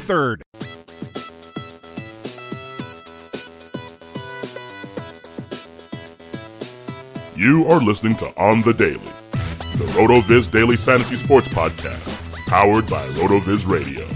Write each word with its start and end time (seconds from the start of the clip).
3rd. 0.00 0.42
You 7.36 7.66
are 7.66 7.80
listening 7.80 8.16
to 8.16 8.26
On 8.38 8.62
the 8.62 8.72
Daily, 8.72 8.94
the 8.94 9.86
RotoViz 9.94 10.50
Daily 10.50 10.76
Fantasy 10.76 11.16
Sports 11.16 11.48
Podcast, 11.48 12.46
powered 12.46 12.88
by 12.88 13.04
RotoViz 13.08 13.68
Radio. 13.68 14.06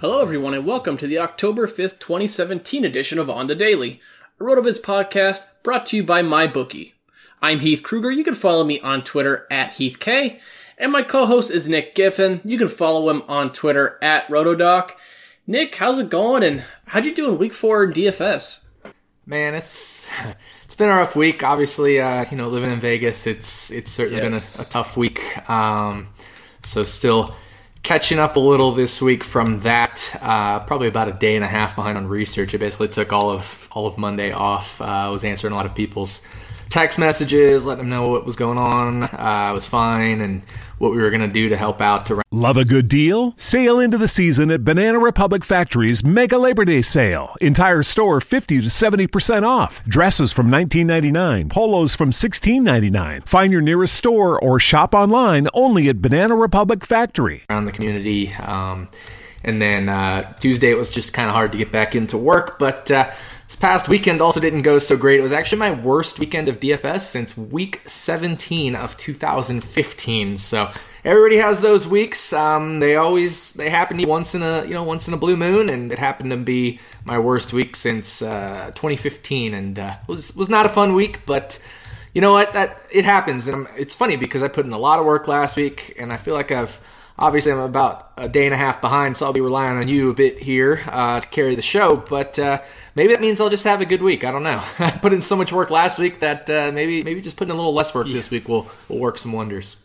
Hello, 0.00 0.22
everyone, 0.22 0.54
and 0.54 0.64
welcome 0.64 0.96
to 0.96 1.06
the 1.06 1.18
October 1.18 1.66
5th, 1.66 1.98
2017 1.98 2.84
edition 2.84 3.18
of 3.18 3.28
On 3.28 3.48
the 3.48 3.54
Daily, 3.54 4.00
a 4.38 4.42
RotoViz 4.42 4.80
podcast 4.80 5.44
brought 5.62 5.86
to 5.86 5.96
you 5.96 6.04
by 6.04 6.22
MyBookie. 6.22 6.92
I'm 7.42 7.58
Heath 7.58 7.82
Kruger. 7.82 8.10
You 8.10 8.24
can 8.24 8.34
follow 8.34 8.64
me 8.64 8.80
on 8.80 9.02
Twitter 9.02 9.46
at 9.50 9.72
HeathK, 9.72 10.38
and 10.80 10.90
my 10.92 11.02
co-host 11.02 11.50
is 11.50 11.68
Nick 11.68 11.94
Giffen. 11.94 12.40
You 12.44 12.58
can 12.58 12.68
follow 12.68 13.08
him 13.10 13.22
on 13.28 13.52
Twitter 13.52 13.98
at 14.02 14.26
RotoDoc. 14.28 14.90
Nick, 15.46 15.74
how's 15.76 15.98
it 15.98 16.10
going, 16.10 16.42
and 16.42 16.64
how'd 16.86 17.04
you 17.04 17.14
do 17.14 17.28
in 17.30 17.38
Week 17.38 17.52
4 17.52 17.92
DFS? 17.92 18.64
Man, 19.26 19.54
it's 19.54 20.06
it's 20.64 20.74
been 20.74 20.88
a 20.88 20.94
rough 20.96 21.14
week. 21.14 21.42
Obviously, 21.42 22.00
uh, 22.00 22.24
you 22.30 22.36
know, 22.36 22.48
living 22.48 22.70
in 22.70 22.80
Vegas, 22.80 23.26
it's 23.26 23.70
it's 23.70 23.90
certainly 23.92 24.22
Yes. 24.22 24.56
been 24.56 24.64
a, 24.64 24.66
a 24.66 24.70
tough 24.70 24.96
week. 24.96 25.48
Um, 25.48 26.08
so 26.64 26.84
still 26.84 27.34
catching 27.82 28.18
up 28.18 28.36
a 28.36 28.40
little 28.40 28.72
this 28.72 29.00
week 29.00 29.24
from 29.24 29.60
that. 29.60 30.14
Uh, 30.20 30.60
probably 30.60 30.88
about 30.88 31.08
a 31.08 31.12
day 31.12 31.36
and 31.36 31.44
a 31.44 31.48
half 31.48 31.76
behind 31.76 31.96
on 31.96 32.06
research. 32.06 32.54
I 32.54 32.58
basically 32.58 32.88
took 32.88 33.12
all 33.12 33.30
of 33.30 33.68
all 33.72 33.86
of 33.86 33.98
Monday 33.98 34.32
off. 34.32 34.80
Uh, 34.80 34.84
I 34.84 35.08
was 35.08 35.24
answering 35.24 35.52
a 35.52 35.56
lot 35.56 35.66
of 35.66 35.74
people's 35.74 36.26
text 36.70 36.98
messages, 36.98 37.66
letting 37.66 37.82
them 37.82 37.90
know 37.90 38.08
what 38.08 38.24
was 38.24 38.36
going 38.36 38.58
on. 38.58 39.02
Uh, 39.02 39.08
I 39.12 39.52
was 39.52 39.66
fine 39.66 40.20
and 40.20 40.42
what 40.78 40.92
we 40.92 40.98
were 40.98 41.10
gonna 41.10 41.28
do 41.28 41.50
to 41.50 41.56
help 41.56 41.80
out 41.80 42.06
to 42.06 42.22
Love 42.32 42.56
a 42.56 42.64
good 42.64 42.88
deal? 42.88 43.34
Sail 43.36 43.80
into 43.80 43.98
the 43.98 44.08
season 44.08 44.52
at 44.52 44.64
Banana 44.64 44.98
Republic 44.98 45.44
Factory's 45.44 46.04
Mega 46.04 46.38
Labor 46.38 46.64
Day 46.64 46.80
Sale. 46.80 47.36
Entire 47.40 47.82
store 47.82 48.20
50 48.20 48.62
to 48.62 48.68
70% 48.68 49.42
off. 49.42 49.82
Dresses 49.84 50.32
from 50.32 50.46
$19.99, 50.48 51.50
polos 51.50 51.96
from 51.96 52.12
$16.99. 52.12 53.28
Find 53.28 53.52
your 53.52 53.60
nearest 53.60 53.94
store 53.94 54.40
or 54.40 54.60
shop 54.60 54.94
online 54.94 55.48
only 55.52 55.88
at 55.88 56.00
Banana 56.00 56.36
Republic 56.36 56.86
Factory. 56.86 57.42
around 57.50 57.64
the 57.64 57.72
community. 57.72 58.32
Um, 58.34 58.88
and 59.42 59.60
then 59.60 59.88
uh, 59.88 60.32
Tuesday 60.38 60.70
it 60.70 60.76
was 60.76 60.88
just 60.88 61.12
kind 61.12 61.28
of 61.28 61.34
hard 61.34 61.50
to 61.52 61.58
get 61.58 61.72
back 61.72 61.96
into 61.96 62.16
work, 62.16 62.58
but 62.58 62.90
uh, 62.90 63.10
this 63.50 63.56
past 63.56 63.88
weekend 63.88 64.20
also 64.20 64.38
didn't 64.38 64.62
go 64.62 64.78
so 64.78 64.96
great. 64.96 65.18
It 65.18 65.22
was 65.22 65.32
actually 65.32 65.58
my 65.58 65.72
worst 65.72 66.20
weekend 66.20 66.48
of 66.48 66.60
DFS 66.60 67.00
since 67.00 67.36
week 67.36 67.82
17 67.84 68.76
of 68.76 68.96
2015. 68.96 70.38
So 70.38 70.70
everybody 71.04 71.38
has 71.38 71.60
those 71.60 71.84
weeks. 71.84 72.32
Um, 72.32 72.78
they 72.78 72.94
always 72.94 73.54
they 73.54 73.68
happen 73.68 73.98
to 73.98 74.06
once 74.06 74.36
in 74.36 74.42
a 74.42 74.64
you 74.66 74.72
know 74.72 74.84
once 74.84 75.08
in 75.08 75.14
a 75.14 75.16
blue 75.16 75.36
moon, 75.36 75.68
and 75.68 75.90
it 75.90 75.98
happened 75.98 76.30
to 76.30 76.36
be 76.36 76.78
my 77.04 77.18
worst 77.18 77.52
week 77.52 77.74
since 77.74 78.22
uh, 78.22 78.70
2015, 78.76 79.52
and 79.52 79.80
uh, 79.80 79.96
was 80.06 80.36
was 80.36 80.48
not 80.48 80.64
a 80.64 80.68
fun 80.68 80.94
week, 80.94 81.26
but 81.26 81.60
you 82.14 82.20
know 82.20 82.30
what? 82.30 82.52
That 82.52 82.80
it 82.92 83.04
happens, 83.04 83.48
and 83.48 83.66
I'm, 83.66 83.68
it's 83.76 83.96
funny 83.96 84.14
because 84.14 84.44
I 84.44 84.48
put 84.48 84.64
in 84.64 84.72
a 84.72 84.78
lot 84.78 85.00
of 85.00 85.06
work 85.06 85.26
last 85.26 85.56
week, 85.56 85.96
and 85.98 86.12
I 86.12 86.18
feel 86.18 86.34
like 86.34 86.52
I've 86.52 86.80
obviously 87.18 87.50
I'm 87.50 87.58
about 87.58 88.12
a 88.16 88.28
day 88.28 88.44
and 88.44 88.54
a 88.54 88.56
half 88.56 88.80
behind, 88.80 89.16
so 89.16 89.26
I'll 89.26 89.32
be 89.32 89.40
relying 89.40 89.76
on 89.76 89.88
you 89.88 90.08
a 90.08 90.14
bit 90.14 90.38
here 90.38 90.82
uh, 90.86 91.18
to 91.18 91.26
carry 91.26 91.56
the 91.56 91.62
show. 91.62 91.96
But 91.96 92.38
uh, 92.38 92.60
maybe 92.94 93.12
that 93.12 93.20
means 93.20 93.40
I'll 93.40 93.50
just 93.50 93.64
have 93.64 93.80
a 93.80 93.86
good 93.86 94.02
week. 94.02 94.24
I 94.24 94.30
don't 94.30 94.42
know. 94.42 94.62
I 94.78 94.90
put 94.90 95.12
in 95.12 95.22
so 95.22 95.36
much 95.36 95.52
work 95.52 95.70
last 95.70 95.98
week 95.98 96.20
that 96.20 96.48
uh, 96.50 96.70
maybe 96.72 97.02
maybe 97.02 97.20
just 97.20 97.36
putting 97.36 97.52
a 97.52 97.56
little 97.56 97.74
less 97.74 97.94
work 97.94 98.06
this 98.06 98.30
week 98.30 98.48
will 98.48 98.68
will 98.88 98.98
work 98.98 99.18
some 99.18 99.32
wonders. 99.32 99.76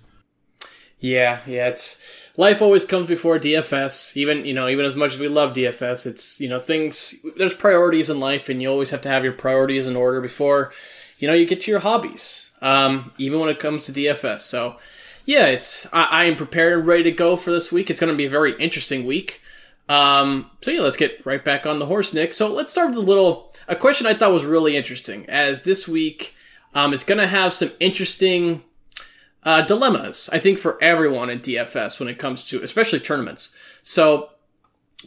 Yeah, 1.00 1.40
yeah, 1.46 1.68
it's 1.68 2.02
life 2.38 2.62
always 2.62 2.86
comes 2.86 3.08
before 3.08 3.40
DFS. 3.40 4.16
Even 4.18 4.46
you 4.46 4.54
know, 4.54 4.68
even 4.68 4.86
as 4.86 4.96
much 4.96 5.14
as 5.14 5.20
we 5.20 5.28
love 5.28 5.54
DFS, 5.54 6.06
it's 6.06 6.40
you 6.40 6.50
know 6.50 6.60
things. 6.60 7.16
There's 7.38 7.54
priorities 7.54 8.10
in 8.10 8.20
life, 8.20 8.50
and 8.50 8.62
you 8.62 8.70
always 8.70 8.90
have 8.90 9.02
to 9.02 9.10
have 9.10 9.24
your 9.24 9.34
priorities 9.34 9.88
in 9.88 9.96
order 9.96 10.22
before 10.22 10.74
you 11.20 11.28
know 11.28 11.34
you 11.34 11.46
get 11.46 11.62
to 11.62 11.72
your 11.72 11.82
hobbies. 11.82 12.52
Um, 12.62 13.12
even 13.18 13.40
when 13.40 13.50
it 13.50 13.60
comes 13.60 13.86
to 13.86 13.92
DFS. 13.92 14.42
So 14.42 14.78
yeah, 15.26 15.48
it's 15.48 15.86
I, 15.92 16.04
I 16.04 16.24
am 16.26 16.36
prepared 16.36 16.80
and 16.80 16.88
ready 16.88 17.04
to 17.04 17.12
go 17.12 17.36
for 17.36 17.52
this 17.52 17.72
week. 17.72 17.90
It's 17.90 18.00
going 18.00 18.14
to 18.14 18.18
be 18.18 18.26
a 18.26 18.30
very 18.30 18.54
interesting 18.54 19.06
week. 19.06 19.42
Um, 19.88 20.50
so 20.62 20.72
yeah, 20.72 20.82
let's 20.82 20.98
get 20.98 21.26
right 21.26 21.44
back 21.44 21.66
on 21.66 21.80
the 21.80 21.86
horse, 21.86 22.14
Nick. 22.14 22.34
So 22.34 22.52
let's 22.52 22.72
start 22.72 22.90
with 22.90 22.98
a 22.98 23.02
little 23.02 23.54
a 23.68 23.76
question 23.76 24.08
I 24.08 24.14
thought 24.14 24.32
was 24.32 24.46
really 24.46 24.76
interesting, 24.76 25.26
as 25.30 25.62
this 25.62 25.88
week 25.88 26.36
um, 26.74 26.94
it's 26.94 27.04
going 27.04 27.20
to 27.20 27.28
have 27.28 27.54
some 27.54 27.72
interesting 27.80 28.64
uh, 29.44 29.62
dilemmas, 29.62 30.30
I 30.34 30.40
think, 30.40 30.60
for 30.60 30.82
everyone 30.84 31.30
in 31.30 31.40
DFS 31.40 32.00
when 32.00 32.10
it 32.10 32.20
comes 32.20 32.44
to, 32.46 32.62
especially 32.64 33.00
tournaments. 33.00 33.56
So, 33.84 34.30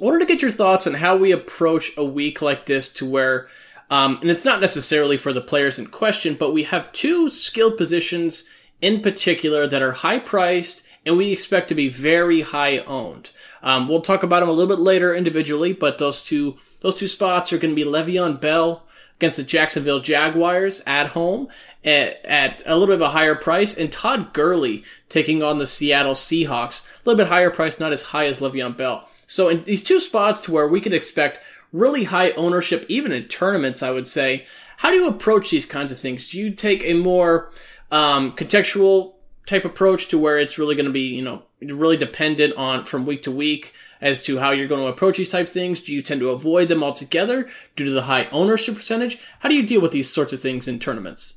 I 0.01 0.05
wanted 0.05 0.21
to 0.21 0.27
get 0.27 0.43
your 0.43 0.53
thoughts 0.53 0.87
on 0.87 0.95
how 0.95 1.17
we 1.17 1.33
approach 1.33 1.91
a 1.97 2.05
week 2.05 2.41
like 2.41 2.67
this 2.67 2.93
to 2.95 3.07
where, 3.07 3.49
um, 3.91 4.19
and 4.21 4.31
it's 4.31 4.45
not 4.45 4.61
necessarily 4.61 5.17
for 5.17 5.33
the 5.33 5.41
players 5.41 5.79
in 5.79 5.87
question, 5.87 6.37
but 6.39 6.53
we 6.53 6.63
have 6.65 6.93
two 6.93 7.29
skilled 7.29 7.77
positions 7.77 8.49
in 8.81 9.01
particular 9.01 9.67
that 9.67 9.83
are 9.83 9.91
high 9.91 10.21
priced 10.21 10.87
and 11.05 11.17
we 11.17 11.33
expect 11.33 11.69
to 11.69 11.75
be 11.75 11.89
very 11.89 12.43
high 12.43 12.79
owned. 12.81 13.31
Um, 13.63 13.89
we'll 13.89 14.01
talk 14.01 14.23
about 14.23 14.41
them 14.41 14.49
a 14.49 14.53
little 14.53 14.75
bit 14.75 14.83
later 14.83 15.15
individually, 15.15 15.73
but 15.73 15.99
those 15.99 16.23
two 16.23 16.57
those 16.81 16.99
two 16.99 17.09
spots 17.09 17.53
are 17.53 17.59
going 17.59 17.75
to 17.75 17.85
be 17.85 17.89
Le'Veon 17.89 18.41
Bell 18.41 18.85
against 19.19 19.37
the 19.37 19.43
Jacksonville 19.43 19.99
Jaguars 20.01 20.81
at 20.87 21.09
home 21.09 21.49
at, 21.85 22.25
at 22.25 22.63
a 22.67 22.75
little 22.75 22.87
bit 22.87 23.03
of 23.03 23.09
a 23.09 23.11
higher 23.11 23.35
price, 23.35 23.77
and 23.77 23.91
Todd 23.91 24.33
Gurley 24.33 24.85
taking 25.09 25.43
on 25.43 25.59
the 25.59 25.67
Seattle 25.67 26.15
Seahawks, 26.15 26.85
a 26.85 27.09
little 27.09 27.19
bit 27.19 27.29
higher 27.29 27.51
price, 27.51 27.81
not 27.81 27.93
as 27.93 28.03
high 28.03 28.27
as 28.27 28.41
Le'Veon 28.41 28.77
Bell. 28.77 29.09
So 29.27 29.49
in 29.49 29.65
these 29.65 29.83
two 29.83 30.01
spots 30.01 30.43
to 30.43 30.53
where 30.53 30.69
we 30.69 30.81
could 30.81 30.93
expect 30.93 31.41
really 31.73 32.05
high 32.05 32.31
ownership, 32.33 32.87
even 32.89 33.13
in 33.13 33.25
tournaments, 33.25 33.83
I 33.83 33.91
would 33.91 34.07
say. 34.07 34.47
How 34.79 34.91
do 34.91 34.97
you 34.97 35.09
approach 35.09 35.51
these 35.51 35.67
kinds 35.67 35.93
of 35.93 35.99
things? 35.99 36.31
Do 36.31 36.39
you 36.39 36.51
take 36.51 36.85
a 36.85 36.95
more 36.95 37.51
um, 37.91 38.33
contextual 38.33 39.15
type 39.49 39.65
approach 39.65 40.09
to 40.09 40.19
where 40.19 40.39
it's 40.39 40.59
really 40.59 40.75
going 40.75 40.87
to 40.87 40.93
be, 40.93 41.15
you 41.15 41.23
know, 41.23 41.43
really 41.61 41.97
dependent 41.97 42.55
on 42.57 42.85
from 42.85 43.07
week 43.07 43.23
to 43.23 43.31
week 43.33 43.75
as 44.01 44.23
to 44.25 44.39
how 44.39 44.51
you're 44.51 44.69
going 44.69 44.81
to 44.81 44.87
approach 44.87 45.17
these 45.17 45.31
type 45.31 45.49
things? 45.49 45.81
Do 45.81 45.93
you 45.93 46.03
tend 46.03 46.21
to 46.21 46.31
avoid 46.31 46.69
them 46.69 46.83
altogether 46.83 47.49
due 47.75 47.87
to 47.87 47.91
the 47.91 48.03
high 48.03 48.27
ownership 48.31 48.77
percentage? 48.77 49.19
How 49.41 49.49
do 49.49 49.55
you 49.55 49.67
deal 49.67 49.81
with 49.81 49.93
these 49.93 50.11
sorts 50.11 50.33
of 50.33 50.41
things 50.41 50.69
in 50.69 50.79
tournaments? 50.79 51.35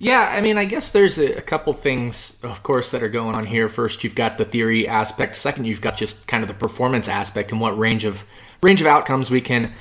Yeah, 0.00 0.32
I 0.32 0.40
mean, 0.40 0.58
I 0.58 0.64
guess 0.64 0.92
there's 0.92 1.18
a, 1.18 1.38
a 1.38 1.42
couple 1.42 1.72
things, 1.72 2.40
of 2.44 2.62
course, 2.62 2.92
that 2.92 3.02
are 3.02 3.08
going 3.08 3.34
on 3.34 3.46
here. 3.46 3.66
First, 3.66 4.04
you've 4.04 4.14
got 4.14 4.38
the 4.38 4.44
theory 4.44 4.86
aspect. 4.86 5.36
Second, 5.36 5.64
you've 5.64 5.80
got 5.80 5.96
just 5.96 6.28
kind 6.28 6.44
of 6.44 6.48
the 6.48 6.54
performance 6.54 7.08
aspect 7.08 7.50
and 7.50 7.60
what 7.60 7.76
range 7.76 8.04
of 8.04 8.24
range 8.62 8.80
of 8.80 8.86
outcomes 8.86 9.30
we 9.30 9.40
can 9.40 9.72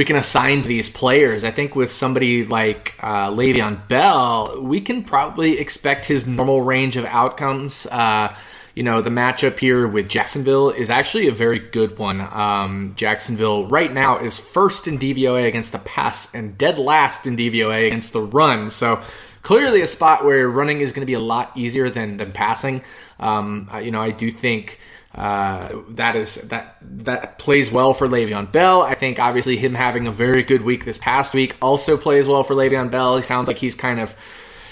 we 0.00 0.04
can 0.06 0.16
assign 0.16 0.62
to 0.62 0.68
these 0.68 0.88
players. 0.88 1.44
I 1.44 1.50
think 1.50 1.76
with 1.76 1.92
somebody 1.92 2.46
like 2.46 2.94
uh, 3.00 3.28
Le'Veon 3.28 3.86
Bell, 3.86 4.58
we 4.62 4.80
can 4.80 5.04
probably 5.04 5.58
expect 5.58 6.06
his 6.06 6.26
normal 6.26 6.62
range 6.62 6.96
of 6.96 7.04
outcomes. 7.04 7.84
Uh, 7.84 8.34
you 8.74 8.82
know, 8.82 9.02
the 9.02 9.10
matchup 9.10 9.58
here 9.58 9.86
with 9.86 10.08
Jacksonville 10.08 10.70
is 10.70 10.88
actually 10.88 11.28
a 11.28 11.32
very 11.32 11.58
good 11.58 11.98
one. 11.98 12.22
Um, 12.22 12.94
Jacksonville 12.96 13.66
right 13.66 13.92
now 13.92 14.18
is 14.18 14.38
first 14.38 14.88
in 14.88 14.98
DVOA 14.98 15.46
against 15.46 15.72
the 15.72 15.80
pass 15.80 16.34
and 16.34 16.56
dead 16.56 16.78
last 16.78 17.26
in 17.26 17.36
DVOA 17.36 17.88
against 17.88 18.14
the 18.14 18.22
run. 18.22 18.70
So 18.70 19.02
clearly 19.42 19.82
a 19.82 19.86
spot 19.86 20.24
where 20.24 20.48
running 20.48 20.80
is 20.80 20.92
going 20.92 21.02
to 21.02 21.06
be 21.06 21.12
a 21.12 21.20
lot 21.20 21.52
easier 21.54 21.90
than 21.90 22.16
than 22.16 22.32
passing. 22.32 22.82
Um, 23.18 23.68
you 23.82 23.90
know, 23.90 24.00
I 24.00 24.12
do 24.12 24.30
think 24.30 24.80
uh, 25.14 25.80
that 25.90 26.16
is 26.16 26.36
that 26.48 26.76
that 26.80 27.38
plays 27.38 27.70
well 27.70 27.92
for 27.92 28.06
Le'Veon 28.06 28.50
Bell. 28.50 28.82
I 28.82 28.94
think 28.94 29.18
obviously 29.18 29.56
him 29.56 29.74
having 29.74 30.06
a 30.06 30.12
very 30.12 30.42
good 30.42 30.62
week 30.62 30.84
this 30.84 30.98
past 30.98 31.34
week 31.34 31.56
also 31.60 31.96
plays 31.96 32.28
well 32.28 32.44
for 32.44 32.54
Le'Veon 32.54 32.90
Bell. 32.90 33.16
He 33.16 33.22
sounds 33.22 33.48
like 33.48 33.58
he's 33.58 33.74
kind 33.74 34.00
of 34.00 34.14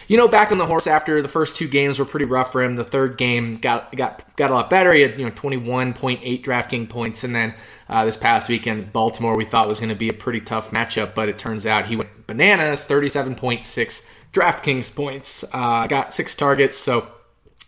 you 0.08 0.16
know, 0.16 0.26
back 0.26 0.50
on 0.50 0.58
the 0.58 0.66
horse 0.66 0.86
after 0.86 1.20
the 1.20 1.28
first 1.28 1.54
two 1.54 1.68
games 1.68 1.98
were 1.98 2.04
pretty 2.06 2.24
rough 2.24 2.50
for 2.50 2.62
him. 2.62 2.76
The 2.76 2.84
third 2.84 3.18
game 3.18 3.58
got 3.58 3.94
got 3.94 4.24
got 4.36 4.50
a 4.50 4.54
lot 4.54 4.70
better. 4.70 4.92
He 4.92 5.02
had 5.02 5.18
you 5.18 5.26
know 5.26 5.30
21.8 5.30 6.42
DraftKings 6.42 6.88
points, 6.88 7.24
and 7.24 7.34
then 7.34 7.54
uh, 7.88 8.06
this 8.06 8.16
past 8.16 8.48
weekend, 8.48 8.92
Baltimore 8.92 9.36
we 9.36 9.44
thought 9.44 9.68
was 9.68 9.80
going 9.80 9.90
to 9.90 9.94
be 9.94 10.08
a 10.08 10.14
pretty 10.14 10.40
tough 10.40 10.70
matchup, 10.70 11.14
but 11.14 11.28
it 11.28 11.38
turns 11.38 11.66
out 11.66 11.84
he 11.84 11.96
went 11.96 12.26
bananas, 12.26 12.86
37.6 12.86 14.08
DraftKings 14.32 14.96
points. 14.96 15.44
Uh, 15.52 15.86
got 15.86 16.14
six 16.14 16.34
targets, 16.34 16.78
so 16.78 17.12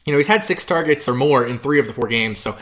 you 0.04 0.12
know 0.12 0.18
he's 0.18 0.26
had 0.26 0.44
six 0.44 0.64
targets 0.64 1.08
or 1.08 1.14
more 1.14 1.46
in 1.46 1.58
three 1.58 1.78
of 1.78 1.86
the 1.86 1.92
four 1.92 2.08
games. 2.08 2.38
So 2.38 2.56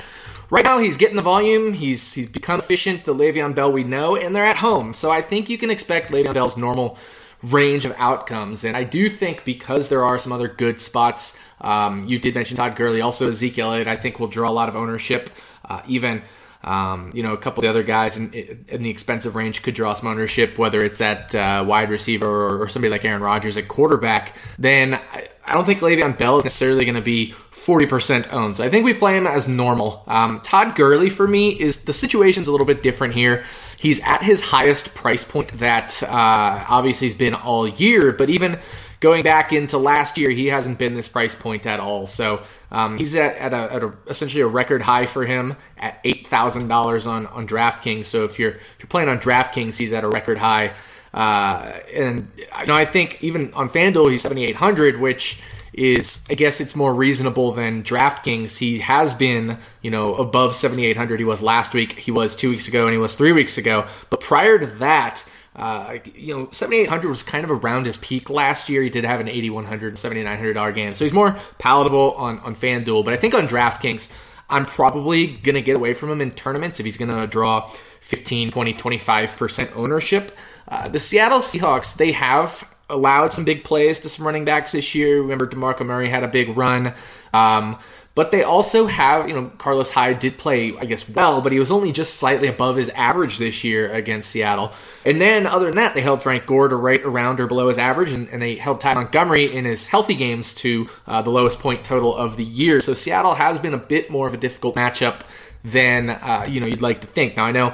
right 0.51 0.65
now 0.65 0.79
he's 0.79 0.97
getting 0.97 1.17
the 1.17 1.23
volume. 1.23 1.73
He's 1.73 2.13
he's 2.13 2.29
become 2.29 2.61
efficient. 2.61 3.05
The 3.05 3.15
Le'Veon 3.15 3.55
Bell 3.55 3.73
we 3.73 3.85
know, 3.85 4.17
and 4.17 4.35
they're 4.35 4.45
at 4.45 4.57
home, 4.57 4.93
so 4.93 5.11
I 5.11 5.23
think 5.23 5.49
you 5.49 5.59
can 5.59 5.71
expect 5.71 6.11
Le'Veon 6.11 6.35
Bell's 6.35 6.57
normal 6.57 6.99
range 7.43 7.85
of 7.85 7.95
outcomes. 7.99 8.65
And 8.65 8.77
I 8.77 8.85
do 8.85 9.09
think 9.09 9.45
because 9.45 9.89
there 9.89 10.05
are 10.05 10.19
some 10.19 10.33
other 10.33 10.49
good 10.49 10.81
spots, 10.81 11.39
um, 11.61 12.07
you 12.07 12.19
did 12.19 12.35
mention 12.35 12.57
Todd 12.57 12.75
Gurley, 12.75 13.01
also 13.01 13.29
Ezekiel 13.29 13.71
Elliott, 13.73 13.87
I 13.87 13.97
think 13.97 14.19
will 14.19 14.29
draw 14.29 14.51
a 14.51 14.53
lot 14.53 14.69
of 14.69 14.75
ownership. 14.75 15.31
Uh, 15.65 15.83
even 15.87 16.23
um, 16.65 17.13
you 17.15 17.23
know, 17.23 17.33
a 17.33 17.37
couple 17.37 17.61
of 17.61 17.63
the 17.63 17.71
other 17.71 17.85
guys 17.85 18.17
in, 18.17 18.33
in, 18.69 18.83
the 18.83 18.91
expensive 18.91 19.37
range 19.37 19.63
could 19.63 19.75
draw 19.75 19.93
some 19.93 20.09
ownership, 20.09 20.59
whether 20.59 20.83
it's 20.83 21.01
at 21.01 21.33
uh, 21.33 21.65
wide 21.67 21.89
receiver 21.89 22.27
or, 22.27 22.63
or, 22.63 22.69
somebody 22.69 22.91
like 22.91 23.05
Aaron 23.05 23.23
Rodgers 23.23 23.57
at 23.57 23.69
quarterback. 23.69 24.35
Then 24.59 25.01
I, 25.49 25.55
don't 25.55 25.65
think 25.65 25.81
Le'Veon 25.81 26.17
Bell 26.17 26.39
is 26.39 26.45
necessarily 26.45 26.85
going 26.85 26.95
to 26.95 27.01
be 27.01 27.35
40% 27.53 28.33
owned. 28.33 28.57
So 28.57 28.65
I 28.65 28.69
think 28.69 28.85
we 28.85 28.95
play 28.95 29.17
him 29.17 29.27
as 29.27 29.49
normal. 29.49 30.03
Um, 30.07 30.41
Todd 30.41 30.75
Gurley 30.77 31.09
for 31.11 31.27
me 31.27 31.51
is 31.51 31.85
the 31.85 31.93
situation's 31.93 32.49
a 32.49 32.53
little 32.53 32.67
bit 32.67 32.83
different 32.83 33.15
here. 33.15 33.45
He's 33.79 34.03
at 34.05 34.23
his 34.23 34.41
highest 34.41 34.95
price 34.95 35.25
point 35.25 35.49
that 35.59 36.03
uh, 36.03 36.65
obviously 36.69 37.07
he's 37.07 37.17
been 37.17 37.35
all 37.35 37.69
year, 37.69 38.13
but 38.13 38.29
even 38.29 38.59
going 39.01 39.23
back 39.23 39.53
into 39.53 39.79
last 39.79 40.19
year, 40.19 40.31
he 40.31 40.47
hasn't 40.47 40.79
been 40.79 40.95
this 40.95 41.09
price 41.09 41.35
point 41.35 41.67
at 41.67 41.81
all. 41.81 42.07
So 42.07 42.43
um, 42.71 42.99
he's 42.99 43.15
at, 43.15 43.37
at, 43.37 43.53
a, 43.53 43.75
at 43.75 43.83
a, 43.83 43.93
essentially 44.09 44.43
a 44.43 44.47
record 44.47 44.83
high 44.83 45.07
for 45.07 45.25
him 45.25 45.57
at 45.79 46.01
eight 46.05 46.27
thousand 46.27 46.69
dollars 46.69 47.07
on 47.07 47.27
on 47.29 47.47
DraftKings. 47.47 48.07
So 48.07 48.25
if 48.25 48.39
you're 48.39 48.53
if 48.53 48.77
you're 48.81 48.89
playing 48.89 49.09
on 49.09 49.19
DraftKings, 49.21 49.77
he's 49.77 49.93
at 49.93 50.05
a 50.05 50.09
record 50.09 50.39
high. 50.39 50.73
Uh, 51.15 51.73
and 51.95 52.31
you 52.37 52.67
know, 52.67 52.75
I 52.75 52.85
think 52.85 53.23
even 53.23 53.53
on 53.55 53.69
FanDuel, 53.69 54.11
he's 54.11 54.23
seventy 54.23 54.45
eight 54.45 54.57
hundred, 54.57 55.01
which 55.01 55.41
is 55.73 56.25
I 56.29 56.35
guess 56.35 56.61
it's 56.61 56.75
more 56.75 56.93
reasonable 56.95 57.53
than 57.53 57.83
DraftKings. 57.83 58.59
He 58.59 58.81
has 58.81 59.15
been, 59.15 59.59
you 59.81 59.91
know, 59.91 60.15
above 60.17 60.57
7800 60.57 61.21
he 61.21 61.25
was 61.25 61.41
last 61.41 61.73
week, 61.73 61.93
he 61.93 62.11
was 62.11 62.35
2 62.35 62.51
weeks 62.51 62.67
ago 62.67 62.87
and 62.87 62.93
he 62.93 62.99
was 62.99 63.15
3 63.15 63.33
weeks 63.33 63.59
ago. 63.59 63.87
But 64.11 64.21
prior 64.21 64.59
to 64.59 64.67
that, 64.67 65.25
uh, 65.55 65.99
you 66.15 66.37
know, 66.37 66.49
7,800 66.53 67.09
was 67.09 67.23
kind 67.23 67.45
of 67.45 67.51
around 67.51 67.87
his 67.87 67.97
peak 67.97 68.31
last 68.31 68.69
year. 68.69 68.83
He 68.83 68.91
did 68.91 69.05
have 69.05 69.21
an 69.21 69.29
8,100 69.29 69.89
and 69.89 69.97
$7,900 69.97 70.75
game. 70.75 70.95
So 70.95 71.05
he's 71.05 71.13
more 71.13 71.37
palatable 71.59 72.13
on, 72.13 72.39
on 72.41 72.55
FanDuel. 72.55 73.05
But 73.05 73.15
I 73.15 73.17
think 73.17 73.35
on 73.35 73.49
DraftKings, 73.49 74.13
I'm 74.51 74.67
probably 74.67 75.27
going 75.27 75.57
to 75.57 75.63
get 75.63 75.77
away 75.77 75.95
from 75.95 76.11
him 76.11 76.21
in 76.21 76.31
tournaments 76.31 76.79
if 76.81 76.87
he's 76.87 76.97
going 76.97 77.11
to 77.11 77.27
draw 77.27 77.71
15, 78.01 78.51
20, 78.51 78.75
25% 78.75 79.77
ownership. 79.77 80.37
Uh, 80.69 80.89
the 80.89 81.01
Seattle 81.01 81.41
Seahawks, 81.41 81.97
they 81.97 82.13
have 82.13 82.69
allowed 82.91 83.33
some 83.33 83.45
big 83.45 83.65
plays 83.65 83.99
to 84.01 84.09
some 84.09 84.27
running 84.27 84.45
backs 84.45 84.73
this 84.73 84.95
year. 84.95 85.21
Remember, 85.23 85.47
DeMarco 85.47 85.85
Murray 85.85 86.09
had 86.09 86.23
a 86.23 86.29
big 86.29 86.57
run. 86.57 86.95
Um, 87.33 87.79
but 88.15 88.33
they 88.33 88.43
also 88.43 88.87
have, 88.87 89.29
you 89.29 89.35
know, 89.37 89.49
Carlos 89.59 89.93
Hyde 89.93 90.19
did 90.19 90.39
play, 90.39 90.77
I 90.77 90.87
guess, 90.87 91.09
well, 91.09 91.41
but 91.41 91.53
he 91.53 91.61
was 91.61 91.71
only 91.71 91.93
just 91.93 92.15
slightly 92.15 92.49
above 92.49 92.75
his 92.75 92.89
average 92.91 93.39
this 93.39 93.63
year 93.63 93.89
against 93.93 94.31
Seattle. 94.31 94.73
And 95.05 95.21
then, 95.21 95.47
other 95.47 95.67
than 95.67 95.77
that, 95.77 95.95
they 95.95 96.01
held 96.01 96.21
Frank 96.21 96.45
Gore 96.45 96.67
to 96.67 96.75
right 96.75 97.01
around 97.03 97.39
or 97.39 97.47
below 97.47 97.69
his 97.69 97.79
average, 97.79 98.11
and, 98.11 98.29
and 98.31 98.43
they 98.43 98.57
held 98.57 98.81
Ty 98.81 98.95
Montgomery 98.95 99.55
in 99.55 99.65
his 99.65 99.87
healthy 99.87 100.17
games 100.17 100.53
to 100.55 100.89
uh, 101.07 101.23
the 101.23 101.31
lowest 101.31 101.61
point 101.61 101.85
total 101.85 102.17
of 102.17 102.37
the 102.37 102.45
year. 102.45 102.81
So 102.81 102.93
Seattle 102.93 103.35
has 103.35 103.61
been 103.61 103.75
a 103.75 103.79
bit 103.79 104.11
more 104.11 104.27
of 104.27 104.35
a 104.35 104.39
difficult 104.39 104.75
matchup 104.75 105.21
than, 105.63 106.11
uh, 106.11 106.45
you 106.49 106.59
know, 106.59 106.67
you'd 106.67 106.83
like 106.83 107.03
to 107.03 107.07
think. 107.07 107.37
Now, 107.37 107.45
I 107.45 107.53
know 107.53 107.73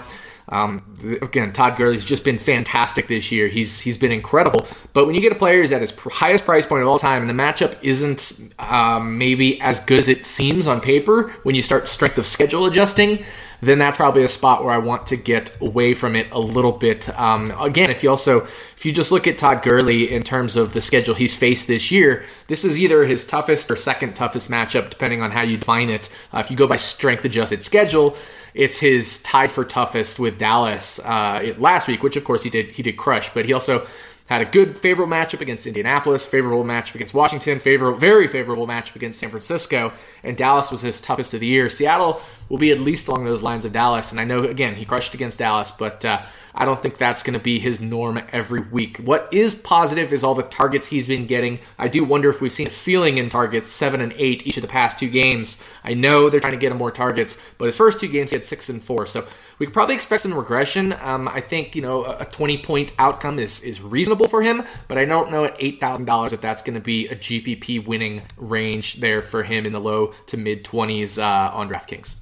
um, 0.49 0.97
again, 1.23 1.53
Todd 1.53 1.77
Gurley's 1.77 2.05
just 2.05 2.23
been 2.23 2.39
fantastic 2.39 3.07
this 3.09 3.33
year. 3.33 3.49
He's 3.49 3.81
he's 3.81 3.97
been 3.97 4.13
incredible. 4.13 4.67
But 4.93 5.07
when 5.07 5.15
you 5.15 5.21
get 5.21 5.33
a 5.33 5.37
player 5.37 5.61
who's 5.61 5.73
at 5.73 5.81
his 5.81 5.97
highest 5.99 6.45
price 6.45 6.67
point 6.67 6.83
of 6.83 6.89
all 6.89 6.99
time, 6.99 7.23
and 7.23 7.31
the 7.31 7.43
matchup 7.43 7.77
isn't 7.83 8.53
um, 8.59 9.17
maybe 9.17 9.61
as 9.61 9.81
good 9.81 9.99
as 9.99 10.09
it 10.09 10.27
seems 10.27 10.67
on 10.67 10.81
paper, 10.81 11.31
when 11.45 11.55
you 11.55 11.63
start 11.63 11.89
strength 11.89 12.19
of 12.19 12.27
schedule 12.27 12.67
adjusting, 12.67 13.25
then 13.65 13.79
that's 13.79 13.99
probably 13.99 14.25
a 14.25 14.29
spot 14.29 14.65
where 14.65 14.75
I 14.75 14.79
want 14.79 15.07
to 15.09 15.17
get 15.17 15.61
away 15.61 15.95
from 15.95 16.17
it 16.17 16.31
a 16.31 16.39
little 16.39 16.73
bit. 16.73 17.09
Um, 17.19 17.53
again, 17.61 17.91
if 17.91 18.03
you 18.03 18.11
also 18.11 18.47
if 18.77 18.85
you 18.85 18.93
just 18.93 19.13
look 19.13 19.27
at 19.27 19.39
Todd 19.39 19.63
Gurley 19.63 20.13
in 20.13 20.23
terms 20.23 20.57
of 20.57 20.73
the 20.73 20.81
schedule 20.81 21.15
he's 21.15 21.37
faced 21.37 21.69
this 21.69 21.91
year, 21.91 22.25
this 22.49 22.65
is 22.65 22.81
either 22.81 23.05
his 23.05 23.27
toughest 23.27 23.71
or 23.71 23.77
second 23.77 24.15
toughest 24.15 24.51
matchup, 24.51 24.91
depending 24.91 25.23
on 25.23 25.31
how 25.31 25.43
you 25.43 25.57
define 25.57 25.91
it. 25.91 26.09
Uh, 26.33 26.39
if 26.39 26.51
you 26.51 26.57
go 26.57 26.67
by 26.67 26.77
strength 26.77 27.25
adjusted 27.25 27.63
schedule 27.63 28.17
it's 28.55 28.79
his 28.79 29.21
tied 29.23 29.51
for 29.51 29.65
toughest 29.65 30.19
with 30.21 30.39
Dallas 30.39 31.01
uh, 31.01 31.55
last 31.59 31.89
week, 31.89 32.03
which 32.03 32.17
of 32.17 32.25
course 32.25 32.45
he 32.45 32.51
did 32.51 32.69
he 32.69 32.83
did 32.83 32.97
crush, 32.97 33.33
but 33.35 33.45
he 33.45 33.53
also 33.53 33.87
had 34.27 34.41
a 34.41 34.47
good 34.47 34.79
favorable 34.79 35.13
matchup 35.13 35.41
against 35.41 35.67
Indianapolis, 35.67 36.25
favorable 36.25 36.65
matchup 36.65 36.95
against 36.95 37.13
Washington, 37.13 37.59
favorable 37.59 37.99
very 37.99 38.27
favorable 38.27 38.67
matchup 38.67 38.97
against 38.97 39.21
San 39.21 39.31
Francisco, 39.31 39.93
and 40.23 40.37
Dallas 40.37 40.71
was 40.71 40.81
his 40.81 41.01
toughest 41.01 41.35
of 41.35 41.41
the 41.41 41.47
year. 41.47 41.69
Seattle 41.69 42.23
will 42.49 42.59
be 42.59 42.71
at 42.71 42.79
least 42.79 43.09
along 43.09 43.25
those 43.25 43.43
lines 43.43 43.65
of 43.65 43.73
Dallas, 43.73 44.13
and 44.13 44.21
I 44.21 44.25
know 44.25 44.45
again 44.45 44.75
he 44.77 44.87
crushed 44.87 45.15
against 45.15 45.39
Dallas, 45.39 45.73
but 45.73 46.05
uh, 46.05 46.23
I 46.55 46.65
don't 46.65 46.81
think 46.81 46.99
that's 46.99 47.23
going 47.23 47.35
to 47.35 47.43
be 47.43 47.59
his 47.59 47.81
norm 47.81 48.23
every 48.33 48.61
week. 48.61 48.99
What 48.99 49.29
is 49.33 49.55
positive 49.55 50.13
is 50.13 50.23
all 50.23 50.35
the 50.35 50.45
targets 50.45 50.87
he's 50.87 51.09
been 51.09 51.27
getting. 51.27 51.59
I 51.79 51.89
do 51.89 52.05
wonder 52.05 52.31
if 52.31 52.41
we've 52.41 52.53
seen 52.53 52.69
a 52.69 52.71
ceiling 52.71 53.19
in 53.19 53.29
targets, 53.29 53.71
seven 53.71 54.01
and 54.01 54.15
eight 54.17 54.47
each 54.47 54.57
of 54.57 54.63
the 54.63 54.69
past 54.69 54.99
two 54.99 55.11
games. 55.11 55.63
I 55.83 55.95
know 55.95 56.31
they're 56.31 56.41
trying 56.41 56.53
to 56.53 56.59
get 56.59 56.73
him 56.73 56.79
more 56.79 56.93
targets, 56.93 57.37
but 57.59 57.67
his 57.67 57.77
first 57.77 58.01
two 58.01 58.09
games 58.09 58.31
he 58.31 58.37
had 58.37 58.47
six 58.47 58.69
and 58.69 58.83
four. 58.83 59.07
So 59.07 59.27
we 59.59 59.67
could 59.67 59.73
probably 59.73 59.95
expect 59.95 60.23
some 60.23 60.35
regression. 60.35 60.95
Um, 61.01 61.29
I 61.29 61.41
think 61.41 61.75
you 61.77 61.83
know 61.83 62.05
a 62.05 62.25
20 62.25 62.59
point 62.59 62.93
outcome 62.99 63.39
is 63.39 63.63
is 63.63 63.81
reasonable 63.81 64.29
for 64.29 64.43
him, 64.43 64.65
but 64.89 64.99
I 64.99 65.05
don't 65.05 65.31
know 65.31 65.45
at 65.45 65.57
eight 65.59 65.81
thousand 65.81 66.07
dollars 66.07 66.33
if 66.33 66.41
that's 66.41 66.63
going 66.63 66.75
to 66.75 66.81
be 66.81 67.09
a 67.09 67.17
GPP 67.17 67.87
winning 67.87 68.23
range 68.37 68.97
there 68.97 69.23
for 69.23 69.43
him 69.43 69.67
in 69.67 69.73
the 69.73 69.81
low 69.81 70.13
to 70.27 70.37
mid 70.37 70.65
20s 70.65 71.23
uh, 71.23 71.55
on 71.55 71.69
DraftKings. 71.69 72.17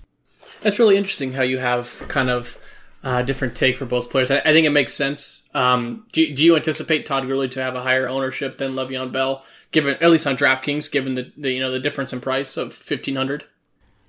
That's 0.62 0.78
really 0.78 0.96
interesting 0.96 1.32
how 1.32 1.42
you 1.42 1.58
have 1.58 2.04
kind 2.08 2.30
of 2.30 2.58
uh, 3.02 3.22
different 3.22 3.56
take 3.56 3.76
for 3.76 3.84
both 3.84 4.10
players. 4.10 4.30
I, 4.30 4.38
I 4.38 4.52
think 4.52 4.66
it 4.66 4.70
makes 4.70 4.94
sense. 4.94 5.48
Um, 5.54 6.06
do, 6.12 6.32
do, 6.34 6.44
you 6.44 6.54
anticipate 6.54 7.04
Todd 7.04 7.26
Gurley 7.26 7.48
to 7.48 7.62
have 7.62 7.74
a 7.74 7.82
higher 7.82 8.08
ownership 8.08 8.58
than 8.58 8.72
Le'Veon 8.74 9.10
Bell, 9.10 9.44
given 9.72 9.96
at 10.00 10.10
least 10.10 10.26
on 10.26 10.36
DraftKings, 10.36 10.90
given 10.90 11.14
the, 11.14 11.32
the 11.36 11.52
you 11.52 11.60
know 11.60 11.70
the 11.70 11.80
difference 11.80 12.12
in 12.12 12.20
price 12.20 12.56
of 12.56 12.72
fifteen 12.72 13.16
hundred? 13.16 13.44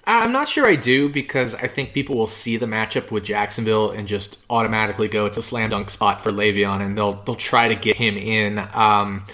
I'm 0.05 0.33
not 0.33 0.49
sure 0.49 0.65
I 0.65 0.75
do 0.75 1.07
because 1.07 1.55
I 1.55 1.67
think 1.67 1.93
people 1.93 2.17
will 2.17 2.27
see 2.27 2.57
the 2.57 2.65
matchup 2.65 3.09
with 3.09 3.23
Jacksonville 3.23 3.91
and 3.91 4.07
just 4.07 4.37
automatically 4.49 5.07
go 5.07 5.25
it's 5.25 5.37
a 5.37 5.41
slam 5.41 5.69
dunk 5.69 5.89
spot 5.89 6.21
for 6.21 6.31
Le'Veon 6.31 6.81
and 6.81 6.97
they'll 6.97 7.13
they'll 7.23 7.35
try 7.35 7.69
to 7.69 7.75
get 7.75 7.95
him 7.95 8.17
in. 8.17 8.59
Um, 8.73 9.25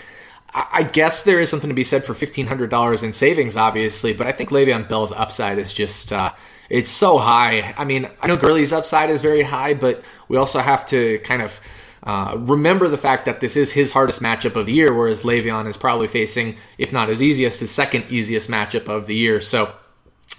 I 0.53 0.83
guess 0.83 1.23
there 1.23 1.39
is 1.39 1.49
something 1.49 1.69
to 1.69 1.75
be 1.75 1.83
said 1.83 2.03
for 2.03 2.13
fifteen 2.13 2.47
hundred 2.47 2.69
dollars 2.69 3.03
in 3.03 3.13
savings, 3.13 3.55
obviously, 3.55 4.13
but 4.13 4.27
I 4.27 4.31
think 4.31 4.49
Le'Veon 4.49 4.87
Bell's 4.87 5.11
upside 5.11 5.59
is 5.59 5.73
just 5.73 6.11
uh, 6.11 6.31
it's 6.69 6.91
so 6.91 7.17
high. 7.17 7.73
I 7.77 7.83
mean, 7.85 8.09
I 8.21 8.27
know 8.27 8.35
Gurley's 8.35 8.73
upside 8.73 9.09
is 9.09 9.21
very 9.21 9.43
high, 9.43 9.73
but 9.73 10.03
we 10.27 10.37
also 10.37 10.59
have 10.59 10.87
to 10.87 11.19
kind 11.19 11.41
of 11.41 11.59
uh, 12.03 12.35
remember 12.39 12.87
the 12.87 12.97
fact 12.97 13.25
that 13.25 13.41
this 13.41 13.55
is 13.55 13.71
his 13.71 13.91
hardest 13.91 14.21
matchup 14.21 14.55
of 14.55 14.65
the 14.65 14.73
year, 14.73 14.93
whereas 14.93 15.23
Le'Veon 15.23 15.67
is 15.67 15.77
probably 15.77 16.07
facing, 16.07 16.55
if 16.77 16.93
not 16.93 17.09
his 17.09 17.21
easiest, 17.21 17.59
his 17.59 17.71
second 17.71 18.05
easiest 18.09 18.49
matchup 18.49 18.87
of 18.87 19.05
the 19.05 19.15
year. 19.15 19.41
So, 19.41 19.73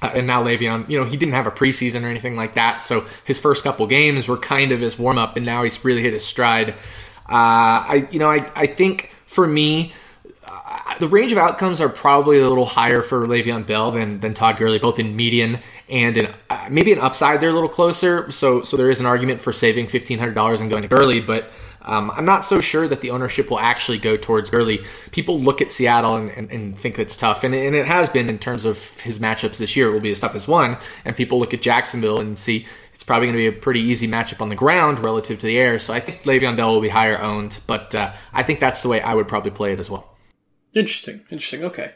uh, 0.03 0.11
and 0.15 0.27
now 0.27 0.43
Le'Veon, 0.43 0.89
you 0.89 0.99
know, 0.99 1.05
he 1.05 1.17
didn't 1.17 1.35
have 1.35 1.47
a 1.47 1.51
preseason 1.51 2.05
or 2.05 2.09
anything 2.09 2.37
like 2.37 2.55
that, 2.55 2.83
so 2.83 3.05
his 3.25 3.39
first 3.39 3.65
couple 3.65 3.87
games 3.87 4.29
were 4.29 4.37
kind 4.37 4.73
of 4.73 4.81
his 4.81 4.99
warm 4.99 5.19
up, 5.19 5.37
and 5.37 5.47
now 5.47 5.63
he's 5.63 5.85
really 5.85 6.03
hit 6.03 6.13
his 6.13 6.25
stride. 6.25 6.71
Uh, 7.29 7.87
I, 7.95 8.09
you 8.11 8.19
know, 8.19 8.31
I, 8.31 8.51
I 8.57 8.67
think 8.67 9.13
for 9.27 9.47
me, 9.47 9.93
the 10.99 11.09
range 11.09 11.33
of 11.33 11.39
outcomes 11.39 11.81
are 11.81 11.89
probably 11.89 12.39
a 12.39 12.47
little 12.47 12.67
higher 12.67 13.01
for 13.01 13.27
Le'Veon 13.27 13.67
Bell 13.67 13.91
than, 13.91 14.21
than 14.21 14.35
Todd 14.35 14.57
Gurley, 14.57 14.79
both 14.79 14.99
in 14.99 15.17
median 15.17 15.59
and 15.89 16.17
in 16.17 16.29
maybe 16.71 16.93
an 16.93 16.99
upside. 16.99 17.41
They're 17.41 17.51
a 17.51 17.55
little 17.55 17.69
closer, 17.69 18.31
so 18.31 18.63
so 18.63 18.77
there 18.77 18.91
is 18.91 19.01
an 19.01 19.07
argument 19.07 19.41
for 19.41 19.53
saving 19.53 19.87
fifteen 19.87 20.19
hundred 20.19 20.35
dollars 20.35 20.61
and 20.61 20.71
going 20.71 20.83
to 20.83 20.89
Gurley. 20.89 21.21
But 21.21 21.51
Um, 21.83 22.11
I'm 22.11 22.25
not 22.25 22.45
so 22.45 22.61
sure 22.61 22.87
that 22.89 23.01
the 23.01 23.11
ownership 23.11 23.51
will 23.51 23.59
actually 23.59 23.99
go 23.99 24.17
towards 24.17 24.51
Gurley. 24.51 24.85
People 25.13 25.39
look 25.41 25.63
at 25.63 25.73
Seattle 25.73 26.17
and, 26.17 26.31
and, 26.31 26.51
and 26.51 26.79
think 26.79 26.99
it's 26.99 27.17
tough, 27.17 27.45
and, 27.45 27.55
and 27.55 27.75
it 27.75 27.87
has 27.87 28.09
been 28.09 28.29
in 28.29 28.39
terms 28.39 28.65
of 28.65 29.01
his 29.01 29.19
matchups 29.19 29.59
this 29.59 29.77
year. 29.77 29.89
It 29.89 29.93
will 29.93 30.01
be 30.01 30.13
as 30.13 30.21
tough 30.21 30.35
as 30.35 30.47
one. 30.47 30.77
And 31.05 31.17
people 31.17 31.39
look 31.39 31.55
at 31.55 31.63
Jacksonville 31.63 32.21
and 32.21 32.39
see 32.39 32.67
it's 32.95 33.05
probably 33.05 33.29
going 33.29 33.37
to 33.37 33.51
be 33.51 33.57
a 33.57 33.61
pretty 33.61 33.81
easy 33.81 34.07
matchup 34.07 34.43
on 34.43 34.51
the 34.51 34.55
ground 34.55 34.99
relative 34.99 35.39
to 35.39 35.47
the 35.47 35.59
air. 35.59 35.79
So 35.79 35.95
I 35.95 36.01
think 36.01 36.25
Le'Veon 36.25 36.57
Bell 36.57 36.75
will 36.75 36.83
be 36.83 36.91
higher 36.91 37.19
owned, 37.19 37.59
but 37.67 37.95
uh, 37.95 38.13
I 38.33 38.43
think 38.43 38.61
that's 38.61 38.83
the 38.83 38.89
way 38.89 39.01
I 39.01 39.15
would 39.15 39.27
probably 39.27 39.53
play 39.53 39.73
it 39.73 39.79
as 39.79 39.89
well. 39.89 40.17
Interesting. 40.75 41.21
Interesting. 41.31 41.65
Okay. 41.65 41.93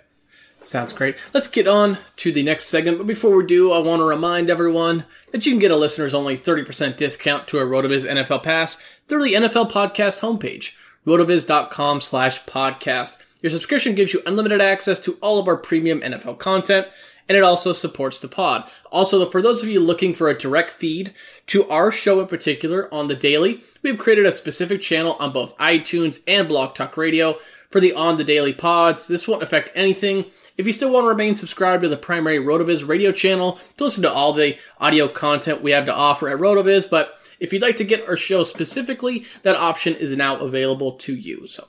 Sounds 0.65 0.95
great. 0.95 1.17
Let's 1.35 1.49
get 1.49 1.69
on 1.69 1.99
to 2.17 2.33
the 2.33 2.43
next 2.43 2.67
segment. 2.67 2.97
But 2.99 3.07
before 3.07 3.37
we 3.37 3.45
do, 3.45 3.73
I 3.73 3.79
want 3.79 4.01
to 4.01 4.05
remind 4.05 4.49
everyone 4.49 5.05
that 5.33 5.45
you 5.45 5.53
can 5.53 5.59
get 5.59 5.71
a 5.71 5.77
listener's 5.77 6.15
only 6.15 6.39
30% 6.39 6.97
discount 6.97 7.47
to 7.49 7.59
a 7.59 7.65
RotoViz 7.65 8.09
NFL 8.09 8.43
Pass 8.43 8.79
through 9.07 9.25
the 9.25 9.35
NFL 9.35 9.71
Podcast 9.71 10.21
homepage, 10.21 10.75
rotoviz.com 11.07 12.01
slash 12.01 12.43
podcast. 12.45 13.23
Your 13.43 13.51
subscription 13.51 13.95
gives 13.95 14.15
you 14.15 14.23
unlimited 14.25 14.63
access 14.63 14.99
to 15.01 15.19
all 15.21 15.39
of 15.39 15.49
our 15.49 15.57
premium 15.59 16.01
NFL 16.01 16.39
content, 16.39 16.89
and 17.29 17.37
it 17.37 17.45
also 17.45 17.75
supports 17.75 18.21
the 18.21 18.29
pod. 18.29 18.69
Also, 18.91 19.29
for 19.29 19.43
those 19.43 19.63
of 19.63 19.69
you 19.69 19.81
looking 19.81 20.15
for 20.15 20.31
a 20.31 20.39
direct 20.39 20.71
feed 20.71 21.13
to 21.49 21.69
our 21.69 21.93
show 21.93 22.21
in 22.21 22.27
particular 22.27 22.93
on 22.93 23.09
the 23.09 23.15
daily, 23.15 23.63
we've 23.83 23.99
created 23.99 24.25
a 24.25 24.33
specific 24.33 24.81
channel 24.81 25.17
on 25.21 25.33
both 25.33 25.59
iTunes 25.59 26.21
and 26.27 26.49
Blog 26.49 26.75
Talk 26.75 26.97
Radio 26.97 27.37
for 27.75 27.81
the 27.81 27.95
On 27.95 28.17
the 28.17 28.23
Daily 28.23 28.53
pods. 28.53 29.09
This 29.09 29.27
won't 29.27 29.43
affect 29.43 29.73
anything 29.75 30.27
if 30.57 30.65
you 30.65 30.73
still 30.73 30.93
want 30.93 31.07
to 31.07 31.09
remain 31.09 31.35
subscribed 31.35 31.83
to 31.83 31.89
the 31.89 31.97
primary 31.97 32.39
RotoViz 32.39 32.87
radio 32.87 33.11
channel 33.11 33.59
to 33.77 33.83
listen 33.83 34.05
to 34.05 34.13
all 34.13 34.33
the 34.33 34.57
audio 34.79 35.09
content 35.09 35.61
we 35.61 35.73
have 35.73 35.85
to 35.87 35.93
offer 35.93 36.29
at 36.29 36.39
RotoViz, 36.39 36.89
but 36.89 37.19
if 37.41 37.53
you'd 37.53 37.63
like 37.63 37.75
to 37.75 37.85
get 37.85 38.09
our 38.09 38.17
show 38.17 38.45
specifically, 38.45 39.25
that 39.43 39.57
option 39.57 39.97
is 39.97 40.17
now 40.17 40.37
available 40.37 40.93
to 40.93 41.17
you. 41.17 41.49
So 41.49 41.67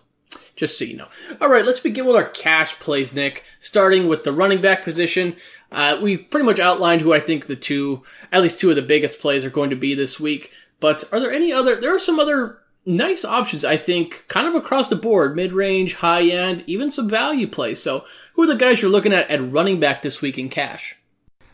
just 0.55 0.77
so 0.77 0.85
you 0.85 0.95
know. 0.95 1.07
All 1.41 1.49
right, 1.49 1.65
let's 1.65 1.79
begin 1.79 2.05
with 2.05 2.15
our 2.15 2.29
cash 2.29 2.75
plays, 2.75 3.15
Nick. 3.15 3.43
Starting 3.59 4.07
with 4.07 4.23
the 4.23 4.31
running 4.31 4.61
back 4.61 4.83
position. 4.83 5.35
Uh, 5.71 5.97
we 5.99 6.17
pretty 6.17 6.45
much 6.45 6.59
outlined 6.59 7.01
who 7.01 7.15
I 7.15 7.19
think 7.19 7.47
the 7.47 7.55
two, 7.55 8.03
at 8.31 8.43
least 8.43 8.59
two 8.59 8.69
of 8.69 8.75
the 8.75 8.83
biggest 8.83 9.19
plays 9.19 9.43
are 9.43 9.49
going 9.49 9.71
to 9.71 9.75
be 9.75 9.95
this 9.95 10.19
week. 10.19 10.51
But 10.79 11.03
are 11.11 11.19
there 11.19 11.31
any 11.31 11.51
other? 11.51 11.81
There 11.81 11.95
are 11.95 11.97
some 11.97 12.19
other 12.19 12.59
nice 12.85 13.25
options, 13.25 13.65
I 13.65 13.77
think, 13.77 14.25
kind 14.27 14.47
of 14.47 14.55
across 14.55 14.89
the 14.89 14.95
board, 14.95 15.35
mid 15.35 15.51
range, 15.51 15.95
high 15.95 16.27
end, 16.27 16.63
even 16.67 16.91
some 16.91 17.09
value 17.09 17.47
plays. 17.47 17.81
So 17.81 18.05
who 18.33 18.43
are 18.43 18.47
the 18.47 18.55
guys 18.55 18.81
you're 18.81 18.91
looking 18.91 19.13
at 19.13 19.29
at 19.29 19.51
running 19.51 19.79
back 19.79 20.01
this 20.01 20.21
week 20.21 20.37
in 20.37 20.49
cash? 20.49 20.95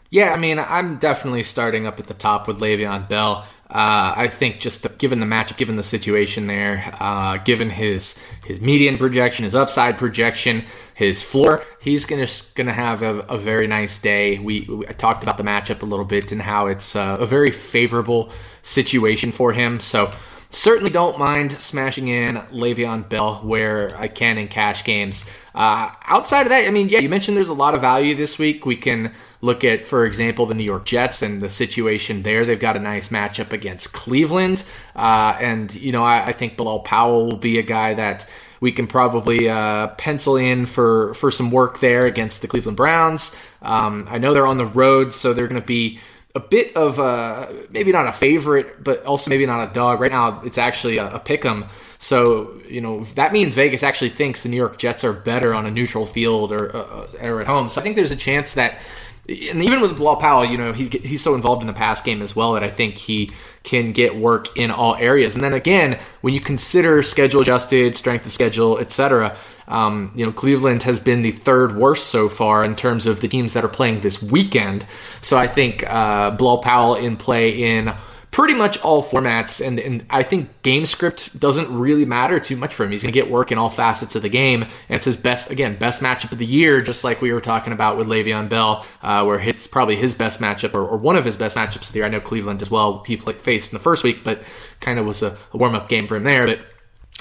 Yeah, 0.10 0.34
I 0.34 0.38
mean, 0.38 0.60
I'm 0.60 0.98
definitely 0.98 1.44
starting 1.44 1.88
up 1.88 1.98
at 2.00 2.08
the 2.08 2.14
top 2.14 2.48
with 2.48 2.60
Le'Veon 2.60 3.08
Bell. 3.08 3.46
Uh, 3.70 4.14
I 4.18 4.28
think 4.28 4.60
just 4.60 4.84
the, 4.84 4.90
given 4.90 5.22
the 5.22 5.26
matchup, 5.26 5.56
given 5.56 5.78
the 5.78 5.84
situation 5.84 6.48
there, 6.48 6.94
uh, 7.00 7.38
given 7.38 7.70
his 7.70 8.20
his 8.46 8.60
median 8.60 8.98
projection, 8.98 9.46
his 9.46 9.56
upside 9.56 9.98
projection, 9.98 10.66
his 10.94 11.22
floor, 11.22 11.64
he's 11.80 12.06
gonna 12.06 12.28
gonna 12.56 12.74
have 12.74 13.02
a, 13.02 13.20
a 13.30 13.38
very 13.38 13.68
nice 13.68 13.98
day. 13.98 14.40
We, 14.40 14.62
we, 14.70 14.86
talked 14.98 15.24
about 15.24 15.38
the 15.38 15.44
matchup 15.44 15.84
a 15.84 15.86
little 15.86 16.04
bit 16.04 16.34
and 16.34 16.42
how 16.42 16.68
it's 16.68 16.98
uh, 16.98 17.16
a 17.18 17.26
very 17.26 17.52
favorable 17.52 18.30
situation 18.62 19.32
for 19.32 19.54
him. 19.54 19.80
So 19.80 20.12
certainly 20.51 20.89
don't 20.89 21.17
mind 21.17 21.53
smashing 21.53 22.10
in 22.10 22.36
Le'Veon 22.51 23.08
Bell 23.08 23.36
where 23.38 23.98
I 23.98 24.08
can 24.08 24.38
in 24.38 24.50
cash 24.50 24.84
games. 24.84 25.25
Uh, 25.55 25.91
outside 26.05 26.41
of 26.41 26.50
that, 26.50 26.67
I 26.67 26.72
mean, 26.72 26.89
yeah, 26.89 27.00
you 27.00 27.10
mentioned 27.10 27.38
there's 27.38 27.50
a 27.50 27.53
lot 27.53 27.74
of 27.74 27.81
value 27.81 28.15
this 28.15 28.38
week. 28.38 28.65
We 28.65 28.75
can 28.75 29.13
look 29.39 29.63
at, 29.63 29.88
for 29.88 30.05
example, 30.05 30.46
the 30.46 30.53
New 30.53 30.63
York 30.63 30.86
Jets 30.86 31.22
and 31.22 31.41
the 31.41 31.50
situation 31.50 32.24
there. 32.24 32.46
They've 32.46 32.60
got 32.60 32.75
a 32.75 32.79
nice 32.79 33.10
matchup 33.10 33.53
against 33.53 33.93
Cleveland. 33.93 34.63
Uh, 34.96 35.38
and, 35.39 35.74
you 35.74 35.91
know, 35.91 36.03
I, 36.03 36.25
I, 36.27 36.31
think 36.34 36.58
Bilal 36.58 36.81
Powell 36.81 37.25
will 37.25 37.38
be 37.38 37.58
a 37.58 37.63
guy 37.63 37.93
that 37.93 38.29
we 38.60 38.72
can 38.72 38.88
probably 38.88 39.50
uh, 39.50 39.88
pencil 39.96 40.36
in 40.36 40.65
for, 40.65 41.13
for 41.15 41.31
some 41.31 41.50
work 41.50 41.79
there 41.79 42.05
against 42.05 42.41
the 42.41 42.48
Cleveland 42.48 42.77
Browns. 42.77 43.36
Um, 43.62 44.05
I 44.10 44.20
know 44.20 44.34
they're 44.34 44.46
on 44.46 44.58
the 44.58 44.67
road, 44.67 45.13
so 45.13 45.34
they're 45.34 45.48
going 45.48 45.62
to 45.62 45.65
be 45.65 46.00
a 46.36 46.40
bit 46.40 46.76
of 46.76 47.00
a, 47.00 47.66
maybe 47.72 47.92
not 47.92 48.08
a 48.08 48.14
favorite, 48.14 48.84
but 48.84 49.04
also 49.06 49.30
maybe 49.30 49.46
not 49.46 49.70
a 49.70 49.74
dog. 49.74 50.00
Right 50.00 50.12
now, 50.12 50.42
it's 50.44 50.58
actually 50.58 50.98
a, 50.98 51.16
a 51.16 51.20
pick 51.20 51.44
'em. 51.46 51.66
So, 52.00 52.60
you 52.68 52.82
know, 52.82 53.04
that 53.16 53.32
means 53.32 53.54
Vegas 53.54 53.84
actually 53.84 54.10
thinks 54.10 54.42
the 54.42 54.50
New 54.50 54.58
York 54.58 54.78
Jets 54.80 55.04
are 55.04 55.14
better 55.14 55.54
on 55.54 55.66
a 55.66 55.72
neutral 55.72 56.06
field 56.06 56.52
or, 56.52 56.76
uh, 56.76 57.08
or 57.22 57.42
at 57.42 57.48
home. 57.48 57.70
So 57.70 57.80
I 57.80 57.84
think 57.84 57.96
there's 57.96 58.12
a 58.12 58.16
chance 58.16 58.54
that, 58.54 58.80
and 59.28 59.63
even 59.63 59.82
with 59.82 59.98
Bilal 59.98 60.18
Powell, 60.18 60.46
you 60.46 60.58
know, 60.58 60.74
he, 60.74 60.88
he's 60.88 61.22
so 61.22 61.36
involved 61.36 61.62
in 61.62 61.68
the 61.68 61.74
pass 61.74 62.01
game 62.01 62.22
as 62.22 62.36
well 62.36 62.54
that 62.54 62.63
I 62.63 62.70
think 62.70 62.96
he 62.96 63.32
can 63.63 63.92
get 63.92 64.16
work 64.16 64.58
in 64.58 64.72
all 64.72 64.96
areas. 64.96 65.36
And 65.36 65.44
then 65.44 65.54
again, 65.54 66.00
when 66.22 66.34
you 66.34 66.42
consider 66.42 67.04
schedule 67.04 67.42
adjusted, 67.42 67.96
strength 67.96 68.25
of 68.25 68.34
schedule, 68.34 68.80
etc., 68.80 69.38
um, 69.68 70.12
you 70.16 70.25
know, 70.25 70.34
Cleveland 70.34 70.84
has 70.84 71.00
been 71.00 71.22
the 71.22 71.32
third 71.32 71.78
worst 71.78 72.08
so 72.08 72.28
far 72.28 72.63
in 72.66 72.75
terms 72.75 73.06
of 73.06 73.22
the 73.22 73.28
teams 73.28 73.54
that 73.54 73.63
are 73.63 73.70
playing 73.70 74.01
this 74.01 74.22
weekend. 74.22 74.86
So 75.22 75.38
I 75.38 75.48
think 75.48 75.84
uh, 75.88 76.32
Bilal 76.32 76.62
Powell 76.62 76.96
in 76.96 77.16
play 77.16 77.78
in 77.78 77.94
pretty 78.32 78.54
much 78.54 78.80
all 78.82 79.04
formats. 79.04 79.66
And, 79.66 79.80
and 79.80 80.06
I 80.10 80.24
think 80.24 80.50
game 80.64 80.86
script 80.86 81.38
doesn't 81.38 81.78
really 81.78 82.06
matter 82.06 82.40
too 82.40 82.56
much 82.56 82.74
for 82.74 82.86
him. 82.86 82.92
He's 82.92 83.04
going 83.04 83.14
to 83.14 83.20
get 83.20 83.30
work 83.30 83.52
in 83.52 83.58
all 83.58 83.70
facets 83.70 84.16
of 84.16 84.22
the 84.22 84.30
game. 84.30 84.64
And 84.64 84.72
it's 84.90 85.06
his 85.06 85.18
best, 85.18 85.52
again, 85.52 85.78
best 85.78 86.02
matchup 86.02 86.32
of 86.32 86.38
the 86.38 86.46
year, 86.46 86.82
just 86.82 87.04
like 87.04 87.22
we 87.22 87.34
were 87.34 87.42
talking 87.42 87.74
about 87.74 87.98
with 87.98 88.08
Le'Veon 88.08 88.48
Bell, 88.48 88.86
uh, 89.04 89.26
where 89.26 89.40
it's 89.40 89.68
probably 89.68 89.98
his 89.98 90.16
best 90.16 90.40
matchup 90.40 90.74
or, 90.74 90.88
or, 90.88 90.98
one 90.98 91.18
of 91.18 91.26
his 91.26 91.36
best 91.36 91.58
matchups 91.58 91.88
of 91.88 91.92
the 91.92 92.00
year. 92.00 92.06
I 92.06 92.10
know 92.10 92.22
Cleveland 92.22 92.62
as 92.62 92.72
well, 92.72 93.00
people 93.00 93.26
like 93.26 93.42
faced 93.42 93.74
in 93.74 93.78
the 93.78 93.84
first 93.84 94.04
week, 94.04 94.24
but 94.24 94.42
kind 94.80 94.98
of 94.98 95.06
was 95.06 95.22
a, 95.22 95.38
a 95.52 95.58
warm 95.58 95.76
up 95.76 95.90
game 95.90 96.08
for 96.08 96.16
him 96.16 96.24
there. 96.24 96.48
But 96.48 96.60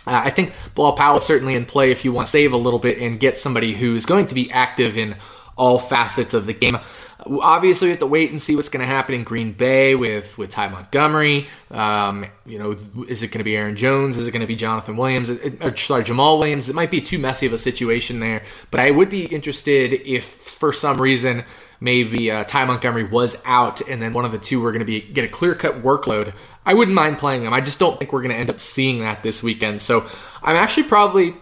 uh, 0.06 0.22
I 0.24 0.30
think 0.30 0.52
Bilal 0.76 0.92
Powell 0.92 1.18
is 1.18 1.24
certainly 1.24 1.54
in 1.54 1.66
play 1.66 1.90
if 1.90 2.04
you 2.04 2.12
want 2.12 2.28
to 2.28 2.30
save 2.30 2.52
a 2.52 2.56
little 2.56 2.78
bit 2.78 2.98
and 2.98 3.18
get 3.18 3.36
somebody 3.36 3.72
who's 3.74 4.06
going 4.06 4.26
to 4.26 4.34
be 4.34 4.50
active 4.52 4.96
in 4.96 5.16
all 5.56 5.78
facets 5.78 6.34
of 6.34 6.46
the 6.46 6.54
game. 6.54 6.78
Obviously, 7.26 7.86
we 7.86 7.90
have 7.90 8.00
to 8.00 8.06
wait 8.06 8.30
and 8.30 8.40
see 8.40 8.56
what's 8.56 8.68
going 8.68 8.80
to 8.80 8.86
happen 8.86 9.14
in 9.14 9.24
Green 9.24 9.52
Bay 9.52 9.94
with 9.94 10.36
with 10.38 10.50
Ty 10.50 10.68
Montgomery. 10.68 11.48
Um, 11.70 12.26
you 12.46 12.58
know, 12.58 12.76
is 13.08 13.22
it 13.22 13.28
going 13.28 13.38
to 13.38 13.44
be 13.44 13.56
Aaron 13.56 13.76
Jones? 13.76 14.16
Is 14.16 14.26
it 14.26 14.30
going 14.30 14.40
to 14.40 14.46
be 14.46 14.56
Jonathan 14.56 14.96
Williams? 14.96 15.30
Or, 15.30 15.76
sorry, 15.76 16.04
Jamaal 16.04 16.38
Williams. 16.38 16.68
It 16.68 16.74
might 16.74 16.90
be 16.90 17.00
too 17.00 17.18
messy 17.18 17.46
of 17.46 17.52
a 17.52 17.58
situation 17.58 18.20
there. 18.20 18.42
But 18.70 18.80
I 18.80 18.90
would 18.90 19.08
be 19.08 19.26
interested 19.26 19.92
if, 19.92 20.24
for 20.24 20.72
some 20.72 21.00
reason, 21.00 21.44
maybe 21.80 22.30
uh, 22.30 22.44
Ty 22.44 22.66
Montgomery 22.66 23.04
was 23.04 23.40
out, 23.44 23.80
and 23.88 24.00
then 24.00 24.12
one 24.12 24.24
of 24.24 24.32
the 24.32 24.38
two 24.38 24.60
were 24.60 24.72
going 24.72 24.80
to 24.80 24.84
be 24.84 25.00
get 25.00 25.24
a 25.24 25.28
clear 25.28 25.54
cut 25.54 25.82
workload. 25.82 26.32
I 26.64 26.74
wouldn't 26.74 26.94
mind 26.94 27.18
playing 27.18 27.44
them. 27.44 27.54
I 27.54 27.60
just 27.60 27.78
don't 27.78 27.98
think 27.98 28.12
we're 28.12 28.22
going 28.22 28.34
to 28.34 28.38
end 28.38 28.50
up 28.50 28.60
seeing 28.60 29.00
that 29.00 29.22
this 29.22 29.42
weekend. 29.42 29.80
So 29.80 30.06
I'm 30.42 30.56
actually 30.56 30.84
probably 30.84 31.34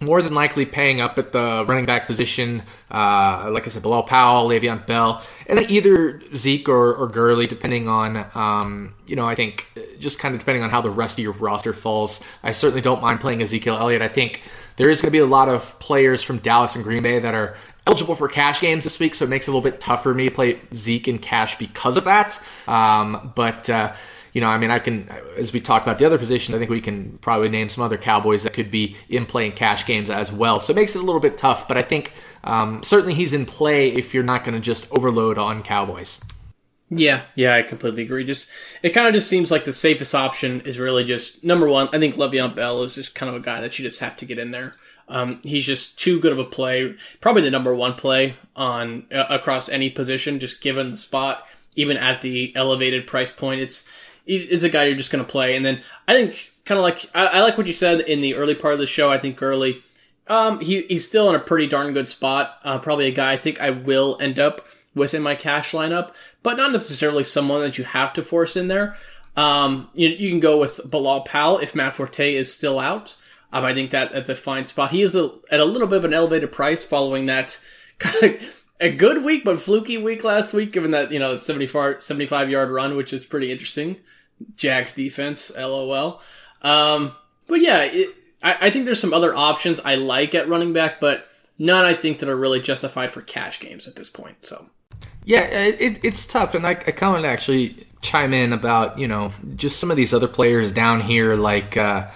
more 0.00 0.22
than 0.22 0.32
likely 0.34 0.64
paying 0.64 1.00
up 1.00 1.18
at 1.18 1.32
the 1.32 1.64
running 1.68 1.84
back 1.84 2.06
position. 2.06 2.62
Uh, 2.90 3.50
like 3.52 3.66
I 3.66 3.70
said, 3.70 3.82
Bilal 3.82 4.04
Powell, 4.04 4.48
Le'Veon 4.48 4.86
Bell, 4.86 5.22
and 5.46 5.58
either 5.70 6.22
Zeke 6.34 6.68
or, 6.68 6.94
or 6.94 7.06
Gurley, 7.08 7.46
depending 7.46 7.86
on, 7.86 8.24
um, 8.34 8.94
you 9.06 9.14
know, 9.14 9.28
I 9.28 9.34
think 9.34 9.68
just 9.98 10.18
kind 10.18 10.34
of 10.34 10.40
depending 10.40 10.62
on 10.62 10.70
how 10.70 10.80
the 10.80 10.90
rest 10.90 11.18
of 11.18 11.22
your 11.22 11.34
roster 11.34 11.74
falls. 11.74 12.24
I 12.42 12.52
certainly 12.52 12.80
don't 12.80 13.02
mind 13.02 13.20
playing 13.20 13.42
Ezekiel 13.42 13.76
Elliott. 13.76 14.00
I 14.00 14.08
think 14.08 14.42
there 14.76 14.88
is 14.88 15.02
going 15.02 15.08
to 15.08 15.12
be 15.12 15.18
a 15.18 15.26
lot 15.26 15.50
of 15.50 15.78
players 15.80 16.22
from 16.22 16.38
Dallas 16.38 16.74
and 16.74 16.82
Green 16.82 17.02
Bay 17.02 17.18
that 17.18 17.34
are 17.34 17.56
eligible 17.86 18.14
for 18.14 18.28
cash 18.28 18.62
games 18.62 18.84
this 18.84 18.98
week, 18.98 19.14
so 19.14 19.26
it 19.26 19.28
makes 19.28 19.48
it 19.48 19.50
a 19.50 19.54
little 19.54 19.68
bit 19.70 19.80
tougher 19.80 20.10
for 20.10 20.14
me 20.14 20.30
to 20.30 20.34
play 20.34 20.60
Zeke 20.74 21.08
in 21.08 21.18
cash 21.18 21.58
because 21.58 21.98
of 21.98 22.04
that. 22.04 22.42
Um, 22.66 23.32
but, 23.34 23.68
uh, 23.68 23.92
you 24.32 24.40
know, 24.40 24.48
I 24.48 24.58
mean, 24.58 24.70
I 24.70 24.78
can, 24.78 25.08
as 25.36 25.52
we 25.52 25.60
talk 25.60 25.82
about 25.82 25.98
the 25.98 26.04
other 26.04 26.18
positions, 26.18 26.54
I 26.54 26.58
think 26.58 26.70
we 26.70 26.80
can 26.80 27.18
probably 27.18 27.48
name 27.48 27.68
some 27.68 27.84
other 27.84 27.98
Cowboys 27.98 28.42
that 28.44 28.52
could 28.52 28.70
be 28.70 28.96
in 29.08 29.26
playing 29.26 29.52
cash 29.52 29.86
games 29.86 30.10
as 30.10 30.32
well. 30.32 30.60
So 30.60 30.72
it 30.72 30.76
makes 30.76 30.94
it 30.94 31.00
a 31.00 31.04
little 31.04 31.20
bit 31.20 31.36
tough, 31.36 31.66
but 31.66 31.76
I 31.76 31.82
think 31.82 32.12
um, 32.44 32.82
certainly 32.82 33.14
he's 33.14 33.32
in 33.32 33.46
play 33.46 33.90
if 33.90 34.14
you're 34.14 34.22
not 34.22 34.44
going 34.44 34.54
to 34.54 34.60
just 34.60 34.90
overload 34.92 35.38
on 35.38 35.62
Cowboys. 35.62 36.20
Yeah, 36.92 37.22
yeah, 37.36 37.54
I 37.54 37.62
completely 37.62 38.02
agree. 38.02 38.24
Just 38.24 38.50
it 38.82 38.90
kind 38.90 39.06
of 39.06 39.14
just 39.14 39.28
seems 39.28 39.52
like 39.52 39.64
the 39.64 39.72
safest 39.72 40.12
option 40.12 40.60
is 40.62 40.78
really 40.78 41.04
just 41.04 41.44
number 41.44 41.68
one. 41.68 41.88
I 41.92 42.00
think 42.00 42.16
Le'Veon 42.16 42.56
Bell 42.56 42.82
is 42.82 42.96
just 42.96 43.14
kind 43.14 43.30
of 43.30 43.36
a 43.36 43.44
guy 43.44 43.60
that 43.60 43.78
you 43.78 43.84
just 43.84 44.00
have 44.00 44.16
to 44.18 44.26
get 44.26 44.40
in 44.40 44.50
there. 44.50 44.74
Um, 45.08 45.40
he's 45.42 45.66
just 45.66 45.98
too 45.98 46.20
good 46.20 46.32
of 46.32 46.38
a 46.38 46.44
play, 46.44 46.94
probably 47.20 47.42
the 47.42 47.50
number 47.50 47.74
one 47.74 47.94
play 47.94 48.36
on 48.56 49.06
uh, 49.12 49.24
across 49.28 49.68
any 49.68 49.90
position, 49.90 50.38
just 50.38 50.60
given 50.60 50.92
the 50.92 50.96
spot, 50.96 51.46
even 51.76 51.96
at 51.96 52.22
the 52.22 52.52
elevated 52.56 53.06
price 53.06 53.32
point. 53.32 53.60
It's 53.60 53.88
is 54.36 54.64
a 54.64 54.68
guy 54.68 54.84
you're 54.84 54.96
just 54.96 55.12
going 55.12 55.24
to 55.24 55.30
play. 55.30 55.56
And 55.56 55.64
then 55.64 55.80
I 56.06 56.14
think 56.14 56.52
kind 56.64 56.78
of 56.78 56.84
like 56.84 57.10
I, 57.14 57.26
I, 57.26 57.40
like 57.40 57.58
what 57.58 57.66
you 57.66 57.72
said 57.72 58.00
in 58.00 58.20
the 58.20 58.34
early 58.34 58.54
part 58.54 58.74
of 58.74 58.80
the 58.80 58.86
show. 58.86 59.10
I 59.10 59.18
think 59.18 59.36
Gurley, 59.36 59.82
um, 60.28 60.60
he 60.60 60.82
he's 60.82 61.06
still 61.06 61.28
in 61.28 61.36
a 61.36 61.40
pretty 61.40 61.66
darn 61.66 61.92
good 61.92 62.08
spot. 62.08 62.58
Uh, 62.62 62.78
probably 62.78 63.06
a 63.06 63.12
guy 63.12 63.32
I 63.32 63.36
think 63.36 63.60
I 63.60 63.70
will 63.70 64.16
end 64.20 64.38
up 64.38 64.66
with 64.94 65.14
in 65.14 65.22
my 65.22 65.34
cash 65.34 65.72
lineup, 65.72 66.14
but 66.42 66.56
not 66.56 66.72
necessarily 66.72 67.24
someone 67.24 67.60
that 67.60 67.78
you 67.78 67.84
have 67.84 68.12
to 68.14 68.22
force 68.22 68.56
in 68.56 68.68
there. 68.68 68.96
Um, 69.36 69.88
you, 69.94 70.08
you 70.08 70.28
can 70.30 70.40
go 70.40 70.58
with 70.58 70.80
Bilal 70.90 71.22
Powell 71.22 71.58
if 71.58 71.74
Matt 71.74 71.94
Forte 71.94 72.34
is 72.34 72.52
still 72.52 72.78
out. 72.78 73.16
Um, 73.52 73.64
I 73.64 73.74
think 73.74 73.90
that 73.90 74.12
that's 74.12 74.28
a 74.28 74.34
fine 74.34 74.64
spot. 74.64 74.90
He 74.90 75.02
is 75.02 75.14
a, 75.16 75.30
at 75.50 75.60
a 75.60 75.64
little 75.64 75.88
bit 75.88 75.98
of 75.98 76.04
an 76.04 76.14
elevated 76.14 76.52
price 76.52 76.84
following 76.84 77.26
that 77.26 77.60
kind 77.98 78.34
of 78.34 78.62
a 78.80 78.90
good 78.90 79.24
week, 79.24 79.44
but 79.44 79.60
fluky 79.60 79.98
week 79.98 80.24
last 80.24 80.52
week, 80.52 80.72
given 80.72 80.92
that, 80.92 81.12
you 81.12 81.18
know, 81.18 81.32
the 81.32 81.38
75, 81.38 82.02
75 82.02 82.50
yard 82.50 82.70
run, 82.70 82.96
which 82.96 83.12
is 83.12 83.24
pretty 83.24 83.50
interesting. 83.50 83.96
Jags 84.56 84.94
defense, 84.94 85.50
lol. 85.56 86.20
Um, 86.62 87.12
but 87.46 87.60
yeah, 87.60 87.82
it, 87.82 88.14
I, 88.42 88.56
I 88.62 88.70
think 88.70 88.84
there's 88.84 89.00
some 89.00 89.14
other 89.14 89.34
options 89.34 89.80
I 89.80 89.96
like 89.96 90.34
at 90.34 90.48
running 90.48 90.72
back, 90.72 91.00
but 91.00 91.26
none 91.58 91.84
I 91.84 91.94
think 91.94 92.18
that 92.18 92.28
are 92.28 92.36
really 92.36 92.60
justified 92.60 93.12
for 93.12 93.22
cash 93.22 93.60
games 93.60 93.86
at 93.86 93.96
this 93.96 94.08
point. 94.08 94.46
So 94.46 94.66
yeah, 95.24 95.42
it, 95.42 96.04
it's 96.04 96.26
tough, 96.26 96.54
and 96.54 96.66
I, 96.66 96.70
I 96.70 96.92
kind 96.92 97.16
of 97.16 97.24
actually 97.24 97.86
chime 98.02 98.32
in 98.32 98.52
about 98.52 98.98
you 98.98 99.06
know 99.06 99.32
just 99.56 99.78
some 99.78 99.90
of 99.90 99.96
these 99.96 100.14
other 100.14 100.28
players 100.28 100.72
down 100.72 101.00
here, 101.00 101.36
like 101.36 101.76
uh, 101.76 102.10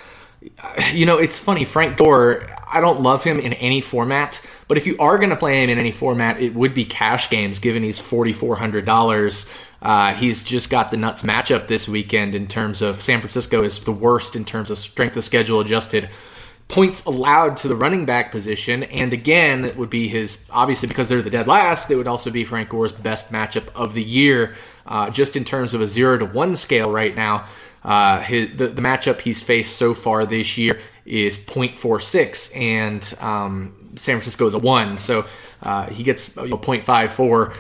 you 0.92 1.06
know 1.06 1.18
it's 1.18 1.38
funny 1.38 1.64
Frank 1.64 1.98
Gore. 1.98 2.50
I 2.66 2.80
don't 2.80 3.02
love 3.02 3.22
him 3.22 3.38
in 3.38 3.52
any 3.54 3.80
format, 3.80 4.44
but 4.66 4.76
if 4.76 4.86
you 4.86 4.96
are 4.98 5.18
going 5.18 5.30
to 5.30 5.36
play 5.36 5.62
him 5.62 5.70
in 5.70 5.78
any 5.78 5.92
format, 5.92 6.40
it 6.40 6.54
would 6.54 6.74
be 6.74 6.84
cash 6.84 7.30
games, 7.30 7.58
given 7.58 7.82
he's 7.82 7.98
forty 7.98 8.32
four 8.32 8.56
hundred 8.56 8.84
dollars. 8.84 9.50
Uh, 9.84 10.14
he's 10.14 10.42
just 10.42 10.70
got 10.70 10.90
the 10.90 10.96
nuts 10.96 11.22
matchup 11.24 11.68
this 11.68 11.86
weekend 11.86 12.34
in 12.34 12.46
terms 12.46 12.80
of 12.80 13.02
San 13.02 13.20
Francisco 13.20 13.62
is 13.62 13.84
the 13.84 13.92
worst 13.92 14.34
in 14.34 14.44
terms 14.44 14.70
of 14.70 14.78
strength 14.78 15.14
of 15.16 15.22
schedule 15.22 15.60
adjusted 15.60 16.08
points 16.68 17.04
allowed 17.04 17.58
to 17.58 17.68
the 17.68 17.76
running 17.76 18.06
back 18.06 18.32
position. 18.32 18.84
And 18.84 19.12
again, 19.12 19.64
it 19.66 19.76
would 19.76 19.90
be 19.90 20.08
his, 20.08 20.48
obviously, 20.50 20.88
because 20.88 21.10
they're 21.10 21.20
the 21.20 21.28
dead 21.28 21.46
last, 21.46 21.90
it 21.90 21.96
would 21.96 22.06
also 22.06 22.30
be 22.30 22.44
Frank 22.44 22.70
Gore's 22.70 22.92
best 22.92 23.30
matchup 23.30 23.68
of 23.74 23.92
the 23.92 24.02
year, 24.02 24.54
uh, 24.86 25.10
just 25.10 25.36
in 25.36 25.44
terms 25.44 25.74
of 25.74 25.82
a 25.82 25.86
zero 25.86 26.16
to 26.16 26.24
one 26.24 26.54
scale 26.54 26.90
right 26.90 27.14
now. 27.14 27.46
Uh, 27.82 28.20
his, 28.20 28.56
the, 28.56 28.68
the 28.68 28.80
matchup 28.80 29.20
he's 29.20 29.42
faced 29.42 29.76
so 29.76 29.92
far 29.92 30.24
this 30.24 30.56
year 30.56 30.80
is 31.04 31.36
0.46, 31.36 32.56
and 32.56 33.14
um, 33.20 33.92
San 33.96 34.16
Francisco 34.16 34.46
is 34.46 34.54
a 34.54 34.58
1. 34.58 34.96
So 34.96 35.26
uh, 35.62 35.90
he 35.90 36.02
gets 36.02 36.34
know, 36.36 36.44
0.54 36.44 37.54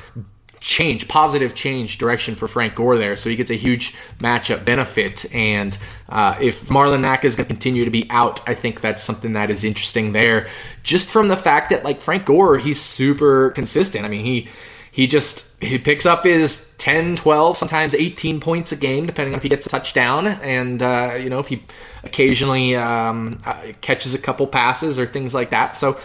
change, 0.64 1.06
positive 1.08 1.54
change 1.54 1.98
direction 1.98 2.34
for 2.34 2.48
Frank 2.48 2.74
Gore 2.74 2.96
there. 2.96 3.18
So 3.18 3.28
he 3.28 3.36
gets 3.36 3.50
a 3.50 3.54
huge 3.54 3.94
matchup 4.18 4.64
benefit. 4.64 5.32
And 5.34 5.76
uh, 6.08 6.38
if 6.40 6.68
Marlon 6.68 7.02
Mack 7.02 7.22
is 7.26 7.36
going 7.36 7.44
to 7.44 7.52
continue 7.52 7.84
to 7.84 7.90
be 7.90 8.06
out, 8.08 8.48
I 8.48 8.54
think 8.54 8.80
that's 8.80 9.02
something 9.02 9.34
that 9.34 9.50
is 9.50 9.62
interesting 9.62 10.12
there. 10.12 10.48
Just 10.82 11.10
from 11.10 11.28
the 11.28 11.36
fact 11.36 11.68
that, 11.68 11.84
like 11.84 12.00
Frank 12.00 12.24
Gore, 12.24 12.56
he's 12.56 12.80
super 12.80 13.50
consistent. 13.50 14.04
I 14.04 14.08
mean, 14.08 14.24
he. 14.24 14.48
He 14.90 15.08
just 15.08 15.60
he 15.60 15.76
picks 15.76 16.06
up 16.06 16.22
his 16.22 16.72
10, 16.78 17.16
12, 17.16 17.58
sometimes 17.58 17.96
18 17.96 18.38
points 18.38 18.70
a 18.70 18.76
game, 18.76 19.06
depending 19.06 19.34
on 19.34 19.38
if 19.38 19.42
he 19.42 19.48
gets 19.48 19.66
a 19.66 19.68
touchdown, 19.68 20.28
and 20.28 20.80
uh, 20.80 21.18
you 21.20 21.28
know 21.28 21.40
if 21.40 21.48
he 21.48 21.64
occasionally 22.04 22.76
um, 22.76 23.38
uh, 23.44 23.72
catches 23.80 24.14
a 24.14 24.18
couple 24.18 24.46
passes 24.46 24.96
or 24.96 25.04
things 25.04 25.34
like 25.34 25.50
that. 25.50 25.74
So 25.74 25.98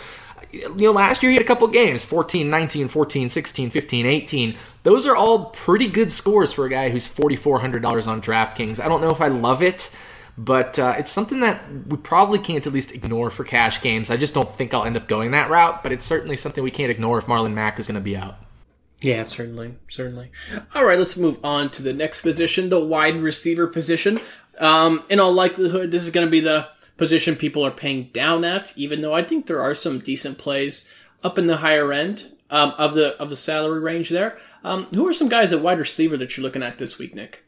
you 0.52 0.70
know, 0.76 0.92
last 0.92 1.24
year 1.24 1.32
he 1.32 1.38
had 1.38 1.44
a 1.44 1.48
couple 1.48 1.68
games 1.68 2.04
14, 2.06 2.50
19, 2.50 2.88
14, 2.88 3.30
16, 3.30 3.70
15, 3.70 4.06
18. 4.06 4.56
Those 4.84 5.06
are 5.06 5.16
all 5.16 5.46
pretty 5.52 5.88
good 5.88 6.12
scores 6.12 6.52
for 6.52 6.66
a 6.66 6.70
guy 6.70 6.90
who's 6.90 7.08
$4,400 7.08 8.08
on 8.08 8.22
DraftKings. 8.22 8.84
I 8.84 8.88
don't 8.88 9.02
know 9.02 9.12
if 9.12 9.22
I 9.22 9.28
love 9.28 9.62
it, 9.62 9.96
but 10.38 10.80
uh, 10.80 10.96
it's 10.98 11.12
something 11.12 11.42
that 11.42 11.62
we 11.88 11.98
probably 11.98 12.40
can't 12.40 12.66
at 12.66 12.74
least 12.74 12.94
ignore 12.94 13.30
for 13.30 13.44
cash 13.44 13.82
games. 13.82 14.10
I 14.10 14.18
just 14.18 14.34
don't 14.34 14.54
think 14.56 14.74
I'll 14.74 14.86
end 14.86 14.98
up 14.98 15.08
going 15.08 15.32
that 15.32 15.50
route, 15.50 15.84
but 15.84 15.92
it's 15.92 16.06
certainly 16.06 16.38
something 16.38 16.64
we 16.64 16.72
can't 16.72 16.92
ignore 16.92 17.18
if 17.18 17.26
Marlon 17.26 17.54
Mack 17.54 17.80
is 17.80 17.88
going 17.88 17.96
to 17.96 18.02
be 18.02 18.16
out. 18.16 18.38
Yeah, 19.02 19.24
certainly, 19.24 19.76
certainly. 19.88 20.32
All 20.76 20.84
right, 20.84 21.00
let's 21.00 21.16
move 21.16 21.40
on 21.44 21.70
to 21.72 21.84
the 21.84 21.94
next 21.94 22.22
position, 22.22 22.70
the 22.70 22.80
wide 22.80 23.16
receiver 23.16 23.68
position. 23.68 24.20
Um, 24.60 25.04
in 25.10 25.20
all 25.22 25.32
likelihood, 25.32 25.92
this 25.92 26.04
is 26.04 26.12
going 26.12 26.28
to 26.28 26.32
be 26.32 26.42
the 26.42 26.68
position 27.00 27.36
people 27.36 27.66
are 27.66 27.72
paying 27.72 28.10
down 28.14 28.44
at, 28.44 28.78
even 28.78 29.02
though 29.02 29.14
I 29.14 29.24
think 29.24 29.48
there 29.48 29.62
are 29.62 29.74
some 29.74 30.00
decent 30.00 30.38
plays 30.38 30.88
up 31.24 31.40
in 31.40 31.48
the 31.48 31.58
higher 31.58 31.92
end 31.92 32.32
um, 32.52 32.74
of 32.78 32.94
the 32.94 33.16
of 33.20 33.32
the 33.32 33.36
salary 33.36 33.80
range 33.80 34.10
there. 34.10 34.38
Um, 34.64 34.86
who 34.94 35.08
are 35.08 35.14
some 35.14 35.30
guys 35.30 35.52
at 35.54 35.62
wide 35.62 35.80
receiver 35.80 36.18
that 36.18 36.36
you're 36.36 36.44
looking 36.44 36.62
at 36.62 36.78
this 36.78 37.00
week, 37.00 37.16
Nick? 37.16 37.46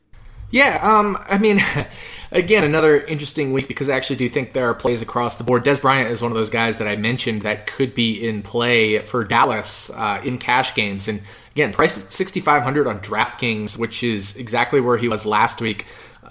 Yeah, 0.50 0.80
um, 0.82 1.18
I 1.28 1.38
mean, 1.38 1.62
again, 2.32 2.64
another 2.64 3.02
interesting 3.02 3.54
week 3.54 3.68
because 3.68 3.90
I 3.90 3.96
actually 3.96 4.16
do 4.18 4.30
think 4.30 4.54
there 4.54 4.70
are 4.70 4.74
plays 4.74 5.02
across 5.02 5.36
the 5.36 5.44
board. 5.44 5.64
Dez 5.64 5.82
Bryant 5.82 6.10
is 6.10 6.22
one 6.22 6.32
of 6.32 6.38
those 6.38 6.50
guys 6.50 6.78
that 6.78 6.88
I 6.88 6.96
mentioned 6.96 7.42
that 7.44 7.68
could 7.68 7.94
be 7.94 8.26
in 8.26 8.42
play 8.42 9.00
for 9.00 9.24
Dallas 9.24 9.90
uh, 9.92 10.22
in 10.24 10.38
cash 10.38 10.76
games, 10.76 11.08
and 11.08 11.22
again, 11.52 11.74
priced 11.74 11.98
at 11.98 12.14
6,500 12.14 12.88
on 12.88 13.00
DraftKings, 13.00 13.78
which 13.78 14.04
is 14.04 14.38
exactly 14.38 14.80
where 14.80 14.98
he 14.98 15.10
was 15.10 15.26
last 15.26 15.62
week 15.62 15.86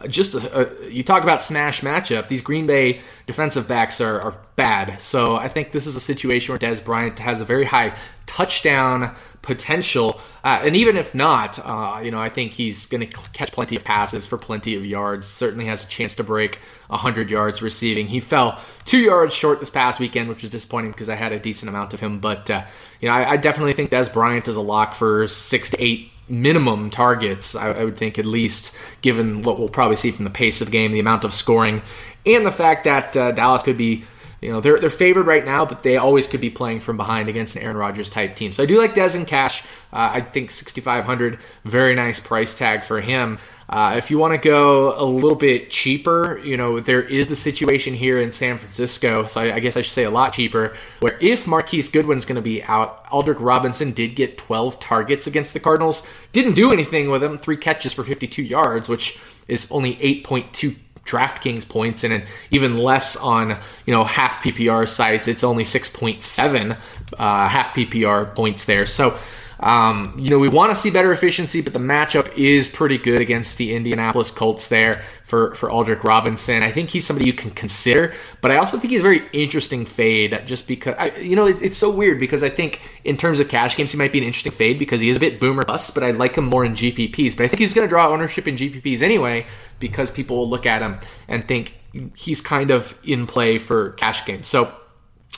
just 0.09 0.35
a, 0.35 0.61
a, 0.61 0.90
you 0.90 1.02
talk 1.02 1.23
about 1.23 1.42
smash 1.42 1.83
matchup. 1.83 2.28
These 2.28 2.40
Green 2.40 2.66
Bay 2.66 3.00
defensive 3.26 3.69
backs 3.69 4.00
are, 4.00 4.21
are 4.21 4.34
bad. 4.56 5.02
So 5.02 5.36
I 5.36 5.49
think 5.49 5.73
this 5.73 5.86
is 5.86 5.97
a 5.97 6.00
situation 6.00 6.52
where 6.52 6.58
Dez 6.58 6.84
Bryant 6.84 7.19
has 7.19 7.41
a 7.41 7.45
very 7.45 7.65
high 7.65 7.95
touchdown 8.26 9.15
potential. 9.43 10.21
Uh, 10.45 10.63
and 10.65 10.76
even 10.76 10.97
if 10.97 11.15
not, 11.15 11.58
uh, 11.58 12.00
you 12.02 12.10
know, 12.10 12.19
I 12.19 12.28
think 12.28 12.52
he's 12.52 12.86
going 12.86 13.06
to 13.06 13.19
catch 13.32 13.52
plenty 13.52 13.76
of 13.76 13.84
passes 13.84 14.26
for 14.26 14.39
plenty 14.39 14.75
of 14.75 14.86
yards. 14.86 15.26
Certainly 15.26 15.67
has 15.67 15.84
a 15.84 15.89
chance 15.89 16.15
to 16.17 16.25
break 16.25 16.58
100 16.89 17.30
yards 17.30 17.63
receiving. 17.63 18.06
He 18.06 18.21
fell 18.21 18.58
two 18.84 18.99
yards 18.99 19.34
short 19.34 19.60
this 19.60 19.71
past 19.71 20.00
weekend, 20.00 20.28
which 20.28 20.43
was 20.43 20.50
disappointing 20.50 20.93
because 20.93 21.08
I 21.08 21.15
had 21.15 21.32
a 21.32 21.39
decent 21.39 21.69
amount 21.69 21.95
of 21.95 22.00
him. 22.00 22.21
But, 22.21 22.50
uh, 22.50 22.65
you 23.00 23.08
know, 23.08 23.15
I, 23.15 23.32
I 23.32 23.36
definitely 23.36 23.75
think 23.75 23.91
Dez 23.91 24.13
Bryant 24.13 24.49
is 24.49 24.56
a 24.56 24.63
lock 24.63 24.95
for 24.95 25.26
six 25.28 25.71
to 25.71 25.82
eight 25.82 26.10
minimum 26.30 26.90
targets, 26.90 27.54
I, 27.54 27.73
I, 27.73 27.84
would 27.84 27.97
think, 27.97 28.19
at 28.19 28.26
least, 28.26 28.76
given 29.02 29.43
what 29.43 29.58
we'll 29.58 29.69
probably 29.69 29.97
see 29.97 30.10
from 30.10 30.25
the 30.25 30.30
pace 30.30 30.60
of 30.60 30.69
the 30.69 30.73
game, 30.73 30.93
the 30.93 31.00
amount 31.00 31.25
of 31.25 31.34
scoring, 31.34 31.82
and 32.25 32.47
the 32.47 32.50
fact 32.50 32.84
that 32.84 33.16
uh, 33.16 33.32
Dallas 33.32 33.62
could 33.62 33.76
be, 33.76 34.04
you 34.41 34.50
know, 34.50 34.61
they're, 34.61 34.81
they're 34.81 34.91
favored 34.91 35.26
right 35.26 35.45
now, 35.45 35.67
but 35.67 35.83
they 35.83 35.97
always 35.97 36.26
could 36.26 36.41
be 36.41 36.50
playing 36.50 36.81
from 36.81 36.97
behind 36.97 37.29
against 37.29 37.57
an 37.57 37.63
Aaron 37.63 37.76
Rodgers 37.76 38.09
type 38.09 38.37
team. 38.37 38.53
So 38.53 38.63
I 38.63 38.67
do 38.67 38.79
like 38.79 38.95
Dez 38.95 39.15
and 39.15 39.26
Cash. 39.26 39.63
Uh, 39.93 40.11
I 40.15 40.21
think 40.21 40.50
6,500, 40.50 41.39
very 41.65 41.95
nice 41.95 42.21
price 42.21 42.57
tag 42.57 42.85
for 42.85 43.00
him. 43.00 43.39
Uh, 43.69 43.95
if 43.97 44.11
you 44.11 44.19
want 44.19 44.33
to 44.33 44.39
go 44.39 44.99
a 45.00 45.05
little 45.05 45.37
bit 45.37 45.71
cheaper, 45.71 46.41
you 46.43 46.57
know, 46.57 46.81
there 46.81 47.03
is 47.03 47.29
the 47.29 47.37
situation 47.37 47.95
here 47.95 48.21
in 48.21 48.33
San 48.33 48.59
Francisco. 48.59 49.26
So 49.26 49.41
I, 49.41 49.57
I 49.57 49.61
guess 49.61 49.76
I 49.76 49.83
should 49.83 49.93
say 49.93 50.05
a 50.05 50.11
lot 50.11 50.33
cheaper, 50.33 50.75
where 50.99 51.17
if 51.21 51.47
Marquise 51.47 51.89
Goodwin's 51.89 52.25
going 52.25 52.37
to 52.37 52.43
be 52.43 52.65
out, 52.65 53.05
Aldrick 53.11 53.37
Robinson 53.39 53.93
did 53.93 54.17
get 54.17 54.39
12 54.39 54.81
targets 54.81 55.29
against 55.29 55.55
the 55.55 55.61
Cardinals. 55.61 56.09
Didn't 56.33 56.55
do 56.55 56.73
anything 56.73 57.11
with 57.11 57.23
him, 57.23 57.39
three 57.39 57.57
catches 57.57 57.93
for 57.93 58.03
52 58.03 58.43
yards, 58.43 58.89
which 58.89 59.21
is 59.47 59.71
only 59.71 59.95
8.2 59.97 60.76
DraftKings 61.11 61.69
points, 61.69 62.05
and 62.05 62.25
even 62.51 62.79
less 62.79 63.17
on 63.17 63.51
you 63.87 63.93
know 63.93 64.05
half 64.05 64.43
PPR 64.43 64.89
sites. 64.89 65.29
It's 65.29 65.45
only 65.45 65.65
6.7 65.65 66.77
uh, 67.19 67.49
half 67.49 67.75
PPR 67.75 68.35
points 68.35 68.65
there. 68.65 68.87
So 68.87 69.19
um, 69.61 70.15
you 70.19 70.31
know, 70.31 70.39
we 70.39 70.49
want 70.49 70.71
to 70.71 70.77
see 70.77 70.91
better 70.91 71.13
efficiency, 71.13 71.61
but 71.61 71.75
the 71.75 71.79
matchup 71.79 72.35
is 72.35 72.67
pretty 72.67 72.97
good 72.97 73.21
against 73.21 73.59
the 73.59 73.75
Indianapolis 73.75 74.31
Colts 74.31 74.69
there 74.69 75.03
for, 75.25 75.55
for 75.55 75.69
Aldrick 75.69 76.03
Robinson. 76.03 76.63
I 76.63 76.73
think 76.73 76.89
he's 76.89 77.07
somebody 77.07 77.27
you 77.27 77.35
can 77.35 77.51
consider, 77.51 78.15
but 78.41 78.51
I 78.51 78.57
also 78.57 78.79
think 78.79 78.91
he's 78.91 79.01
a 79.01 79.03
very 79.03 79.23
interesting 79.35 79.85
fade 79.85 80.43
just 80.47 80.67
because, 80.67 80.95
I, 80.99 81.11
you 81.17 81.37
know, 81.37 81.47
it, 81.47 81.61
it's 81.61 81.77
so 81.77 81.91
weird 81.95 82.19
because 82.19 82.43
I 82.43 82.49
think 82.49 82.81
in 83.05 83.19
terms 83.19 83.39
of 83.39 83.49
cash 83.49 83.77
games, 83.77 83.93
he 83.93 83.99
might 83.99 84.13
be 84.13 84.19
an 84.19 84.25
interesting 84.25 84.53
fade 84.53 84.79
because 84.79 84.99
he 84.99 85.11
is 85.11 85.19
a 85.19 85.21
bit 85.21 85.39
boomer 85.39 85.65
bust, 85.65 85.93
but 85.93 86.03
I 86.03 86.13
like 86.13 86.37
him 86.37 86.47
more 86.47 86.65
in 86.65 86.73
GPPs. 86.73 87.37
But 87.37 87.45
I 87.45 87.49
think 87.49 87.61
he's 87.61 87.75
going 87.75 87.87
to 87.87 87.91
draw 87.91 88.09
ownership 88.09 88.49
in 88.49 88.57
GPPs 88.57 89.03
anyway 89.03 89.47
because 89.79 90.11
people 90.11 90.39
will 90.39 90.49
look 90.49 90.65
at 90.65 90.81
him 90.81 90.99
and 91.29 91.47
think 91.47 91.75
he's 92.17 92.41
kind 92.41 92.71
of 92.71 92.99
in 93.05 93.27
play 93.27 93.59
for 93.59 93.93
cash 93.93 94.25
games. 94.25 94.49
So 94.49 94.75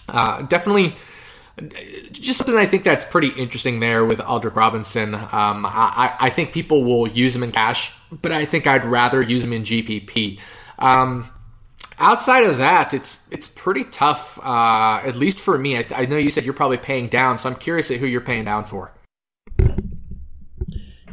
uh, 0.09 0.43
definitely 0.43 0.95
just 2.13 2.39
something 2.39 2.57
I 2.57 2.67
think 2.67 2.85
that's 2.85 3.05
pretty 3.05 3.29
interesting 3.29 3.81
there 3.81 4.05
with 4.05 4.19
Aldrick 4.21 4.57
Robinson. 4.57 5.15
Um, 5.15 5.67
I, 5.67 6.15
I, 6.19 6.31
think 6.31 6.53
people 6.53 6.83
will 6.85 7.07
use 7.07 7.37
him 7.37 7.43
in 7.43 7.53
cash, 7.53 7.93
but 8.11 8.33
I 8.33 8.47
think 8.47 8.67
I'd 8.67 8.85
rather 8.85 9.21
use 9.21 9.45
him 9.45 9.53
in 9.53 9.63
GPP. 9.63 10.41
Um, 10.79 11.31
outside 11.99 12.45
of 12.47 12.59
that, 12.59 12.95
it's 12.95 13.27
it's 13.31 13.49
pretty 13.49 13.85
tough, 13.85 14.39
uh, 14.43 15.03
at 15.05 15.15
least 15.15 15.41
for 15.41 15.59
me. 15.59 15.77
I, 15.77 15.87
I, 15.95 16.07
know 16.07 16.17
you 16.17 16.31
said 16.31 16.45
you're 16.45 16.55
probably 16.55 16.79
paying 16.79 17.09
down, 17.09 17.37
so 17.37 17.51
I'm 17.51 17.57
curious 17.57 17.91
at 17.91 17.99
who 17.99 18.07
you're 18.07 18.23
paying 18.23 18.47
down 18.47 18.65
for. 18.65 18.95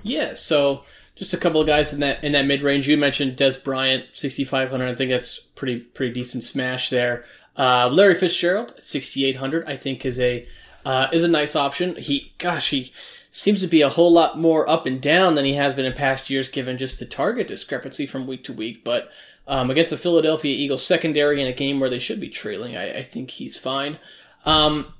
Yeah, 0.03 0.35
so 0.35 0.85
just 1.15 1.33
a 1.33 1.37
couple 1.37 1.59
of 1.59 1.67
guys 1.67 1.93
in 1.93 1.99
that 1.99 2.23
in 2.23 2.31
that 2.31 2.45
mid 2.45 2.61
range. 2.61 2.87
You 2.87 2.97
mentioned 2.97 3.37
Dez 3.37 3.61
Bryant, 3.61 4.05
6,500. 4.13 4.87
I 4.87 4.95
think 4.95 5.11
that's 5.11 5.37
pretty 5.37 5.79
pretty 5.79 6.13
decent 6.13 6.45
smash 6.45 6.89
there. 6.89 7.25
Uh, 7.59 7.89
Larry 7.89 8.15
Fitzgerald 8.15 8.73
at 8.77 8.85
6,800, 8.85 9.65
I 9.67 9.75
think 9.75 10.05
is 10.05 10.19
a 10.19 10.47
uh, 10.85 11.09
is 11.11 11.25
a 11.25 11.27
nice 11.27 11.57
option. 11.57 11.97
He, 11.97 12.31
gosh, 12.37 12.69
he 12.69 12.93
seems 13.31 13.59
to 13.59 13.67
be 13.67 13.81
a 13.81 13.89
whole 13.89 14.11
lot 14.11 14.39
more 14.39 14.67
up 14.67 14.85
and 14.85 15.01
down 15.01 15.35
than 15.35 15.43
he 15.43 15.53
has 15.53 15.73
been 15.73 15.85
in 15.85 15.91
past 15.91 16.29
years, 16.29 16.47
given 16.47 16.77
just 16.77 16.99
the 16.99 17.05
target 17.05 17.49
discrepancy 17.49 18.05
from 18.05 18.25
week 18.25 18.45
to 18.45 18.53
week. 18.53 18.83
But 18.85 19.11
um, 19.45 19.69
against 19.69 19.91
the 19.91 19.97
Philadelphia 19.97 20.55
Eagles 20.55 20.85
secondary 20.85 21.41
in 21.41 21.47
a 21.47 21.53
game 21.53 21.81
where 21.81 21.89
they 21.89 21.99
should 21.99 22.21
be 22.21 22.29
trailing, 22.29 22.77
I, 22.77 22.99
I 22.99 23.03
think 23.03 23.31
he's 23.31 23.57
fine. 23.57 23.99
Um, 24.45 24.93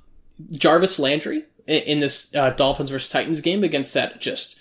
Jarvis 0.52 1.00
Landry 1.00 1.46
in, 1.66 1.84
in 1.84 2.00
this 2.02 2.34
uh, 2.36 2.50
Dolphins 2.52 2.90
versus 2.90 3.10
Titans 3.10 3.40
game 3.42 3.64
against 3.64 3.94
that 3.94 4.20
just 4.20 4.58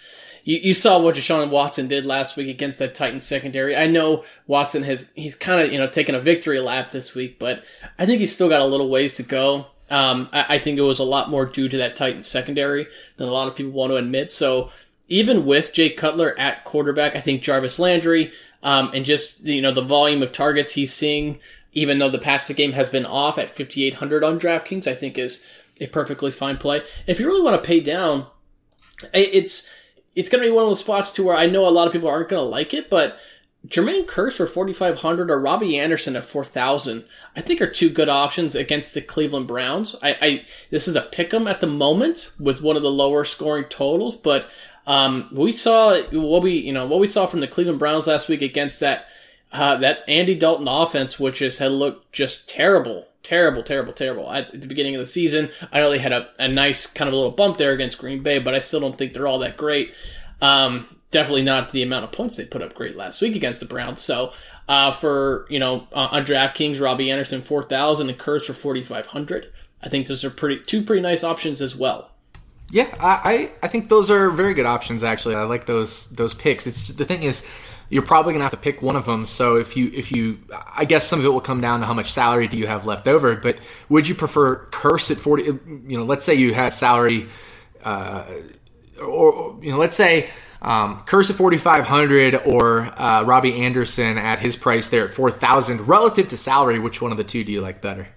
you, 0.49 0.61
you 0.63 0.75
saw 0.75 0.99
what 0.99 1.15
Deshaun 1.15 1.51
Watson 1.51 1.89
did 1.89 2.07
last 2.07 2.39
week 2.39 2.49
against 2.49 2.79
that 2.79 2.95
Titans 2.95 3.27
secondary. 3.27 3.77
I 3.77 3.87
know 3.87 4.25
Watson 4.47 4.83
has 4.85 5.11
he's 5.15 5.35
kind 5.35 5.61
of 5.61 5.71
you 5.71 5.79
know 5.79 5.87
taken 5.87 6.15
a 6.15 6.21
victory 6.21 6.59
lap 6.59 6.91
this 6.91 7.15
week, 7.15 7.39
but 7.39 7.63
I 7.99 8.07
think 8.07 8.21
he's 8.21 8.35
still 8.35 8.49
got 8.49 8.63
a 8.63 8.67
little 8.67 8.89
ways 8.89 9.15
to 9.17 9.23
go. 9.23 9.67
Um, 9.91 10.31
I, 10.33 10.57
I 10.57 10.59
think 10.59 10.79
it 10.79 10.83
was 10.83 11.01
a 11.01 11.05
lot 11.05 11.29
more 11.29 11.45
due 11.45 11.69
to 11.69 11.77
that 11.77 11.97
Titans 11.97 12.27
secondary 12.27 12.87
than 13.19 13.29
a 13.29 13.33
lot 13.33 13.49
of 13.49 13.57
people 13.57 13.73
want 13.73 13.91
to 13.93 13.97
admit. 13.97 14.31
So 14.31 14.71
even 15.09 15.45
with 15.45 15.75
Jay 15.75 15.91
Cutler 15.91 16.35
at 16.39 16.65
quarterback, 16.65 17.15
I 17.15 17.21
think 17.21 17.43
Jarvis 17.43 17.79
Landry 17.79 18.33
um, 18.63 18.91
and 18.95 19.05
just 19.05 19.45
you 19.45 19.61
know 19.61 19.73
the 19.73 19.83
volume 19.83 20.23
of 20.23 20.33
targets 20.33 20.73
he's 20.73 20.95
seeing, 20.95 21.41
even 21.75 21.99
though 21.99 22.09
the 22.09 22.19
passing 22.19 22.57
game 22.57 22.73
has 22.73 22.89
been 22.89 23.05
off 23.05 23.37
at 23.37 23.51
5,800 23.51 24.25
on 24.25 24.41
DraftKings, 24.41 24.87
I 24.87 24.95
think 24.95 25.19
is 25.19 25.45
a 25.79 25.89
perfectly 25.89 26.31
fine 26.31 26.57
play. 26.57 26.83
If 27.07 27.21
you 27.21 27.27
really 27.27 27.43
want 27.43 27.63
to 27.63 27.67
pay 27.67 27.81
down, 27.81 28.27
it's 29.13 29.69
it's 30.19 30.29
going 30.29 30.43
to 30.43 30.49
be 30.49 30.53
one 30.53 30.65
of 30.65 30.71
those 30.71 30.81
spots 30.81 31.13
to 31.13 31.23
where 31.23 31.37
I 31.37 31.47
know 31.47 31.65
a 31.65 31.71
lot 31.71 31.87
of 31.87 31.93
people 31.93 32.09
aren't 32.09 32.29
going 32.29 32.43
to 32.43 32.49
like 32.49 32.75
it, 32.75 32.91
but 32.91 33.21
Jermaine 33.69 34.05
Kearse 34.05 34.33
for 34.33 34.49
4,500 34.49 35.31
or 35.31 35.41
Robbie 35.41 35.79
Anderson 35.79 36.17
at 36.17 36.25
4,000, 36.25 37.05
I 37.37 37.41
think 37.41 37.61
are 37.61 37.71
two 37.71 37.89
good 37.89 38.09
options 38.09 38.57
against 38.57 38.95
the 38.95 39.01
Cleveland 39.01 39.47
Browns. 39.47 39.95
I, 40.03 40.17
I 40.21 40.45
this 40.71 40.89
is 40.89 40.97
a 40.97 41.03
pick 41.03 41.33
'em 41.33 41.47
at 41.47 41.61
the 41.61 41.69
moment 41.69 42.33
with 42.41 42.61
one 42.61 42.77
of 42.77 42.83
the 42.83 42.91
lower 42.91 43.25
scoring 43.25 43.67
totals, 43.69 44.17
but 44.17 44.49
um, 44.89 45.29
we 45.33 45.53
saw 45.53 46.01
what 46.11 46.43
we 46.43 46.55
you 46.55 46.73
know 46.73 46.87
what 46.87 46.99
we 46.99 47.07
saw 47.07 47.27
from 47.27 47.39
the 47.39 47.47
Cleveland 47.47 47.79
Browns 47.79 48.09
last 48.09 48.29
week 48.29 48.43
against 48.43 48.81
that 48.81 49.07
uh, 49.53 49.77
that 49.77 50.01
Andy 50.09 50.35
Dalton 50.35 50.67
offense, 50.67 51.21
which 51.21 51.39
has 51.39 51.59
had 51.59 51.71
looked 51.71 52.11
just 52.13 52.49
terrible, 52.49 53.07
terrible, 53.23 53.63
terrible, 53.63 53.93
terrible 53.93 54.31
at 54.31 54.59
the 54.59 54.67
beginning 54.67 54.95
of 54.95 55.01
the 55.01 55.07
season. 55.07 55.51
I 55.73 55.81
know 55.81 55.91
they 55.91 55.99
had 55.99 56.13
a, 56.13 56.29
a 56.39 56.49
nice 56.49 56.87
kind 56.87 57.09
of 57.09 57.15
a 57.15 57.17
little 57.17 57.33
bump 57.33 57.59
there 57.59 57.73
against 57.73 57.99
Green 57.99 58.23
Bay, 58.23 58.39
but 58.39 58.55
I 58.55 58.61
still 58.61 58.81
don't 58.81 58.97
think 58.97 59.13
they're 59.13 59.27
all 59.27 59.41
that 59.41 59.57
great. 59.57 59.95
Um, 60.41 60.97
definitely 61.11 61.43
not 61.43 61.71
the 61.71 61.83
amount 61.83 62.05
of 62.05 62.13
points 62.13 62.37
they 62.37 62.45
put 62.45 62.63
up 62.63 62.75
great 62.75 62.97
last 62.97 63.21
week 63.21 63.37
against 63.37 63.61
the 63.61 63.67
Browns. 63.67 64.03
So 64.03 64.33
uh, 64.69 64.93
for 64.93 65.47
you 65.49 65.59
know 65.59 65.87
uh, 65.93 66.09
on 66.13 66.25
DraftKings, 66.25 66.81
Robbie 66.81 67.11
Anderson 67.11 67.43
four 67.43 67.63
thousand 67.63 68.09
and 68.11 68.19
Kearse 68.19 68.47
for 68.47 68.55
forty 68.55 68.83
five 68.83 69.07
hundred. 69.07 69.53
I 69.83 69.89
think 69.89 70.07
those 70.07 70.25
are 70.25 70.31
pretty 70.31 70.63
two 70.65 70.83
pretty 70.83 71.03
nice 71.03 71.25
options 71.25 71.61
as 71.61 71.77
well. 71.77 72.11
Yeah, 72.71 72.95
I, 73.01 73.51
I 73.63 73.69
think 73.69 73.89
those 73.89 74.11
are 74.11 74.29
very 74.29 74.53
good 74.53 74.67
options. 74.67 75.03
Actually, 75.03 75.37
I 75.37 75.45
like 75.45 75.65
those 75.65 76.11
those 76.11 76.35
picks. 76.35 76.67
It's 76.67 76.89
the 76.89 77.07
thing 77.07 77.23
is, 77.23 77.47
you're 77.91 78.03
probably 78.03 78.33
gonna 78.33 78.45
have 78.45 78.53
to 78.53 78.59
pick 78.59 78.83
one 78.83 78.97
of 78.97 79.07
them. 79.07 79.25
So 79.25 79.57
if 79.57 79.77
you 79.77 79.91
if 79.95 80.13
you, 80.13 80.39
I 80.75 80.85
guess 80.85 81.07
some 81.07 81.19
of 81.19 81.25
it 81.25 81.29
will 81.29 81.41
come 81.41 81.61
down 81.61 81.81
to 81.81 81.87
how 81.87 81.95
much 81.95 82.13
salary 82.13 82.49
do 82.49 82.59
you 82.59 82.67
have 82.67 82.87
left 82.87 83.09
over. 83.09 83.35
But 83.37 83.59
would 83.89 84.07
you 84.07 84.15
prefer 84.15 84.67
Kearse 84.67 85.11
at 85.11 85.17
forty? 85.17 85.45
You 85.45 85.99
know, 85.99 86.05
let's 86.05 86.25
say 86.25 86.35
you 86.35 86.53
had 86.55 86.75
salary, 86.75 87.29
uh, 87.83 88.25
or 89.01 89.59
you 89.63 89.71
know, 89.71 89.79
let's 89.79 89.97
say 89.97 90.31
um, 90.61 91.03
Kearse 91.07 91.31
at 91.31 91.37
4,500 91.37 92.35
or 92.47 92.81
uh, 92.81 93.23
Robbie 93.23 93.63
Anderson 93.63 94.19
at 94.19 94.41
his 94.41 94.57
price 94.57 94.89
there 94.89 95.09
at 95.09 95.15
4,000 95.15 95.87
relative 95.87 96.29
to 96.29 96.37
salary. 96.37 96.79
Which 96.79 97.01
one 97.01 97.13
of 97.13 97.17
the 97.17 97.25
two 97.25 97.45
do 97.45 97.53
you 97.53 97.61
like 97.61 97.81
better? 97.81 98.09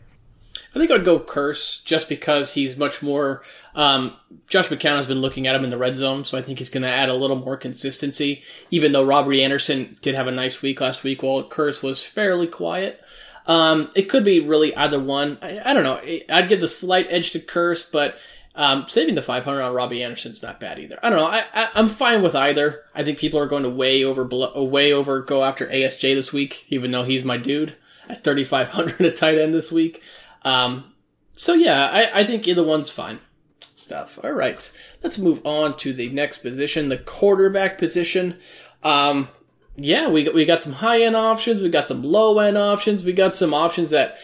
I 0.73 0.79
think 0.79 0.89
I'd 0.89 1.03
go 1.03 1.19
Kearse 1.19 1.84
just 1.84 2.07
because 2.07 2.53
he's 2.53 2.77
much 2.77 3.03
more. 3.03 3.43
Um, 3.75 4.13
Josh 4.47 4.69
McCown 4.69 4.95
has 4.95 5.05
been 5.05 5.19
looking 5.19 5.45
at 5.45 5.55
him 5.55 5.65
in 5.65 5.69
the 5.69 5.77
red 5.77 5.97
zone, 5.97 6.23
so 6.23 6.38
I 6.38 6.41
think 6.41 6.60
he's 6.60 6.69
going 6.69 6.84
to 6.84 6.89
add 6.89 7.10
a 7.10 7.13
little 7.13 7.36
more 7.36 7.57
consistency. 7.57 8.41
Even 8.69 8.93
though 8.93 9.03
Robbie 9.03 9.43
Anderson 9.43 9.97
did 10.01 10.15
have 10.15 10.27
a 10.27 10.31
nice 10.31 10.62
week 10.62 10.79
last 10.79 11.03
week, 11.03 11.23
while 11.23 11.43
Kearse 11.43 11.84
was 11.84 12.03
fairly 12.03 12.47
quiet. 12.47 13.01
Um, 13.47 13.89
it 13.95 14.03
could 14.03 14.23
be 14.23 14.39
really 14.39 14.73
either 14.75 14.99
one. 14.99 15.39
I, 15.41 15.60
I, 15.65 15.73
don't 15.73 15.84
know. 15.84 15.99
I'd 16.29 16.47
give 16.47 16.62
the 16.62 16.67
slight 16.67 17.07
edge 17.10 17.31
to 17.31 17.39
Kearse, 17.39 17.91
but 17.91 18.15
um, 18.55 18.86
saving 18.88 19.15
the 19.15 19.21
500 19.21 19.62
on 19.62 19.73
Robbie 19.73 20.03
Anderson's 20.03 20.43
not 20.43 20.60
bad 20.60 20.77
either. 20.79 20.99
I 21.01 21.10
don't 21.10 21.19
know. 21.19 21.25
I, 21.25 21.69
am 21.73 21.88
fine 21.88 22.21
with 22.21 22.36
either. 22.36 22.84
I 22.93 23.03
think 23.03 23.17
people 23.17 23.39
are 23.39 23.47
going 23.47 23.63
to 23.63 23.69
way 23.69 24.03
over 24.03 24.23
way 24.23 24.93
over 24.93 25.21
go 25.21 25.43
after 25.43 25.67
ASJ 25.67 26.15
this 26.15 26.31
week, 26.31 26.65
even 26.69 26.91
though 26.91 27.03
he's 27.03 27.23
my 27.23 27.38
dude 27.38 27.75
at 28.10 28.23
3,500 28.23 29.01
at 29.05 29.15
tight 29.15 29.38
end 29.38 29.53
this 29.53 29.71
week. 29.71 30.03
Um, 30.43 30.93
so 31.34 31.54
yeah, 31.54 31.88
I, 31.88 32.21
I 32.21 32.25
think 32.25 32.47
either 32.47 32.63
one's 32.63 32.89
fine. 32.89 33.19
Stuff. 33.73 34.19
All 34.23 34.32
right, 34.32 34.71
let's 35.04 35.17
move 35.17 35.41
on 35.43 35.75
to 35.77 35.91
the 35.91 36.10
next 36.10 36.39
position, 36.39 36.89
the 36.89 36.97
quarterback 36.97 37.77
position. 37.80 38.38
Um, 38.84 39.30
yeah, 39.75 40.08
we 40.08 40.30
we 40.30 40.45
got 40.45 40.62
some 40.62 40.73
high 40.73 41.01
end 41.01 41.15
options, 41.15 41.63
we 41.63 41.69
got 41.69 41.88
some 41.88 42.04
low 42.04 42.38
end 42.39 42.58
options, 42.58 43.04
we 43.04 43.13
got 43.13 43.34
some 43.34 43.54
options 43.54 43.89
that 43.89 44.17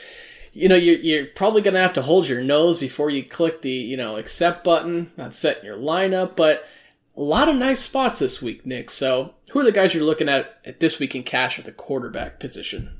you 0.53 0.69
know 0.69 0.75
you're, 0.75 0.99
you're 0.99 1.25
probably 1.25 1.61
gonna 1.61 1.79
have 1.79 1.93
to 1.93 2.01
hold 2.01 2.27
your 2.27 2.43
nose 2.43 2.77
before 2.77 3.09
you 3.09 3.23
click 3.23 3.61
the 3.61 3.71
you 3.71 3.97
know 3.97 4.17
accept 4.17 4.63
button, 4.63 5.11
not 5.17 5.33
setting 5.33 5.65
your 5.65 5.77
lineup, 5.77 6.35
but 6.35 6.67
a 7.15 7.21
lot 7.21 7.49
of 7.49 7.55
nice 7.55 7.79
spots 7.79 8.19
this 8.19 8.41
week, 8.41 8.65
Nick. 8.65 8.91
So 8.91 9.33
who 9.51 9.59
are 9.59 9.65
the 9.65 9.71
guys 9.71 9.93
you're 9.93 10.03
looking 10.03 10.29
at, 10.29 10.59
at 10.63 10.79
this 10.79 10.99
week 10.99 11.15
in 11.15 11.23
cash 11.23 11.57
at 11.57 11.65
the 11.65 11.71
quarterback 11.71 12.39
position? 12.39 12.99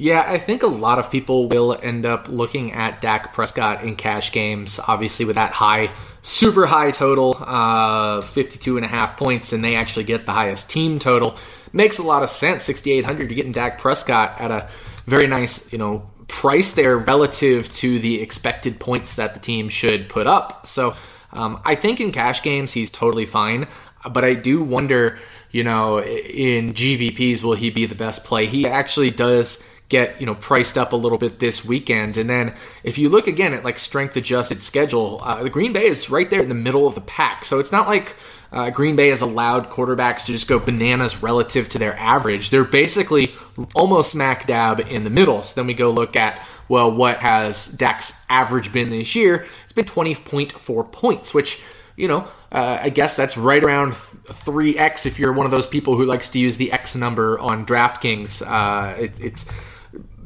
Yeah, 0.00 0.24
I 0.24 0.38
think 0.38 0.62
a 0.62 0.68
lot 0.68 1.00
of 1.00 1.10
people 1.10 1.48
will 1.48 1.76
end 1.82 2.06
up 2.06 2.28
looking 2.28 2.72
at 2.72 3.00
Dak 3.00 3.32
Prescott 3.32 3.82
in 3.82 3.96
cash 3.96 4.30
games, 4.30 4.78
obviously 4.86 5.24
with 5.24 5.34
that 5.34 5.50
high, 5.50 5.90
super 6.22 6.66
high 6.66 6.92
total, 6.92 7.36
uh, 7.40 8.20
52 8.20 8.76
and 8.76 8.86
a 8.86 8.88
half 8.88 9.16
points, 9.16 9.52
and 9.52 9.64
they 9.64 9.74
actually 9.74 10.04
get 10.04 10.24
the 10.24 10.30
highest 10.30 10.70
team 10.70 11.00
total. 11.00 11.36
Makes 11.72 11.98
a 11.98 12.04
lot 12.04 12.22
of 12.22 12.30
sense. 12.30 12.62
6,800, 12.62 13.28
you're 13.28 13.34
getting 13.34 13.50
Dak 13.50 13.80
Prescott 13.80 14.40
at 14.40 14.52
a 14.52 14.68
very 15.06 15.26
nice, 15.26 15.72
you 15.72 15.78
know, 15.78 16.08
price 16.28 16.74
there 16.74 16.96
relative 16.96 17.72
to 17.72 17.98
the 17.98 18.20
expected 18.22 18.78
points 18.78 19.16
that 19.16 19.34
the 19.34 19.40
team 19.40 19.68
should 19.68 20.08
put 20.08 20.28
up. 20.28 20.64
So 20.68 20.94
um, 21.32 21.60
I 21.64 21.74
think 21.74 22.00
in 22.00 22.12
cash 22.12 22.44
games, 22.44 22.70
he's 22.70 22.92
totally 22.92 23.26
fine. 23.26 23.66
But 24.08 24.24
I 24.24 24.34
do 24.34 24.62
wonder, 24.62 25.18
you 25.50 25.64
know, 25.64 26.00
in 26.00 26.72
GPPs, 26.72 27.42
will 27.42 27.54
he 27.56 27.70
be 27.70 27.84
the 27.84 27.96
best 27.96 28.22
play? 28.22 28.46
He 28.46 28.64
actually 28.64 29.10
does 29.10 29.64
get 29.88 30.20
you 30.20 30.26
know 30.26 30.34
priced 30.34 30.76
up 30.76 30.92
a 30.92 30.96
little 30.96 31.18
bit 31.18 31.38
this 31.38 31.64
weekend. 31.64 32.16
And 32.16 32.28
then 32.28 32.54
if 32.82 32.98
you 32.98 33.08
look 33.08 33.26
again 33.26 33.54
at 33.54 33.64
like 33.64 33.78
strength 33.78 34.16
adjusted 34.16 34.62
schedule, 34.62 35.20
uh, 35.22 35.42
the 35.42 35.50
Green 35.50 35.72
Bay 35.72 35.86
is 35.86 36.10
right 36.10 36.28
there 36.28 36.40
in 36.40 36.48
the 36.48 36.54
middle 36.54 36.86
of 36.86 36.94
the 36.94 37.00
pack. 37.00 37.44
So 37.44 37.58
it's 37.58 37.72
not 37.72 37.88
like 37.88 38.16
uh, 38.52 38.70
Green 38.70 38.96
Bay 38.96 39.08
has 39.08 39.20
allowed 39.20 39.70
quarterbacks 39.70 40.24
to 40.26 40.32
just 40.32 40.48
go 40.48 40.58
bananas 40.58 41.22
relative 41.22 41.68
to 41.70 41.78
their 41.78 41.96
average. 41.98 42.50
They're 42.50 42.64
basically 42.64 43.34
almost 43.74 44.12
smack 44.12 44.46
dab 44.46 44.80
in 44.80 45.04
the 45.04 45.10
middle. 45.10 45.42
So 45.42 45.54
then 45.54 45.66
we 45.66 45.74
go 45.74 45.90
look 45.90 46.16
at 46.16 46.42
well, 46.68 46.94
what 46.94 47.18
has 47.18 47.68
Dak's 47.68 48.22
average 48.28 48.72
been 48.72 48.90
this 48.90 49.14
year? 49.14 49.46
It's 49.64 49.72
been 49.72 49.86
20.4 49.86 50.92
points, 50.92 51.32
which 51.32 51.62
you 51.96 52.06
know, 52.06 52.28
uh, 52.52 52.78
I 52.80 52.90
guess 52.90 53.16
that's 53.16 53.36
right 53.36 53.62
around 53.62 53.92
3x 53.92 55.04
if 55.04 55.18
you're 55.18 55.32
one 55.32 55.46
of 55.46 55.52
those 55.52 55.66
people 55.66 55.96
who 55.96 56.04
likes 56.04 56.28
to 56.30 56.38
use 56.38 56.56
the 56.56 56.70
X 56.70 56.94
number 56.94 57.38
on 57.40 57.66
DraftKings. 57.66 58.40
Uh, 58.46 58.96
it, 58.96 59.20
it's 59.20 59.52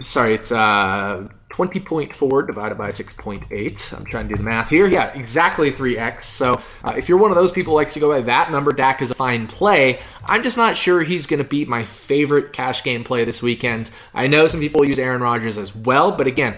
sorry, 0.01 0.35
it's 0.35 0.51
uh, 0.51 1.29
20.4 1.53 2.47
divided 2.47 2.79
by 2.79 2.91
6.8. 2.91 3.97
I'm 3.97 4.05
trying 4.07 4.29
to 4.29 4.35
do 4.35 4.37
the 4.37 4.43
math 4.43 4.71
here. 4.71 4.87
Yeah, 4.87 5.13
exactly 5.13 5.71
3x. 5.71 6.23
So 6.23 6.61
uh, 6.83 6.95
if 6.97 7.09
you're 7.09 7.19
one 7.19 7.31
of 7.31 7.37
those 7.37 7.53
people 7.53 7.73
who 7.73 7.77
likes 7.77 7.95
to 7.95 8.01
go 8.01 8.09
by 8.09 8.23
that 8.23 8.51
number, 8.51 8.73
Dak 8.73 9.03
is 9.03 9.11
a 9.11 9.15
fine 9.15 9.47
play. 9.47 10.01
I'm 10.25 10.43
just 10.43 10.57
not 10.57 10.77
sure 10.77 11.03
he's 11.03 11.27
going 11.27 11.39
to 11.39 11.49
beat 11.49 11.69
my 11.69 11.83
favorite 11.85 12.53
cash 12.53 12.85
game 12.85 13.05
play 13.05 13.25
this 13.25 13.43
weekend. 13.43 13.91
I 14.15 14.27
know 14.27 14.47
some 14.47 14.61
people 14.61 14.87
use 14.87 14.99
Aaron 14.99 15.23
Rodgers 15.23 15.59
as 15.59 15.75
well, 15.75 16.13
but 16.13 16.27
again, 16.27 16.57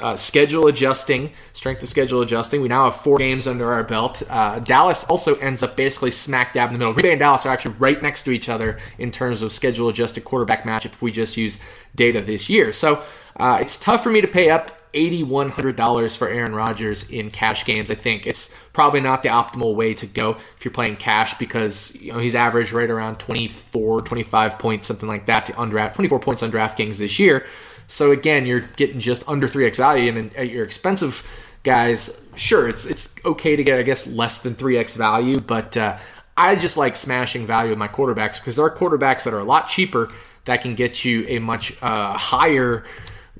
uh, 0.00 0.16
schedule 0.16 0.66
adjusting, 0.66 1.32
strength 1.52 1.82
of 1.82 1.88
schedule 1.88 2.22
adjusting. 2.22 2.62
We 2.62 2.68
now 2.68 2.90
have 2.90 3.00
four 3.00 3.18
games 3.18 3.46
under 3.46 3.72
our 3.72 3.84
belt. 3.84 4.22
Uh, 4.28 4.58
Dallas 4.60 5.04
also 5.04 5.36
ends 5.36 5.62
up 5.62 5.76
basically 5.76 6.10
smack 6.10 6.54
dab 6.54 6.70
in 6.70 6.74
the 6.74 6.78
middle. 6.78 6.94
Green 6.94 7.04
Bay 7.04 7.12
and 7.12 7.20
Dallas 7.20 7.46
are 7.46 7.50
actually 7.52 7.74
right 7.78 8.00
next 8.02 8.22
to 8.24 8.30
each 8.30 8.48
other 8.48 8.78
in 8.98 9.10
terms 9.10 9.42
of 9.42 9.52
schedule 9.52 9.88
adjusted 9.88 10.24
quarterback 10.24 10.64
matchup 10.64 10.86
if 10.86 11.02
we 11.02 11.12
just 11.12 11.36
use 11.36 11.60
data 11.94 12.20
this 12.20 12.48
year. 12.48 12.72
So 12.72 13.02
uh, 13.36 13.58
it's 13.60 13.78
tough 13.78 14.02
for 14.02 14.10
me 14.10 14.20
to 14.20 14.28
pay 14.28 14.50
up 14.50 14.72
$8,100 14.92 16.16
for 16.16 16.28
Aaron 16.28 16.54
Rodgers 16.54 17.10
in 17.10 17.30
cash 17.30 17.64
games. 17.64 17.90
I 17.90 17.94
think 17.94 18.26
it's 18.26 18.54
probably 18.72 19.00
not 19.00 19.22
the 19.22 19.28
optimal 19.28 19.74
way 19.74 19.94
to 19.94 20.06
go 20.06 20.36
if 20.56 20.64
you're 20.64 20.72
playing 20.72 20.96
cash 20.96 21.34
because 21.38 21.94
you 22.00 22.12
know 22.12 22.18
he's 22.18 22.34
averaged 22.34 22.72
right 22.72 22.90
around 22.90 23.18
24, 23.18 24.02
25 24.02 24.58
points, 24.58 24.86
something 24.86 25.08
like 25.08 25.26
that, 25.26 25.46
to 25.46 25.52
undraft 25.54 25.94
24 25.94 26.20
points 26.20 26.42
on 26.42 26.50
DraftKings 26.50 26.96
this 26.96 27.18
year. 27.18 27.46
So 27.88 28.10
again, 28.10 28.46
you're 28.46 28.60
getting 28.60 29.00
just 29.00 29.28
under 29.28 29.48
3x 29.48 29.76
value, 29.76 30.16
and 30.16 30.34
at 30.34 30.50
your 30.50 30.64
expensive 30.64 31.26
guys, 31.62 32.20
sure, 32.34 32.68
it's 32.68 32.84
it's 32.86 33.14
okay 33.24 33.56
to 33.56 33.64
get 33.64 33.78
I 33.78 33.82
guess 33.82 34.06
less 34.06 34.40
than 34.40 34.54
3x 34.54 34.96
value, 34.96 35.40
but 35.40 35.76
uh, 35.76 35.98
I 36.36 36.56
just 36.56 36.76
like 36.76 36.96
smashing 36.96 37.46
value 37.46 37.70
with 37.70 37.78
my 37.78 37.88
quarterbacks 37.88 38.38
because 38.38 38.56
there 38.56 38.64
are 38.64 38.74
quarterbacks 38.74 39.24
that 39.24 39.32
are 39.34 39.38
a 39.38 39.44
lot 39.44 39.68
cheaper 39.68 40.10
that 40.44 40.62
can 40.62 40.74
get 40.74 41.04
you 41.04 41.26
a 41.28 41.38
much 41.38 41.76
uh, 41.82 42.16
higher 42.16 42.84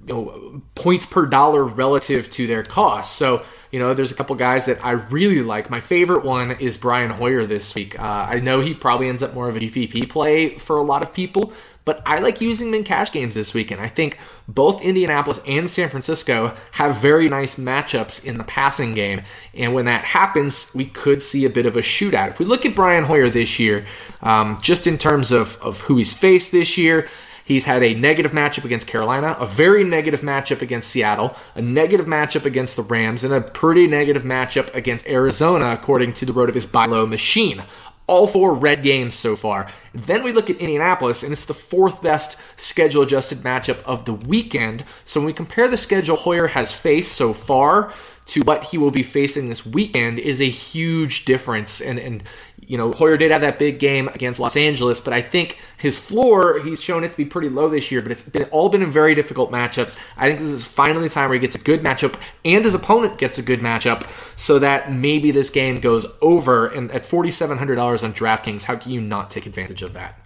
you 0.06 0.14
know, 0.14 0.62
points 0.74 1.04
per 1.04 1.26
dollar 1.26 1.64
relative 1.64 2.30
to 2.30 2.46
their 2.46 2.62
cost. 2.62 3.16
So, 3.16 3.44
you 3.72 3.80
know, 3.80 3.92
there's 3.92 4.12
a 4.12 4.14
couple 4.14 4.36
guys 4.36 4.66
that 4.66 4.84
I 4.84 4.92
really 4.92 5.42
like. 5.42 5.68
My 5.68 5.80
favorite 5.80 6.24
one 6.24 6.52
is 6.52 6.76
Brian 6.76 7.10
Hoyer 7.10 7.44
this 7.44 7.74
week. 7.74 7.98
Uh, 7.98 8.26
I 8.30 8.38
know 8.40 8.60
he 8.60 8.72
probably 8.72 9.08
ends 9.08 9.22
up 9.22 9.34
more 9.34 9.48
of 9.48 9.56
a 9.56 9.60
GPP 9.60 10.08
play 10.08 10.56
for 10.58 10.76
a 10.76 10.82
lot 10.82 11.02
of 11.02 11.12
people, 11.12 11.52
but 11.84 12.02
I 12.06 12.20
like 12.20 12.40
using 12.40 12.68
him 12.68 12.74
in 12.74 12.84
cash 12.84 13.10
games 13.10 13.34
this 13.34 13.52
week. 13.52 13.72
And 13.72 13.80
I 13.80 13.88
think 13.88 14.18
both 14.46 14.80
Indianapolis 14.80 15.40
and 15.46 15.68
San 15.68 15.88
Francisco 15.88 16.54
have 16.72 16.96
very 16.96 17.28
nice 17.28 17.56
matchups 17.56 18.24
in 18.24 18.38
the 18.38 18.44
passing 18.44 18.94
game. 18.94 19.22
And 19.54 19.74
when 19.74 19.86
that 19.86 20.04
happens, 20.04 20.72
we 20.72 20.86
could 20.86 21.20
see 21.22 21.44
a 21.44 21.50
bit 21.50 21.66
of 21.66 21.76
a 21.76 21.82
shootout. 21.82 22.30
If 22.30 22.38
we 22.38 22.44
look 22.44 22.64
at 22.64 22.76
Brian 22.76 23.04
Hoyer 23.04 23.28
this 23.28 23.58
year, 23.58 23.86
um, 24.22 24.58
just 24.62 24.86
in 24.86 24.98
terms 24.98 25.32
of, 25.32 25.60
of 25.62 25.80
who 25.80 25.96
he's 25.96 26.12
faced 26.12 26.52
this 26.52 26.78
year, 26.78 27.08
He's 27.46 27.64
had 27.64 27.84
a 27.84 27.94
negative 27.94 28.32
matchup 28.32 28.64
against 28.64 28.88
Carolina, 28.88 29.36
a 29.38 29.46
very 29.46 29.84
negative 29.84 30.22
matchup 30.22 30.62
against 30.62 30.90
Seattle, 30.90 31.36
a 31.54 31.62
negative 31.62 32.06
matchup 32.06 32.44
against 32.44 32.74
the 32.74 32.82
Rams, 32.82 33.22
and 33.22 33.32
a 33.32 33.40
pretty 33.40 33.86
negative 33.86 34.24
matchup 34.24 34.74
against 34.74 35.06
Arizona, 35.06 35.70
according 35.70 36.14
to 36.14 36.26
the 36.26 36.32
RotoViz 36.32 36.72
buy 36.72 36.88
machine. 36.88 37.62
all 38.08 38.26
four 38.26 38.54
red 38.54 38.82
games 38.82 39.14
so 39.14 39.36
far. 39.36 39.68
Then 39.94 40.22
we 40.22 40.32
look 40.32 40.50
at 40.50 40.56
Indianapolis, 40.56 41.22
and 41.22 41.32
it's 41.32 41.46
the 41.46 41.54
fourth 41.54 42.02
best 42.02 42.38
schedule 42.56 43.02
adjusted 43.02 43.38
matchup 43.38 43.82
of 43.84 44.04
the 44.04 44.14
weekend. 44.14 44.84
So 45.04 45.20
when 45.20 45.26
we 45.26 45.32
compare 45.32 45.68
the 45.68 45.76
schedule 45.76 46.16
Hoyer 46.16 46.48
has 46.48 46.72
faced 46.72 47.12
so 47.12 47.32
far 47.32 47.92
to 48.26 48.40
what 48.42 48.64
he 48.64 48.76
will 48.76 48.90
be 48.90 49.02
facing 49.02 49.48
this 49.48 49.64
weekend 49.64 50.18
is 50.18 50.40
a 50.40 50.48
huge 50.48 51.24
difference. 51.24 51.80
And, 51.80 51.98
and 51.98 52.22
you 52.66 52.76
know, 52.76 52.90
Hoyer 52.90 53.16
did 53.16 53.30
have 53.30 53.40
that 53.42 53.58
big 53.58 53.78
game 53.78 54.08
against 54.08 54.40
Los 54.40 54.56
Angeles, 54.56 55.00
but 55.00 55.12
I 55.12 55.22
think 55.22 55.58
his 55.78 55.96
floor, 55.96 56.58
he's 56.58 56.82
shown 56.82 57.04
it 57.04 57.12
to 57.12 57.16
be 57.16 57.24
pretty 57.24 57.48
low 57.48 57.68
this 57.68 57.92
year, 57.92 58.02
but 58.02 58.10
it's 58.10 58.24
been 58.24 58.44
all 58.44 58.68
been 58.68 58.82
in 58.82 58.90
very 58.90 59.14
difficult 59.14 59.52
matchups. 59.52 59.96
I 60.16 60.26
think 60.26 60.40
this 60.40 60.48
is 60.48 60.64
finally 60.64 61.06
the 61.06 61.14
time 61.14 61.28
where 61.28 61.38
he 61.38 61.40
gets 61.40 61.54
a 61.54 61.60
good 61.60 61.82
matchup 61.82 62.20
and 62.44 62.64
his 62.64 62.74
opponent 62.74 63.18
gets 63.18 63.38
a 63.38 63.42
good 63.42 63.60
matchup 63.60 64.10
so 64.34 64.58
that 64.58 64.92
maybe 64.92 65.30
this 65.30 65.50
game 65.50 65.78
goes 65.78 66.06
over. 66.20 66.66
And 66.66 66.90
at 66.90 67.04
$4,700 67.04 68.02
on 68.02 68.12
DraftKings, 68.12 68.64
how 68.64 68.74
can 68.74 68.90
you 68.90 69.00
not 69.00 69.30
take 69.30 69.46
advantage 69.46 69.82
of 69.82 69.92
that? 69.92 70.18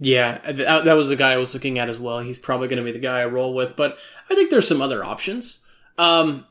Yeah, 0.00 0.38
that 0.50 0.94
was 0.94 1.10
the 1.10 1.16
guy 1.16 1.32
I 1.32 1.36
was 1.36 1.54
looking 1.54 1.78
at 1.78 1.88
as 1.88 1.98
well. 1.98 2.20
He's 2.20 2.38
probably 2.38 2.68
going 2.68 2.78
to 2.78 2.84
be 2.84 2.92
the 2.92 2.98
guy 2.98 3.20
I 3.20 3.26
roll 3.26 3.54
with, 3.54 3.76
but 3.76 3.98
I 4.28 4.34
think 4.34 4.50
there's 4.50 4.66
some 4.66 4.82
other 4.82 5.04
options. 5.04 5.62
Um, 5.98 6.46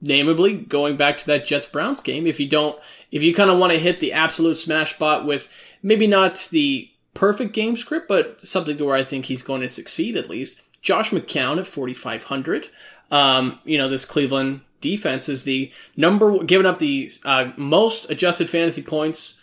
namely 0.00 0.54
going 0.54 0.96
back 0.96 1.18
to 1.18 1.26
that 1.26 1.46
Jets 1.46 1.66
Browns 1.66 2.00
game. 2.00 2.26
If 2.26 2.38
you 2.40 2.48
don't, 2.48 2.78
if 3.10 3.22
you 3.22 3.34
kind 3.34 3.50
of 3.50 3.58
want 3.58 3.72
to 3.72 3.78
hit 3.78 4.00
the 4.00 4.12
absolute 4.12 4.56
smash 4.56 4.94
spot 4.94 5.26
with 5.26 5.48
maybe 5.82 6.06
not 6.06 6.48
the 6.50 6.90
perfect 7.14 7.52
game 7.52 7.76
script, 7.76 8.08
but 8.08 8.40
something 8.46 8.76
to 8.76 8.84
where 8.84 8.96
I 8.96 9.04
think 9.04 9.24
he's 9.24 9.42
going 9.42 9.60
to 9.62 9.68
succeed 9.68 10.16
at 10.16 10.30
least. 10.30 10.62
Josh 10.80 11.10
McCown 11.10 11.58
at 11.58 11.66
4,500. 11.66 12.68
Um, 13.10 13.58
you 13.64 13.78
know, 13.78 13.88
this 13.88 14.04
Cleveland 14.04 14.60
defense 14.80 15.28
is 15.28 15.42
the 15.42 15.72
number, 15.96 16.44
giving 16.44 16.66
up 16.66 16.78
the 16.78 17.10
uh, 17.24 17.52
most 17.56 18.10
adjusted 18.10 18.48
fantasy 18.48 18.82
points 18.82 19.38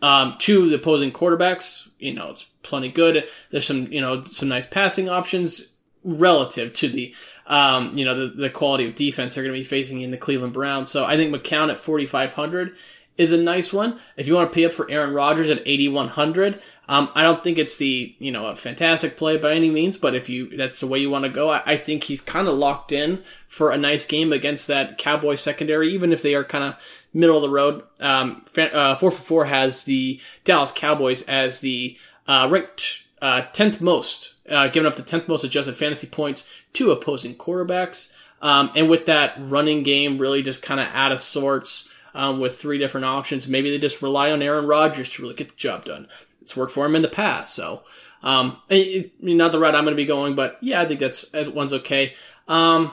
um, 0.00 0.36
to 0.38 0.68
the 0.68 0.76
opposing 0.76 1.12
quarterbacks. 1.12 1.88
You 1.98 2.14
know, 2.14 2.30
it's 2.30 2.44
plenty 2.62 2.88
good. 2.88 3.28
There's 3.50 3.66
some, 3.66 3.92
you 3.92 4.00
know, 4.00 4.24
some 4.24 4.48
nice 4.48 4.66
passing 4.66 5.08
options 5.08 5.76
relative 6.02 6.72
to 6.72 6.88
the 6.88 7.14
um, 7.50 7.92
you 7.98 8.04
know, 8.04 8.14
the, 8.14 8.28
the 8.28 8.48
quality 8.48 8.86
of 8.86 8.94
defense 8.94 9.34
they're 9.34 9.44
going 9.44 9.54
to 9.54 9.60
be 9.60 9.64
facing 9.64 10.00
in 10.00 10.12
the 10.12 10.16
Cleveland 10.16 10.54
Browns. 10.54 10.90
So 10.90 11.04
I 11.04 11.16
think 11.16 11.34
McCown 11.34 11.68
at 11.68 11.78
4,500 11.78 12.76
is 13.18 13.32
a 13.32 13.36
nice 13.36 13.72
one. 13.72 13.98
If 14.16 14.28
you 14.28 14.34
want 14.34 14.50
to 14.50 14.54
pay 14.54 14.64
up 14.64 14.72
for 14.72 14.88
Aaron 14.88 15.12
Rodgers 15.12 15.50
at 15.50 15.62
8,100, 15.66 16.62
um, 16.88 17.10
I 17.14 17.22
don't 17.24 17.42
think 17.42 17.58
it's 17.58 17.76
the, 17.76 18.14
you 18.20 18.30
know, 18.30 18.46
a 18.46 18.54
fantastic 18.54 19.16
play 19.16 19.36
by 19.36 19.52
any 19.52 19.68
means, 19.68 19.96
but 19.96 20.14
if 20.14 20.28
you, 20.28 20.56
that's 20.56 20.78
the 20.78 20.86
way 20.86 21.00
you 21.00 21.10
want 21.10 21.24
to 21.24 21.28
go, 21.28 21.50
I, 21.50 21.62
I 21.66 21.76
think 21.76 22.04
he's 22.04 22.20
kind 22.20 22.46
of 22.46 22.54
locked 22.54 22.92
in 22.92 23.24
for 23.48 23.72
a 23.72 23.76
nice 23.76 24.06
game 24.06 24.32
against 24.32 24.68
that 24.68 24.96
Cowboy 24.96 25.34
secondary, 25.34 25.92
even 25.92 26.12
if 26.12 26.22
they 26.22 26.36
are 26.36 26.44
kind 26.44 26.64
of 26.64 26.76
middle 27.12 27.36
of 27.36 27.42
the 27.42 27.50
road. 27.50 27.82
Um, 27.98 28.46
uh, 28.56 28.94
4for4 28.94 29.48
has 29.48 29.84
the 29.84 30.20
Dallas 30.44 30.72
Cowboys 30.72 31.22
as 31.22 31.60
the, 31.60 31.98
uh, 32.28 32.48
ranked, 32.48 33.02
uh, 33.20 33.42
10th 33.52 33.80
most, 33.80 34.34
uh, 34.50 34.68
giving 34.68 34.86
up 34.86 34.96
the 34.96 35.02
10th 35.02 35.28
most 35.28 35.44
adjusted 35.44 35.74
fantasy 35.74 36.06
points 36.06 36.48
to 36.74 36.90
opposing 36.90 37.34
quarterbacks. 37.34 38.12
Um, 38.42 38.70
and 38.74 38.88
with 38.88 39.06
that 39.06 39.34
running 39.38 39.82
game 39.82 40.18
really 40.18 40.42
just 40.42 40.62
kind 40.62 40.80
of 40.80 40.88
out 40.92 41.12
of 41.12 41.20
sorts 41.20 41.88
um, 42.14 42.40
with 42.40 42.58
three 42.58 42.78
different 42.78 43.04
options, 43.04 43.48
maybe 43.48 43.70
they 43.70 43.78
just 43.78 44.02
rely 44.02 44.30
on 44.30 44.42
Aaron 44.42 44.66
Rodgers 44.66 45.10
to 45.10 45.22
really 45.22 45.34
get 45.34 45.50
the 45.50 45.56
job 45.56 45.84
done. 45.84 46.08
It's 46.42 46.56
worked 46.56 46.72
for 46.72 46.86
him 46.86 46.96
in 46.96 47.02
the 47.02 47.08
past, 47.08 47.54
so 47.54 47.82
um, 48.22 48.58
it, 48.68 49.12
not 49.22 49.52
the 49.52 49.58
route 49.58 49.74
I'm 49.74 49.84
going 49.84 49.92
to 49.92 50.02
be 50.02 50.06
going, 50.06 50.34
but 50.34 50.58
yeah, 50.60 50.80
I 50.80 50.86
think 50.86 51.00
that's 51.00 51.28
that 51.30 51.54
one's 51.54 51.72
okay. 51.72 52.14
Um, 52.48 52.92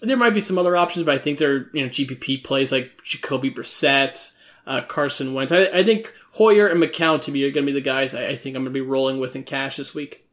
there 0.00 0.16
might 0.16 0.34
be 0.34 0.40
some 0.40 0.58
other 0.58 0.76
options, 0.76 1.04
but 1.04 1.14
I 1.14 1.18
think 1.18 1.38
they're 1.38 1.68
you 1.72 1.82
know 1.82 1.88
GPP 1.88 2.44
plays 2.44 2.72
like 2.72 3.02
Jacoby 3.02 3.50
Brissett, 3.50 4.32
uh, 4.66 4.82
Carson 4.82 5.34
Wentz. 5.34 5.52
I, 5.52 5.64
I, 5.66 5.84
think 5.84 6.12
Hoyer 6.32 6.66
and 6.66 6.82
McCown 6.82 7.20
to 7.22 7.32
me 7.32 7.44
are 7.44 7.50
going 7.50 7.66
to 7.66 7.72
be 7.72 7.78
the 7.78 7.84
guys 7.84 8.14
I, 8.14 8.28
I 8.28 8.36
think 8.36 8.56
I'm 8.56 8.62
going 8.62 8.72
to 8.72 8.78
be 8.78 8.86
rolling 8.86 9.18
with 9.18 9.36
in 9.36 9.44
cash 9.44 9.76
this 9.76 9.94
week. 9.94 10.23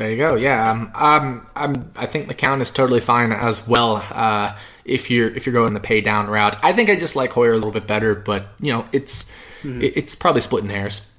There 0.00 0.10
you 0.10 0.16
go. 0.16 0.34
Yeah, 0.34 0.70
um, 0.70 0.90
um, 0.94 1.46
I'm, 1.54 1.92
I 1.94 2.06
think 2.06 2.26
McCown 2.26 2.62
is 2.62 2.70
totally 2.70 3.00
fine 3.00 3.32
as 3.32 3.68
well. 3.68 3.96
Uh, 4.10 4.56
if 4.86 5.10
you're 5.10 5.28
if 5.28 5.44
you're 5.44 5.52
going 5.52 5.74
the 5.74 5.78
pay 5.78 6.00
down 6.00 6.30
route, 6.30 6.56
I 6.64 6.72
think 6.72 6.88
I 6.88 6.98
just 6.98 7.16
like 7.16 7.32
Hoyer 7.32 7.52
a 7.52 7.56
little 7.56 7.70
bit 7.70 7.86
better, 7.86 8.14
but 8.14 8.46
you 8.60 8.72
know 8.72 8.86
it's 8.92 9.30
mm-hmm. 9.60 9.82
it's 9.82 10.14
probably 10.14 10.40
splitting 10.40 10.70
hairs. 10.70 11.12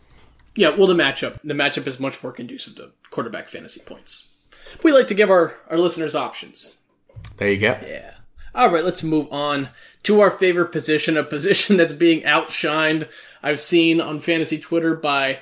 Yeah, 0.56 0.76
well, 0.76 0.88
the 0.88 0.96
matchup 0.96 1.38
the 1.44 1.54
matchup 1.54 1.86
is 1.86 2.00
much 2.00 2.24
more 2.24 2.32
conducive 2.32 2.76
to 2.78 2.90
quarterback 3.12 3.50
fantasy 3.50 3.82
points. 3.86 4.30
We 4.82 4.92
like 4.92 5.08
to 5.10 5.14
give 5.14 5.30
our 5.30 5.60
our 5.70 5.78
listeners 5.78 6.16
options. 6.16 6.80
There 7.38 7.52
you 7.52 7.60
go. 7.60 7.78
Yeah. 7.86 8.16
All 8.56 8.72
right, 8.72 8.84
let's 8.84 9.04
move 9.04 9.32
on 9.32 9.70
to 10.04 10.22
our 10.22 10.32
favorite 10.32 10.72
position, 10.72 11.18
a 11.18 11.24
position 11.24 11.78
that's 11.78 11.94
being 11.94 12.24
outshined. 12.24 13.08
I've 13.44 13.60
seen 13.60 14.02
on 14.02 14.20
fantasy 14.20 14.58
Twitter 14.58 14.96
by 14.96 15.38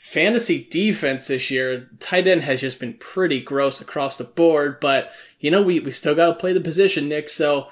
fantasy 0.00 0.66
defense 0.70 1.26
this 1.26 1.50
year, 1.50 1.86
tight 2.00 2.26
end 2.26 2.42
has 2.42 2.62
just 2.62 2.80
been 2.80 2.94
pretty 2.94 3.38
gross 3.38 3.82
across 3.82 4.16
the 4.16 4.24
board. 4.24 4.80
But 4.80 5.12
you 5.40 5.50
know, 5.50 5.60
we, 5.60 5.78
we 5.80 5.92
still 5.92 6.14
got 6.14 6.26
to 6.26 6.34
play 6.34 6.54
the 6.54 6.60
position, 6.60 7.08
Nick. 7.08 7.28
So 7.28 7.68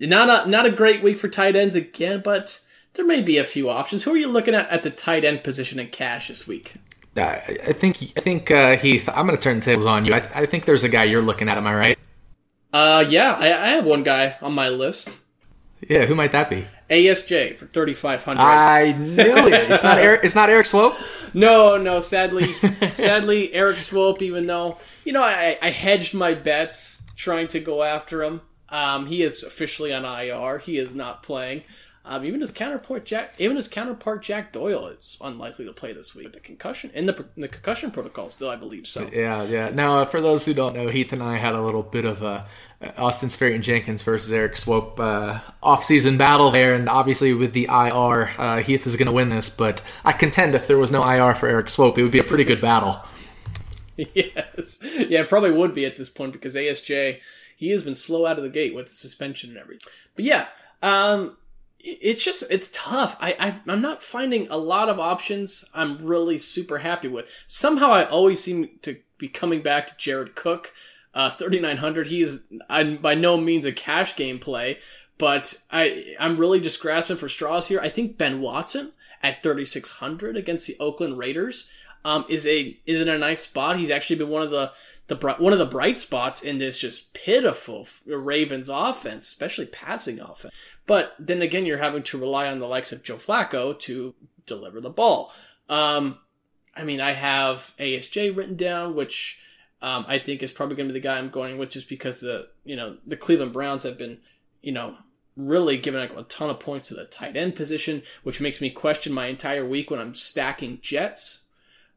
not 0.00 0.28
a 0.28 0.50
not 0.50 0.66
a 0.66 0.70
great 0.70 1.02
week 1.02 1.18
for 1.18 1.28
tight 1.28 1.54
ends 1.54 1.76
again, 1.76 2.20
but 2.22 2.60
there 2.94 3.06
may 3.06 3.22
be 3.22 3.38
a 3.38 3.44
few 3.44 3.70
options. 3.70 4.02
Who 4.02 4.12
are 4.12 4.16
you 4.16 4.26
looking 4.26 4.54
at 4.54 4.68
at 4.70 4.82
the 4.82 4.90
tight 4.90 5.24
end 5.24 5.44
position 5.44 5.78
in 5.78 5.86
cash 5.88 6.28
this 6.28 6.48
week? 6.48 6.74
Uh, 7.16 7.20
I 7.20 7.72
think 7.72 8.12
I 8.16 8.20
think 8.20 8.50
uh, 8.50 8.76
Heath. 8.76 9.08
I'm 9.08 9.26
going 9.26 9.38
to 9.38 9.42
turn 9.42 9.60
the 9.60 9.64
tables 9.64 9.86
on 9.86 10.04
you. 10.04 10.14
I, 10.14 10.28
I, 10.34 10.46
think 10.46 10.64
there's 10.64 10.82
a 10.82 10.88
guy 10.88 11.04
you're 11.04 11.22
looking 11.22 11.48
at. 11.48 11.56
Am 11.58 11.66
I 11.66 11.74
right? 11.74 11.98
Uh, 12.72 13.04
yeah, 13.08 13.36
I, 13.38 13.46
I 13.46 13.68
have 13.68 13.84
one 13.84 14.02
guy 14.02 14.36
on 14.42 14.54
my 14.54 14.68
list. 14.68 15.20
Yeah, 15.88 16.06
who 16.06 16.14
might 16.14 16.32
that 16.32 16.50
be? 16.50 16.66
ASJ 16.92 17.56
for 17.56 17.66
thirty 17.66 17.94
five 17.94 18.22
hundred. 18.22 18.42
I 18.42 18.92
knew 18.92 19.22
it. 19.46 19.70
It's 19.70 19.82
not 19.82 19.98
Eric. 19.98 20.20
It's 20.24 20.34
not 20.34 20.50
Erik 20.50 20.66
Swoope. 20.66 20.96
No, 21.34 21.78
no. 21.78 22.00
Sadly, 22.00 22.52
sadly, 22.92 23.54
Erik 23.54 23.78
Swoope. 23.78 24.20
Even 24.20 24.46
though 24.46 24.76
you 25.02 25.14
know, 25.14 25.22
I, 25.22 25.56
I 25.62 25.70
hedged 25.70 26.12
my 26.12 26.34
bets 26.34 27.00
trying 27.16 27.48
to 27.48 27.60
go 27.60 27.82
after 27.82 28.22
him. 28.22 28.42
Um, 28.68 29.06
he 29.06 29.22
is 29.22 29.42
officially 29.42 29.94
on 29.94 30.04
IR. 30.04 30.58
He 30.58 30.76
is 30.76 30.94
not 30.94 31.22
playing. 31.22 31.62
Um, 32.04 32.24
even 32.24 32.40
his 32.40 32.50
counterpart 32.50 33.04
Jack, 33.04 33.34
even 33.38 33.54
his 33.54 33.68
counterpart 33.68 34.22
Jack 34.22 34.52
Doyle 34.52 34.88
is 34.88 35.16
unlikely 35.20 35.66
to 35.66 35.72
play 35.72 35.92
this 35.92 36.14
week. 36.16 36.32
The 36.32 36.40
concussion 36.40 36.90
in 36.94 37.06
the 37.06 37.14
in 37.36 37.42
the 37.42 37.48
concussion 37.48 37.92
protocol 37.92 38.28
still, 38.28 38.50
I 38.50 38.56
believe 38.56 38.88
so. 38.88 39.08
Yeah, 39.12 39.44
yeah. 39.44 39.70
Now, 39.70 39.98
uh, 39.98 40.04
for 40.04 40.20
those 40.20 40.44
who 40.44 40.52
don't 40.52 40.74
know, 40.74 40.88
Heath 40.88 41.12
and 41.12 41.22
I 41.22 41.36
had 41.36 41.54
a 41.54 41.62
little 41.62 41.84
bit 41.84 42.04
of 42.04 42.22
a 42.22 42.46
Austin 42.98 43.28
Seferian-Jenkins 43.28 44.02
versus 44.02 44.32
Erik 44.32 44.54
Swoope 44.54 44.98
uh, 44.98 45.40
off-season 45.62 46.18
battle 46.18 46.50
there, 46.50 46.74
and 46.74 46.88
obviously 46.88 47.32
with 47.32 47.52
the 47.52 47.66
IR, 47.66 48.32
uh, 48.36 48.58
Heath 48.58 48.84
is 48.86 48.96
going 48.96 49.06
to 49.06 49.14
win 49.14 49.28
this. 49.28 49.48
But 49.48 49.84
I 50.04 50.12
contend 50.12 50.56
if 50.56 50.66
there 50.66 50.78
was 50.78 50.90
no 50.90 51.08
IR 51.08 51.34
for 51.34 51.48
Erik 51.48 51.66
Swoope, 51.66 51.98
it 51.98 52.02
would 52.02 52.10
be 52.10 52.18
a 52.18 52.24
pretty 52.24 52.44
good 52.44 52.60
battle. 52.60 53.00
yes, 53.96 54.80
yeah, 54.82 55.20
it 55.20 55.28
probably 55.28 55.52
would 55.52 55.72
be 55.72 55.86
at 55.86 55.96
this 55.96 56.08
point 56.08 56.32
because 56.32 56.56
ASJ 56.56 57.20
he 57.56 57.70
has 57.70 57.84
been 57.84 57.94
slow 57.94 58.26
out 58.26 58.38
of 58.38 58.42
the 58.42 58.50
gate 58.50 58.74
with 58.74 58.86
the 58.86 58.92
suspension 58.92 59.50
and 59.50 59.58
everything. 59.58 59.88
But 60.16 60.24
yeah, 60.24 60.48
um, 60.82 61.36
it's 61.82 62.24
just 62.24 62.44
it's 62.50 62.70
tough. 62.72 63.16
I, 63.20 63.36
I 63.38 63.72
am 63.72 63.80
not 63.80 64.02
finding 64.02 64.48
a 64.48 64.56
lot 64.56 64.88
of 64.88 65.00
options. 65.00 65.64
I'm 65.74 66.04
really 66.04 66.38
super 66.38 66.78
happy 66.78 67.08
with. 67.08 67.28
Somehow 67.46 67.90
I 67.92 68.04
always 68.04 68.42
seem 68.42 68.70
to 68.82 68.98
be 69.18 69.28
coming 69.28 69.62
back 69.62 69.88
to 69.88 69.96
Jared 69.96 70.34
Cook 70.34 70.72
uh, 71.14 71.30
3900. 71.30 72.06
He 72.06 72.22
is 72.22 72.42
by 72.68 73.14
no 73.14 73.36
means 73.36 73.66
a 73.66 73.72
cash 73.72 74.16
game 74.16 74.38
play, 74.38 74.78
but 75.18 75.54
I 75.70 76.14
I'm 76.18 76.36
really 76.36 76.60
just 76.60 76.80
grasping 76.80 77.16
for 77.16 77.28
straws 77.28 77.68
here. 77.68 77.80
I 77.80 77.88
think 77.88 78.16
Ben 78.16 78.40
Watson 78.40 78.92
at 79.22 79.42
3600 79.42 80.36
against 80.36 80.66
the 80.66 80.76
Oakland 80.80 81.18
Raiders 81.18 81.68
um, 82.04 82.24
is 82.28 82.46
a 82.46 82.78
is 82.86 83.00
in 83.00 83.08
a 83.08 83.18
nice 83.18 83.42
spot. 83.42 83.78
He's 83.78 83.90
actually 83.90 84.16
been 84.16 84.28
one 84.28 84.42
of 84.42 84.50
the 84.50 84.72
the 85.08 85.34
one 85.38 85.52
of 85.52 85.58
the 85.58 85.66
bright 85.66 85.98
spots 85.98 86.42
in 86.42 86.58
this 86.58 86.78
just 86.78 87.12
pitiful 87.12 87.86
Ravens 88.06 88.68
offense, 88.68 89.26
especially 89.28 89.66
passing 89.66 90.20
offense. 90.20 90.54
But 90.86 91.14
then 91.18 91.42
again, 91.42 91.66
you're 91.66 91.78
having 91.78 92.02
to 92.04 92.18
rely 92.18 92.48
on 92.48 92.58
the 92.58 92.66
likes 92.66 92.92
of 92.92 93.02
Joe 93.02 93.16
Flacco 93.16 93.78
to 93.80 94.14
deliver 94.46 94.80
the 94.80 94.90
ball. 94.90 95.32
Um, 95.68 96.18
I 96.76 96.84
mean, 96.84 97.00
I 97.00 97.12
have 97.12 97.72
ASJ 97.78 98.36
written 98.36 98.56
down, 98.56 98.94
which 98.94 99.38
um, 99.80 100.04
I 100.08 100.18
think 100.18 100.42
is 100.42 100.52
probably 100.52 100.76
going 100.76 100.88
to 100.88 100.94
be 100.94 101.00
the 101.00 101.04
guy 101.04 101.18
I'm 101.18 101.30
going 101.30 101.58
with 101.58 101.70
just 101.70 101.88
because 101.88 102.20
the 102.20 102.48
you 102.64 102.76
know 102.76 102.96
the 103.06 103.16
Cleveland 103.16 103.52
Browns 103.52 103.82
have 103.82 103.98
been 103.98 104.18
you 104.62 104.72
know 104.72 104.96
really 105.36 105.78
giving 105.78 106.00
a 106.00 106.22
ton 106.24 106.50
of 106.50 106.60
points 106.60 106.88
to 106.88 106.94
the 106.94 107.04
tight 107.04 107.36
end 107.36 107.56
position, 107.56 108.02
which 108.22 108.40
makes 108.40 108.60
me 108.60 108.70
question 108.70 109.12
my 109.12 109.26
entire 109.26 109.66
week 109.66 109.90
when 109.90 110.00
I'm 110.00 110.14
stacking 110.14 110.78
Jets. 110.82 111.44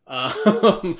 Um, 0.08 0.98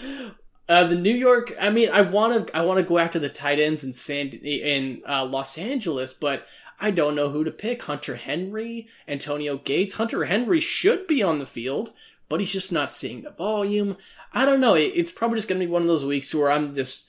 uh, 0.70 0.88
the 0.88 0.96
New 0.96 1.14
York, 1.14 1.54
I 1.60 1.70
mean, 1.70 1.90
I 1.90 2.02
want 2.02 2.48
to 2.48 2.58
I 2.58 2.62
want 2.62 2.78
to 2.78 2.84
go 2.84 2.98
after 2.98 3.20
the 3.20 3.30
tight 3.30 3.60
ends 3.60 3.84
in 3.84 3.94
San 3.94 4.30
in 4.30 5.02
uh, 5.08 5.26
Los 5.26 5.58
Angeles, 5.58 6.14
but 6.14 6.46
I 6.80 6.92
don't 6.92 7.16
know 7.16 7.30
who 7.30 7.44
to 7.44 7.52
pick. 7.52 7.84
Hunter 7.84 8.16
Henry, 8.16 8.88
Antonio 9.08 9.58
Gates. 9.58 9.96
Hunter 9.96 10.26
Henry 10.26 10.60
should 10.60 11.08
be 11.08 11.24
on 11.24 11.40
the 11.40 11.46
field, 11.46 11.94
but 12.30 12.40
he's 12.40 12.52
just 12.52 12.72
not 12.72 12.92
seeing 12.92 13.22
the 13.22 13.32
volume. 13.32 13.98
I 14.34 14.46
don't 14.46 14.60
know. 14.60 14.74
it's 14.74 15.12
probably 15.12 15.38
just 15.38 15.48
going 15.48 15.62
to 15.62 15.66
be 15.66 15.72
one 15.72 15.84
of 15.84 15.88
those 15.88 16.04
weeks 16.04 16.36
where 16.36 16.52
I'm 16.52 16.76
just, 16.76 17.08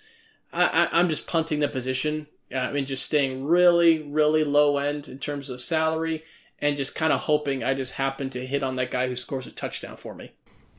I, 0.52 0.88
am 0.92 1.09
just 1.09 1.26
punting 1.26 1.59
the 1.59 1.66
position. 1.66 2.28
I 2.54 2.70
mean, 2.70 2.87
just 2.87 3.04
staying 3.04 3.44
really, 3.44 4.02
really 4.02 4.44
low 4.44 4.78
end 4.78 5.09
in 5.09 5.18
terms 5.18 5.50
of 5.50 5.61
salary 5.61 6.22
and 6.61 6.76
just 6.76 6.94
kind 6.94 7.12
of 7.12 7.22
hoping 7.22 7.64
I 7.64 7.74
just 7.74 7.94
happen 7.94 8.30
to 8.30 8.46
hit 8.46 8.62
on 8.62 8.76
that 8.76 8.92
guy 8.92 9.09
who 9.09 9.16
scores 9.16 9.48
a 9.48 9.50
touchdown 9.50 9.96
for 9.96 10.14
me. 10.14 10.30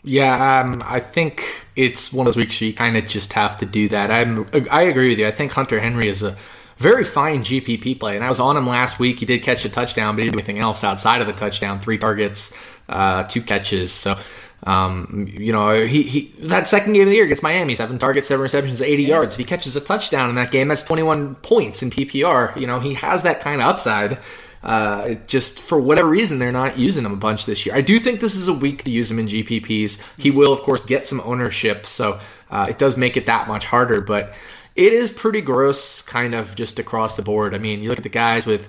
Yeah, 0.04 0.62
um, 0.62 0.82
I 0.86 1.00
think 1.00 1.44
it's 1.76 2.14
one 2.14 2.28
of 2.28 2.34
those 2.34 2.38
weeks 2.42 2.62
where 2.62 2.70
you 2.70 2.74
kind 2.74 2.96
of 2.96 3.08
just 3.08 3.34
have 3.34 3.58
to 3.60 3.66
do 3.66 3.90
that. 3.90 4.10
I'm, 4.10 4.48
I 4.72 4.84
agree 4.84 5.10
with 5.10 5.20
you. 5.20 5.28
I 5.28 5.32
think 5.32 5.52
Hunter 5.52 5.80
Henry 5.80 6.08
is 6.08 6.24
a 6.24 6.38
very 6.78 7.04
fine 7.04 7.44
GPP 7.44 8.00
play, 8.00 8.16
and 8.16 8.24
I 8.24 8.30
was 8.30 8.40
on 8.40 8.56
him 8.56 8.68
last 8.68 9.00
week. 9.00 9.20
He 9.20 9.26
did 9.26 9.44
catch 9.44 9.66
a 9.66 9.70
touchdown, 9.70 10.16
but 10.16 10.20
he 10.24 10.26
didn't 10.30 10.38
do 10.38 10.44
anything 10.44 10.60
else 10.60 10.84
outside 10.84 11.22
of 11.22 11.28
the 11.28 11.34
touchdown. 11.34 11.80
Three 11.80 11.98
targets, 11.98 12.56
uh, 12.88 13.24
two 13.24 13.42
catches. 13.42 13.92
So, 13.92 14.16
um, 14.64 15.28
you 15.30 15.52
know, 15.52 15.86
he, 15.86 16.04
he 16.04 16.34
that 16.42 16.68
second 16.68 16.94
game 16.94 17.04
of 17.04 17.10
the 17.10 17.16
year 17.16 17.28
gets 17.28 17.44
Miami 17.44 17.76
seven 17.76 17.98
targets, 17.98 18.28
seven 18.28 18.44
receptions, 18.44 18.82
eighty 18.82 19.04
yards. 19.04 19.34
If 19.34 19.40
he 19.40 19.46
catches 19.46 19.76
a 19.76 19.82
touchdown 19.82 20.30
in 20.30 20.36
that 20.36 20.52
game, 20.52 20.68
that's 20.68 20.84
twenty 20.84 21.04
one 21.04 21.36
points 21.36 21.82
in 21.82 21.90
PPR. 21.90 22.58
You 22.60 22.68
know, 22.68 22.80
he 22.80 22.94
has 22.94 23.24
that 23.24 23.42
kind 23.42 23.60
of 23.60 23.68
upside. 23.68 24.20
Uh, 24.64 25.16
just 25.28 25.60
for 25.60 25.80
whatever 25.80 26.10
reason, 26.10 26.40
they're 26.40 26.52
not 26.52 26.78
using 26.78 27.06
him 27.06 27.14
a 27.14 27.18
bunch 27.18 27.46
this 27.46 27.66
year. 27.66 27.76
I 27.76 27.82
do 27.82 28.00
think 28.00 28.20
this 28.20 28.36
is 28.36 28.48
a 28.48 28.54
week 28.54 28.84
to 28.84 28.92
use 28.92 29.10
him 29.10 29.20
in 29.20 29.28
GPPs. 29.28 30.02
He 30.18 30.32
will, 30.32 30.52
of 30.52 30.62
course, 30.62 30.86
get 30.86 31.08
some 31.08 31.22
ownership, 31.22 31.86
so 31.86 32.20
uh, 32.50 32.68
it 32.70 32.78
does 32.78 32.98
make 32.98 33.18
it 33.18 33.28
that 33.28 33.48
much 33.48 33.66
harder. 33.66 34.02
But 34.02 34.34
it 34.76 34.94
is 34.94 35.12
pretty 35.12 35.42
gross, 35.42 36.02
kind 36.02 36.36
of 36.36 36.56
just 36.56 36.80
across 36.80 37.16
the 37.16 37.24
board. 37.24 37.54
I 37.54 37.58
mean, 37.58 37.82
you 37.82 37.90
look 37.90 38.00
at 38.00 38.04
the 38.04 38.10
guys 38.10 38.46
with 38.46 38.68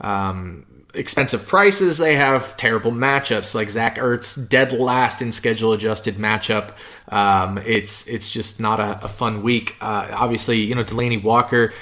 um, 0.00 0.66
expensive 0.94 1.46
prices, 1.46 1.98
they 1.98 2.16
have 2.16 2.56
terrible 2.56 2.92
matchups. 2.92 3.54
Like 3.54 3.70
Zach 3.70 3.96
Ertz, 3.96 4.48
dead 4.48 4.72
last 4.72 5.22
in 5.22 5.32
schedule 5.32 5.72
adjusted 5.72 6.16
matchup. 6.16 6.72
Um, 7.08 7.58
it's 7.58 8.06
it's 8.06 8.30
just 8.30 8.60
not 8.60 8.80
a, 8.80 9.04
a 9.04 9.08
fun 9.08 9.42
week. 9.42 9.76
Uh, 9.80 10.08
obviously, 10.12 10.58
you 10.58 10.74
know 10.74 10.84
Delanie 10.84 11.22
Walker 11.22 11.72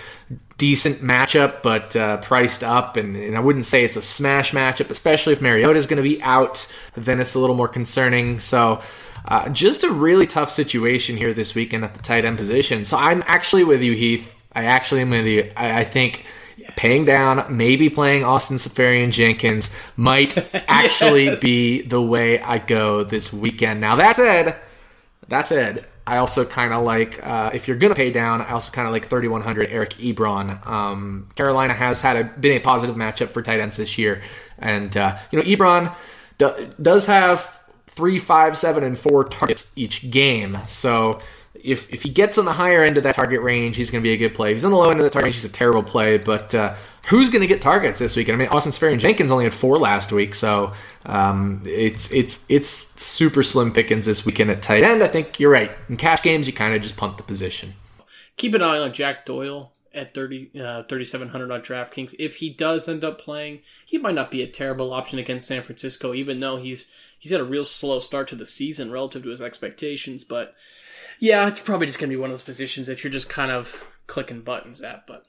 decent 0.58 1.02
matchup, 1.02 1.62
but 1.62 1.94
uh, 1.96 2.18
priced 2.18 2.64
up. 2.64 2.96
And, 2.96 3.16
and, 3.16 3.36
I 3.36 3.40
wouldn't 3.40 3.64
say 3.64 3.84
it's 3.84 3.96
a 3.96 4.02
smash 4.02 4.52
matchup, 4.52 4.90
especially 4.90 5.32
if 5.32 5.40
Mariota 5.40 5.78
is 5.78 5.86
going 5.86 6.02
to 6.02 6.08
be 6.08 6.22
out. 6.22 6.72
Then 6.94 7.20
it's 7.20 7.34
a 7.34 7.38
little 7.38 7.56
more 7.56 7.68
concerning. 7.68 8.40
So. 8.40 8.82
Uh, 9.28 9.48
just 9.48 9.82
a 9.82 9.90
really 9.90 10.24
tough 10.24 10.48
situation 10.48 11.16
here 11.16 11.34
this 11.34 11.52
weekend 11.52 11.82
at 11.82 11.94
the 11.94 12.00
tight 12.00 12.24
end 12.24 12.38
position. 12.38 12.84
So 12.84 12.96
I'm 12.96 13.24
actually 13.26 13.64
with 13.64 13.82
you, 13.82 13.92
Heath. 13.92 14.40
I 14.52 14.66
actually 14.66 15.00
am 15.00 15.10
with 15.10 15.26
you. 15.26 15.50
I, 15.56 15.80
I 15.80 15.84
think 15.84 16.24
yes. 16.56 16.72
paying 16.76 17.04
down, 17.04 17.44
maybe 17.56 17.90
playing 17.90 18.24
Austin 18.24 18.56
Seferian-Jenkins 18.56 19.76
might 19.96 20.36
actually 20.68 21.24
yes. 21.24 21.40
be 21.40 21.82
the 21.82 22.00
way 22.00 22.40
I 22.40 22.58
go 22.58 23.02
this 23.02 23.32
weekend. 23.32 23.80
Now 23.80 23.96
that 23.96 24.14
said, 24.14 24.56
that 25.26 25.48
said, 25.48 25.86
I 26.06 26.18
also 26.18 26.44
kind 26.44 26.72
of 26.72 26.84
like 26.84 27.24
uh, 27.26 27.50
if 27.52 27.66
you're 27.66 27.76
gonna 27.76 27.94
pay 27.94 28.12
down. 28.12 28.40
I 28.40 28.50
also 28.50 28.70
kind 28.70 28.86
of 28.86 28.92
like 28.92 29.06
3100 29.06 29.68
Eric 29.70 29.94
Ebron. 29.94 30.64
Um, 30.66 31.28
Carolina 31.34 31.74
has 31.74 32.00
had 32.00 32.16
a, 32.16 32.24
been 32.24 32.56
a 32.56 32.60
positive 32.60 32.96
matchup 32.96 33.30
for 33.30 33.42
tight 33.42 33.60
ends 33.60 33.76
this 33.76 33.98
year, 33.98 34.22
and 34.58 34.96
uh, 34.96 35.18
you 35.30 35.38
know 35.38 35.44
Ebron 35.44 35.94
do, 36.38 36.70
does 36.80 37.06
have 37.06 37.60
three, 37.86 38.18
five, 38.18 38.56
seven, 38.56 38.84
and 38.84 38.98
four 38.98 39.24
targets 39.24 39.72
each 39.74 40.10
game. 40.10 40.58
So 40.68 41.18
if 41.54 41.92
if 41.92 42.02
he 42.02 42.10
gets 42.10 42.38
on 42.38 42.44
the 42.44 42.52
higher 42.52 42.82
end 42.82 42.96
of 42.96 43.02
that 43.02 43.16
target 43.16 43.42
range, 43.42 43.76
he's 43.76 43.90
going 43.90 44.02
to 44.02 44.06
be 44.06 44.12
a 44.12 44.16
good 44.16 44.34
play. 44.34 44.50
If 44.50 44.56
he's 44.56 44.64
on 44.64 44.70
the 44.70 44.76
low 44.76 44.90
end 44.90 45.00
of 45.00 45.04
the 45.04 45.10
target 45.10 45.26
range, 45.26 45.36
he's 45.36 45.44
a 45.44 45.52
terrible 45.52 45.82
play. 45.82 46.18
But 46.18 46.54
uh, 46.54 46.74
who's 47.06 47.30
going 47.30 47.40
to 47.40 47.46
get 47.46 47.62
targets 47.62 47.98
this 47.98 48.16
weekend? 48.16 48.36
I 48.36 48.44
mean, 48.44 48.48
Austin 48.48 48.72
Seferian-Jenkins 48.72 49.30
only 49.32 49.44
had 49.44 49.54
four 49.54 49.78
last 49.78 50.12
week, 50.12 50.34
so 50.34 50.72
um, 51.06 51.62
it's 51.64 52.12
it's 52.12 52.44
it's 52.48 52.68
super 53.02 53.42
slim 53.42 53.72
pickings 53.72 54.06
this 54.06 54.26
weekend 54.26 54.50
at 54.50 54.62
tight 54.62 54.82
end. 54.82 55.02
I 55.02 55.08
think 55.08 55.40
you're 55.40 55.50
right. 55.50 55.72
In 55.88 55.96
cash 55.96 56.22
games, 56.22 56.46
you 56.46 56.52
kind 56.52 56.74
of 56.74 56.82
just 56.82 56.96
punt 56.96 57.16
the 57.16 57.22
position. 57.22 57.74
Keep 58.36 58.54
an 58.54 58.62
eye 58.62 58.78
on 58.78 58.92
Jack 58.92 59.24
Doyle 59.24 59.72
at 59.94 60.12
30, 60.12 60.50
uh, 60.60 60.82
3,700 60.82 61.50
on 61.50 61.62
DraftKings. 61.62 62.14
If 62.18 62.36
he 62.36 62.50
does 62.50 62.86
end 62.86 63.02
up 63.02 63.18
playing, 63.18 63.60
he 63.86 63.96
might 63.96 64.14
not 64.14 64.30
be 64.30 64.42
a 64.42 64.46
terrible 64.46 64.92
option 64.92 65.18
against 65.18 65.46
San 65.46 65.62
Francisco, 65.62 66.12
even 66.12 66.40
though 66.40 66.58
he's 66.58 66.90
he's 67.18 67.32
had 67.32 67.40
a 67.40 67.44
real 67.44 67.64
slow 67.64 68.00
start 68.00 68.28
to 68.28 68.36
the 68.36 68.46
season 68.46 68.92
relative 68.92 69.22
to 69.22 69.30
his 69.30 69.40
expectations. 69.40 70.24
But 70.24 70.54
yeah, 71.18 71.46
it's 71.46 71.60
probably 71.60 71.86
just 71.86 71.98
going 71.98 72.10
to 72.10 72.16
be 72.16 72.20
one 72.20 72.30
of 72.30 72.34
those 72.34 72.42
positions 72.42 72.88
that 72.88 73.02
you're 73.02 73.12
just 73.12 73.28
kind 73.28 73.50
of 73.50 73.84
clicking 74.06 74.42
buttons 74.42 74.82
at. 74.82 75.06
But 75.06 75.24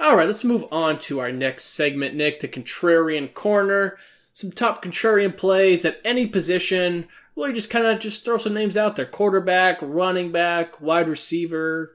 all 0.00 0.16
right, 0.16 0.26
let's 0.26 0.44
move 0.44 0.64
on 0.72 0.98
to 1.00 1.20
our 1.20 1.30
next 1.30 1.64
segment, 1.64 2.14
Nick, 2.14 2.40
the 2.40 2.48
contrarian 2.48 3.32
corner. 3.32 3.98
Some 4.32 4.50
top 4.50 4.82
contrarian 4.82 5.36
plays 5.36 5.84
at 5.84 6.00
any 6.04 6.26
position. 6.26 7.06
Really, 7.36 7.52
just 7.52 7.70
kind 7.70 7.84
of 7.86 7.98
just 7.98 8.24
throw 8.24 8.38
some 8.38 8.54
names 8.54 8.76
out 8.76 8.96
there: 8.96 9.04
quarterback, 9.04 9.78
running 9.82 10.32
back, 10.32 10.80
wide 10.80 11.08
receiver. 11.08 11.94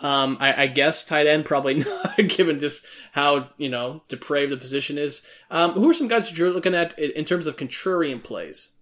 Um, 0.00 0.36
I, 0.40 0.64
I, 0.64 0.66
guess 0.66 1.04
tight 1.04 1.28
end 1.28 1.44
probably 1.44 1.74
not, 1.84 2.16
given 2.26 2.58
just 2.58 2.84
how 3.12 3.50
you 3.58 3.68
know 3.68 4.02
depraved 4.08 4.50
the 4.50 4.56
position 4.56 4.98
is. 4.98 5.26
Um, 5.52 5.72
who 5.72 5.88
are 5.88 5.94
some 5.94 6.08
guys 6.08 6.28
that 6.28 6.36
you're 6.36 6.50
looking 6.50 6.74
at 6.74 6.98
in 6.98 7.24
terms 7.24 7.46
of 7.46 7.56
contrarian 7.56 8.22
plays? 8.22 8.72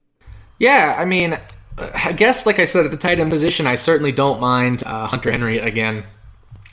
Yeah, 0.59 0.97
I 0.99 1.05
mean, 1.05 1.39
I 1.77 2.13
guess 2.13 2.47
like 2.47 2.59
I 2.59 2.65
said 2.65 2.87
at 2.87 2.91
the 2.91 2.97
tight 2.97 3.21
end 3.21 3.31
position, 3.31 3.67
I 3.67 3.75
certainly 3.75 4.13
don't 4.13 4.41
mind 4.41 4.83
uh, 4.87 5.07
Hunter 5.07 5.31
Henry 5.31 5.59
again. 5.59 6.05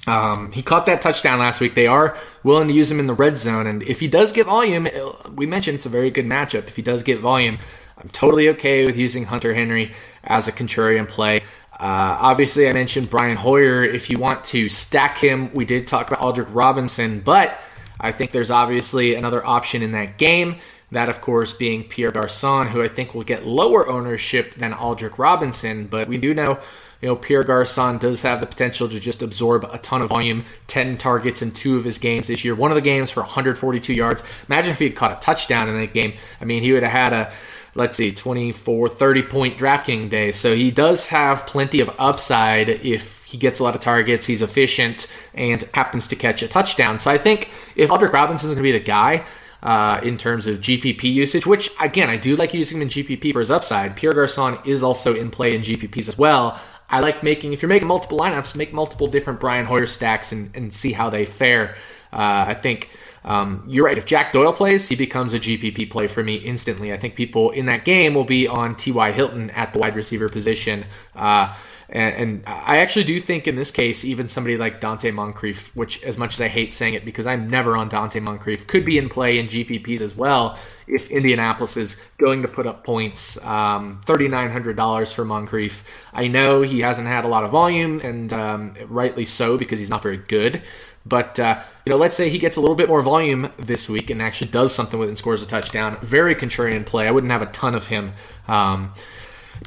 Um, 0.09 0.51
he 0.51 0.63
caught 0.63 0.87
that 0.87 1.01
touchdown 1.03 1.37
last 1.37 1.61
week. 1.61 1.75
They 1.75 1.85
are 1.85 2.17
willing 2.43 2.67
to 2.67 2.73
use 2.73 2.89
him 2.89 2.99
in 2.99 3.05
the 3.05 3.13
red 3.13 3.37
zone, 3.37 3.67
and 3.67 3.83
if 3.83 3.99
he 3.99 4.07
does 4.07 4.31
get 4.31 4.47
volume, 4.47 4.87
we 5.35 5.45
mentioned 5.45 5.75
it's 5.75 5.85
a 5.85 5.89
very 5.89 6.09
good 6.09 6.25
matchup. 6.25 6.67
If 6.67 6.75
he 6.75 6.81
does 6.81 7.03
get 7.03 7.19
volume, 7.19 7.59
I'm 7.97 8.09
totally 8.09 8.49
okay 8.49 8.85
with 8.85 8.97
using 8.97 9.25
Hunter 9.25 9.53
Henry 9.53 9.93
as 10.23 10.47
a 10.47 10.51
contrarian 10.51 11.07
play. 11.07 11.41
Uh, 11.73 12.17
obviously, 12.19 12.67
I 12.67 12.73
mentioned 12.73 13.09
Brian 13.09 13.37
Hoyer. 13.37 13.83
If 13.83 14.09
you 14.09 14.17
want 14.17 14.43
to 14.45 14.67
stack 14.67 15.17
him, 15.17 15.53
we 15.53 15.63
did 15.63 15.87
talk 15.87 16.07
about 16.07 16.19
Aldrick 16.21 16.49
Robinson, 16.53 17.19
but 17.19 17.61
I 17.99 18.11
think 18.11 18.31
there's 18.31 18.51
obviously 18.51 19.13
another 19.13 19.45
option 19.45 19.83
in 19.83 19.91
that 19.91 20.17
game. 20.17 20.57
That, 20.91 21.07
of 21.07 21.21
course, 21.21 21.53
being 21.53 21.83
Pierre 21.83 22.11
Garcon, 22.11 22.67
who 22.67 22.81
I 22.81 22.87
think 22.87 23.13
will 23.13 23.23
get 23.23 23.45
lower 23.45 23.87
ownership 23.87 24.55
than 24.55 24.73
Aldrick 24.73 25.19
Robinson, 25.19 25.85
but 25.85 26.07
we 26.07 26.17
do 26.17 26.33
know 26.33 26.59
you 27.01 27.07
know, 27.07 27.15
Pierre 27.15 27.43
Garcon 27.43 27.97
does 27.97 28.21
have 28.23 28.41
the 28.41 28.45
potential 28.45 28.89
to 28.89 28.99
just 28.99 29.21
absorb 29.21 29.63
a 29.63 29.77
ton 29.77 30.01
of 30.01 30.09
volume, 30.09 30.43
10 30.67 30.97
targets 30.97 31.41
in 31.41 31.51
two 31.51 31.77
of 31.77 31.85
his 31.85 31.97
games 31.97 32.27
this 32.27 32.43
year. 32.43 32.55
One 32.55 32.71
of 32.71 32.75
the 32.75 32.81
games 32.81 33.09
for 33.09 33.21
142 33.21 33.93
yards. 33.93 34.23
Imagine 34.47 34.71
if 34.71 34.79
he 34.79 34.85
had 34.85 34.95
caught 34.95 35.11
a 35.11 35.19
touchdown 35.21 35.69
in 35.69 35.79
that 35.79 35.93
game. 35.93 36.13
I 36.41 36.45
mean, 36.45 36.61
he 36.61 36.73
would 36.73 36.83
have 36.83 36.91
had 36.91 37.13
a, 37.13 37.31
let's 37.73 37.97
see, 37.97 38.11
24, 38.11 38.89
30 38.89 39.21
point 39.23 39.57
DraftKings 39.57 40.09
day. 40.09 40.33
So 40.33 40.53
he 40.53 40.71
does 40.71 41.07
have 41.07 41.47
plenty 41.47 41.79
of 41.79 41.89
upside 41.97 42.69
if 42.69 43.23
he 43.23 43.37
gets 43.37 43.59
a 43.59 43.63
lot 43.63 43.75
of 43.75 43.81
targets, 43.81 44.25
he's 44.25 44.41
efficient, 44.41 45.11
and 45.33 45.61
happens 45.73 46.07
to 46.07 46.17
catch 46.17 46.41
a 46.41 46.47
touchdown. 46.49 46.99
So 46.99 47.11
I 47.11 47.17
think 47.17 47.51
if 47.75 47.89
Aldrick 47.89 48.11
Robinson 48.11 48.49
is 48.49 48.55
going 48.55 48.63
to 48.63 48.71
be 48.73 48.77
the 48.77 48.83
guy, 48.83 49.23
uh, 49.61 49.99
in 50.03 50.17
terms 50.17 50.47
of 50.47 50.59
GPP 50.59 51.03
usage, 51.03 51.45
which 51.45 51.69
again, 51.81 52.09
I 52.09 52.15
do 52.15 52.37
like 52.37 52.53
using 52.53 52.77
him 52.77 52.83
in 52.83 52.87
GPP 52.87 53.33
for 53.33 53.39
his 53.39 53.51
upside. 53.51 53.95
Pierre 53.95 54.13
Garcon 54.13 54.57
is 54.65 54.83
also 54.83 55.13
in 55.13 55.29
play 55.29 55.53
in 55.53 55.61
GPPs 55.61 56.07
as 56.07 56.17
well. 56.17 56.59
I 56.89 56.99
like 57.01 57.21
making, 57.23 57.53
if 57.53 57.61
you're 57.61 57.69
making 57.69 57.87
multiple 57.87 58.17
lineups, 58.17 58.55
make 58.55 58.73
multiple 58.73 59.07
different 59.07 59.39
Brian 59.39 59.65
Hoyer 59.65 59.87
stacks 59.87 60.31
and, 60.31 60.55
and 60.55 60.73
see 60.73 60.91
how 60.91 61.09
they 61.09 61.25
fare. 61.25 61.75
Uh, 62.11 62.45
I 62.47 62.53
think 62.55 62.89
um, 63.23 63.63
you're 63.67 63.85
right. 63.85 63.97
If 63.97 64.05
Jack 64.05 64.31
Doyle 64.31 64.53
plays, 64.53 64.87
he 64.87 64.95
becomes 64.95 65.33
a 65.33 65.39
GPP 65.39 65.89
play 65.89 66.07
for 66.07 66.23
me 66.23 66.35
instantly. 66.35 66.91
I 66.91 66.97
think 66.97 67.15
people 67.15 67.51
in 67.51 67.67
that 67.67 67.85
game 67.85 68.15
will 68.15 68.25
be 68.25 68.47
on 68.47 68.75
T.Y. 68.75 69.11
Hilton 69.11 69.51
at 69.51 69.73
the 69.73 69.79
wide 69.79 69.95
receiver 69.95 70.29
position. 70.29 70.85
Uh, 71.15 71.53
and, 71.89 72.15
and, 72.15 72.43
I 72.45 72.77
actually 72.77 73.05
do 73.05 73.19
think 73.19 73.47
in 73.47 73.55
this 73.55 73.71
case, 73.71 74.05
even 74.05 74.27
somebody 74.27 74.57
like 74.57 74.79
Donte 74.79 75.11
Moncrief, 75.11 75.75
which 75.75 76.03
as 76.03 76.19
much 76.19 76.35
as 76.35 76.41
I 76.41 76.47
hate 76.47 76.71
saying 76.71 76.93
it 76.93 77.03
because 77.03 77.25
I'm 77.25 77.49
never 77.49 77.75
on 77.75 77.89
Donte 77.89 78.21
Moncrief, 78.21 78.67
could 78.67 78.85
be 78.85 78.99
in 78.99 79.09
play 79.09 79.39
in 79.39 79.47
GPPs 79.47 80.01
as 80.01 80.15
well 80.15 80.57
if 80.89 81.11
Indianapolis 81.11 81.77
is 81.77 82.01
going 82.17 82.41
to 82.41 82.47
put 82.47 82.67
up 82.67 82.83
points. 82.83 83.43
Um, 83.45 84.01
$3,900 84.05 85.13
for 85.13 85.23
Moncrief. 85.23 85.83
I 86.13 86.27
know 86.27 86.61
he 86.61 86.79
hasn't 86.79 87.07
had 87.07 87.25
a 87.25 87.27
lot 87.27 87.43
of 87.43 87.51
volume, 87.51 88.01
and 88.01 88.33
um, 88.33 88.75
rightly 88.87 89.25
so 89.25 89.57
because 89.57 89.79
he's 89.79 89.89
not 89.89 90.01
very 90.01 90.17
good. 90.17 90.61
But 91.05 91.39
uh, 91.39 91.61
you 91.85 91.91
know, 91.91 91.97
let's 91.97 92.15
say 92.15 92.29
he 92.29 92.37
gets 92.37 92.57
a 92.57 92.61
little 92.61 92.75
bit 92.75 92.89
more 92.89 93.01
volume 93.01 93.51
this 93.57 93.89
week 93.89 94.09
and 94.09 94.21
actually 94.21 94.51
does 94.51 94.73
something 94.73 94.99
with 94.99 95.09
it 95.09 95.11
and 95.11 95.17
scores 95.17 95.41
a 95.41 95.47
touchdown. 95.47 95.97
Very 96.01 96.35
contrarian 96.35 96.85
play. 96.85 97.07
I 97.07 97.11
wouldn't 97.11 97.31
have 97.31 97.41
a 97.41 97.47
ton 97.47 97.73
of 97.73 97.87
him. 97.87 98.13
Um, 98.47 98.93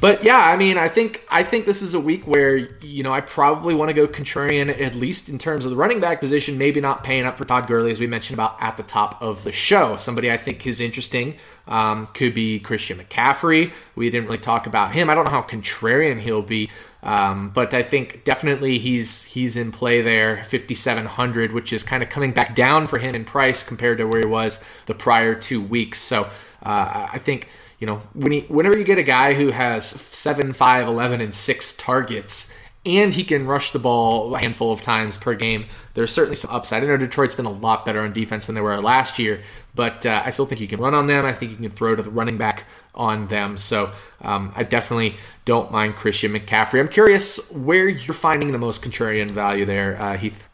but 0.02 0.24
yeah, 0.24 0.50
I 0.50 0.56
mean, 0.56 0.78
I 0.78 0.88
think 0.88 1.24
I 1.30 1.44
think 1.44 1.64
this 1.64 1.80
is 1.80 1.94
a 1.94 2.00
week 2.00 2.26
where 2.26 2.56
you 2.56 3.04
know 3.04 3.12
I 3.12 3.20
probably 3.20 3.72
want 3.72 3.88
to 3.88 3.94
go 3.94 4.08
contrarian 4.08 4.68
at 4.80 4.96
least 4.96 5.28
in 5.28 5.38
terms 5.38 5.64
of 5.64 5.70
the 5.70 5.76
running 5.76 6.00
back 6.00 6.18
position. 6.18 6.58
Maybe 6.58 6.80
not 6.80 7.04
paying 7.04 7.24
up 7.24 7.38
for 7.38 7.44
Todd 7.44 7.68
Gurley 7.68 7.92
as 7.92 8.00
we 8.00 8.08
mentioned 8.08 8.34
about 8.34 8.60
at 8.60 8.76
the 8.76 8.82
top 8.82 9.22
of 9.22 9.44
the 9.44 9.52
show. 9.52 9.96
Somebody 9.98 10.28
I 10.28 10.36
think 10.36 10.66
is 10.66 10.80
interesting 10.80 11.37
um, 11.68 12.08
could 12.14 12.35
be 12.35 12.58
Christian 12.58 12.98
McCaffrey. 12.98 13.72
We 13.94 14.10
didn't 14.10 14.27
really 14.27 14.38
talk 14.38 14.66
about 14.66 14.92
him. 14.92 15.08
I 15.08 15.14
don't 15.14 15.24
know 15.24 15.31
how 15.31 15.42
contrarian 15.42 16.18
he'll 16.18 16.42
be, 16.42 16.68
um, 17.04 17.50
but 17.50 17.72
I 17.72 17.85
think 17.85 18.24
definitely 18.24 18.79
he's 18.79 19.22
he's 19.22 19.56
in 19.56 19.70
play 19.70 20.02
there, 20.02 20.42
5700, 20.42 21.52
which 21.52 21.72
is 21.72 21.85
kind 21.85 22.02
of 22.02 22.10
coming 22.10 22.33
back 22.33 22.56
down 22.56 22.88
for 22.88 22.98
him 22.98 23.14
in 23.14 23.24
price 23.24 23.62
compared 23.62 23.98
to 23.98 24.06
where 24.06 24.18
he 24.18 24.27
was 24.27 24.64
the 24.87 24.94
prior 24.94 25.37
two 25.37 25.62
weeks. 25.62 26.00
So 26.00 26.24
uh, 26.64 27.06
I 27.12 27.18
think 27.18 27.48
you 27.83 27.87
know, 27.87 28.00
when 28.14 28.30
he, 28.30 28.40
whenever 28.42 28.78
you 28.78 28.85
get 28.85 28.98
a 28.98 29.02
guy 29.02 29.35
who 29.35 29.50
has 29.50 29.85
seven, 29.85 30.52
five, 30.52 30.87
11, 30.87 31.20
and 31.20 31.35
six 31.35 31.74
targets 31.76 32.56
and 32.87 33.12
he 33.12 33.24
can 33.24 33.48
rush 33.48 33.72
the 33.72 33.80
ball 33.80 34.33
a 34.37 34.38
handful 34.38 34.70
of 34.70 34.83
times 34.83 35.16
per 35.16 35.35
game. 35.35 35.66
There's 35.94 36.12
certainly 36.12 36.37
some 36.37 36.52
upside. 36.52 36.85
I 36.85 36.87
know 36.87 36.96
Detroit's 36.96 37.35
been 37.35 37.44
a 37.44 37.50
lot 37.50 37.85
better 37.85 38.00
on 38.00 38.12
defense 38.12 38.46
than 38.46 38.54
they 38.54 38.60
were 38.60 38.80
last 38.80 39.18
year, 39.18 39.42
but 39.74 40.06
uh, 40.06 40.22
I 40.24 40.30
still 40.30 40.46
think 40.46 40.60
you 40.60 40.68
can 40.68 40.78
run 40.78 40.94
on 40.94 41.08
them. 41.08 41.24
I 41.24 41.33
think 41.33 41.50
you 41.50 41.56
can 41.56 41.70
throw 41.70 41.96
to 41.96 42.02
the 42.04 42.10
running 42.10 42.38
back 42.38 42.66
on 42.94 43.26
them. 43.26 43.58
So 43.58 43.90
um, 44.20 44.52
I 44.54 44.62
definitely 44.62 45.16
don't 45.44 45.72
mind 45.72 45.96
Christian 45.96 46.33
McCaffrey. 46.33 46.78
I'm 46.78 46.88
curious 46.88 47.50
where 47.50 47.88
you're 47.88 48.14
finding 48.14 48.52
the 48.52 48.58
most 48.58 48.80
contrarian 48.80 49.28
value 49.28 49.64
there, 49.64 50.00
uh, 50.00 50.16
Heath. 50.16 50.48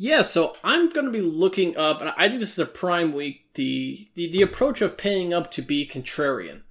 Yeah, 0.00 0.22
so 0.22 0.54
I'm 0.62 0.90
going 0.90 1.06
to 1.06 1.12
be 1.12 1.20
looking 1.20 1.76
up, 1.76 2.00
and 2.00 2.10
I 2.16 2.28
think 2.28 2.38
this 2.38 2.52
is 2.52 2.60
a 2.60 2.66
prime 2.66 3.12
week. 3.12 3.52
The 3.54 4.08
the, 4.14 4.30
the 4.30 4.42
approach 4.42 4.80
of 4.80 4.96
paying 4.96 5.34
up 5.34 5.50
to 5.52 5.62
be 5.62 5.88
contrarian. 5.88 6.62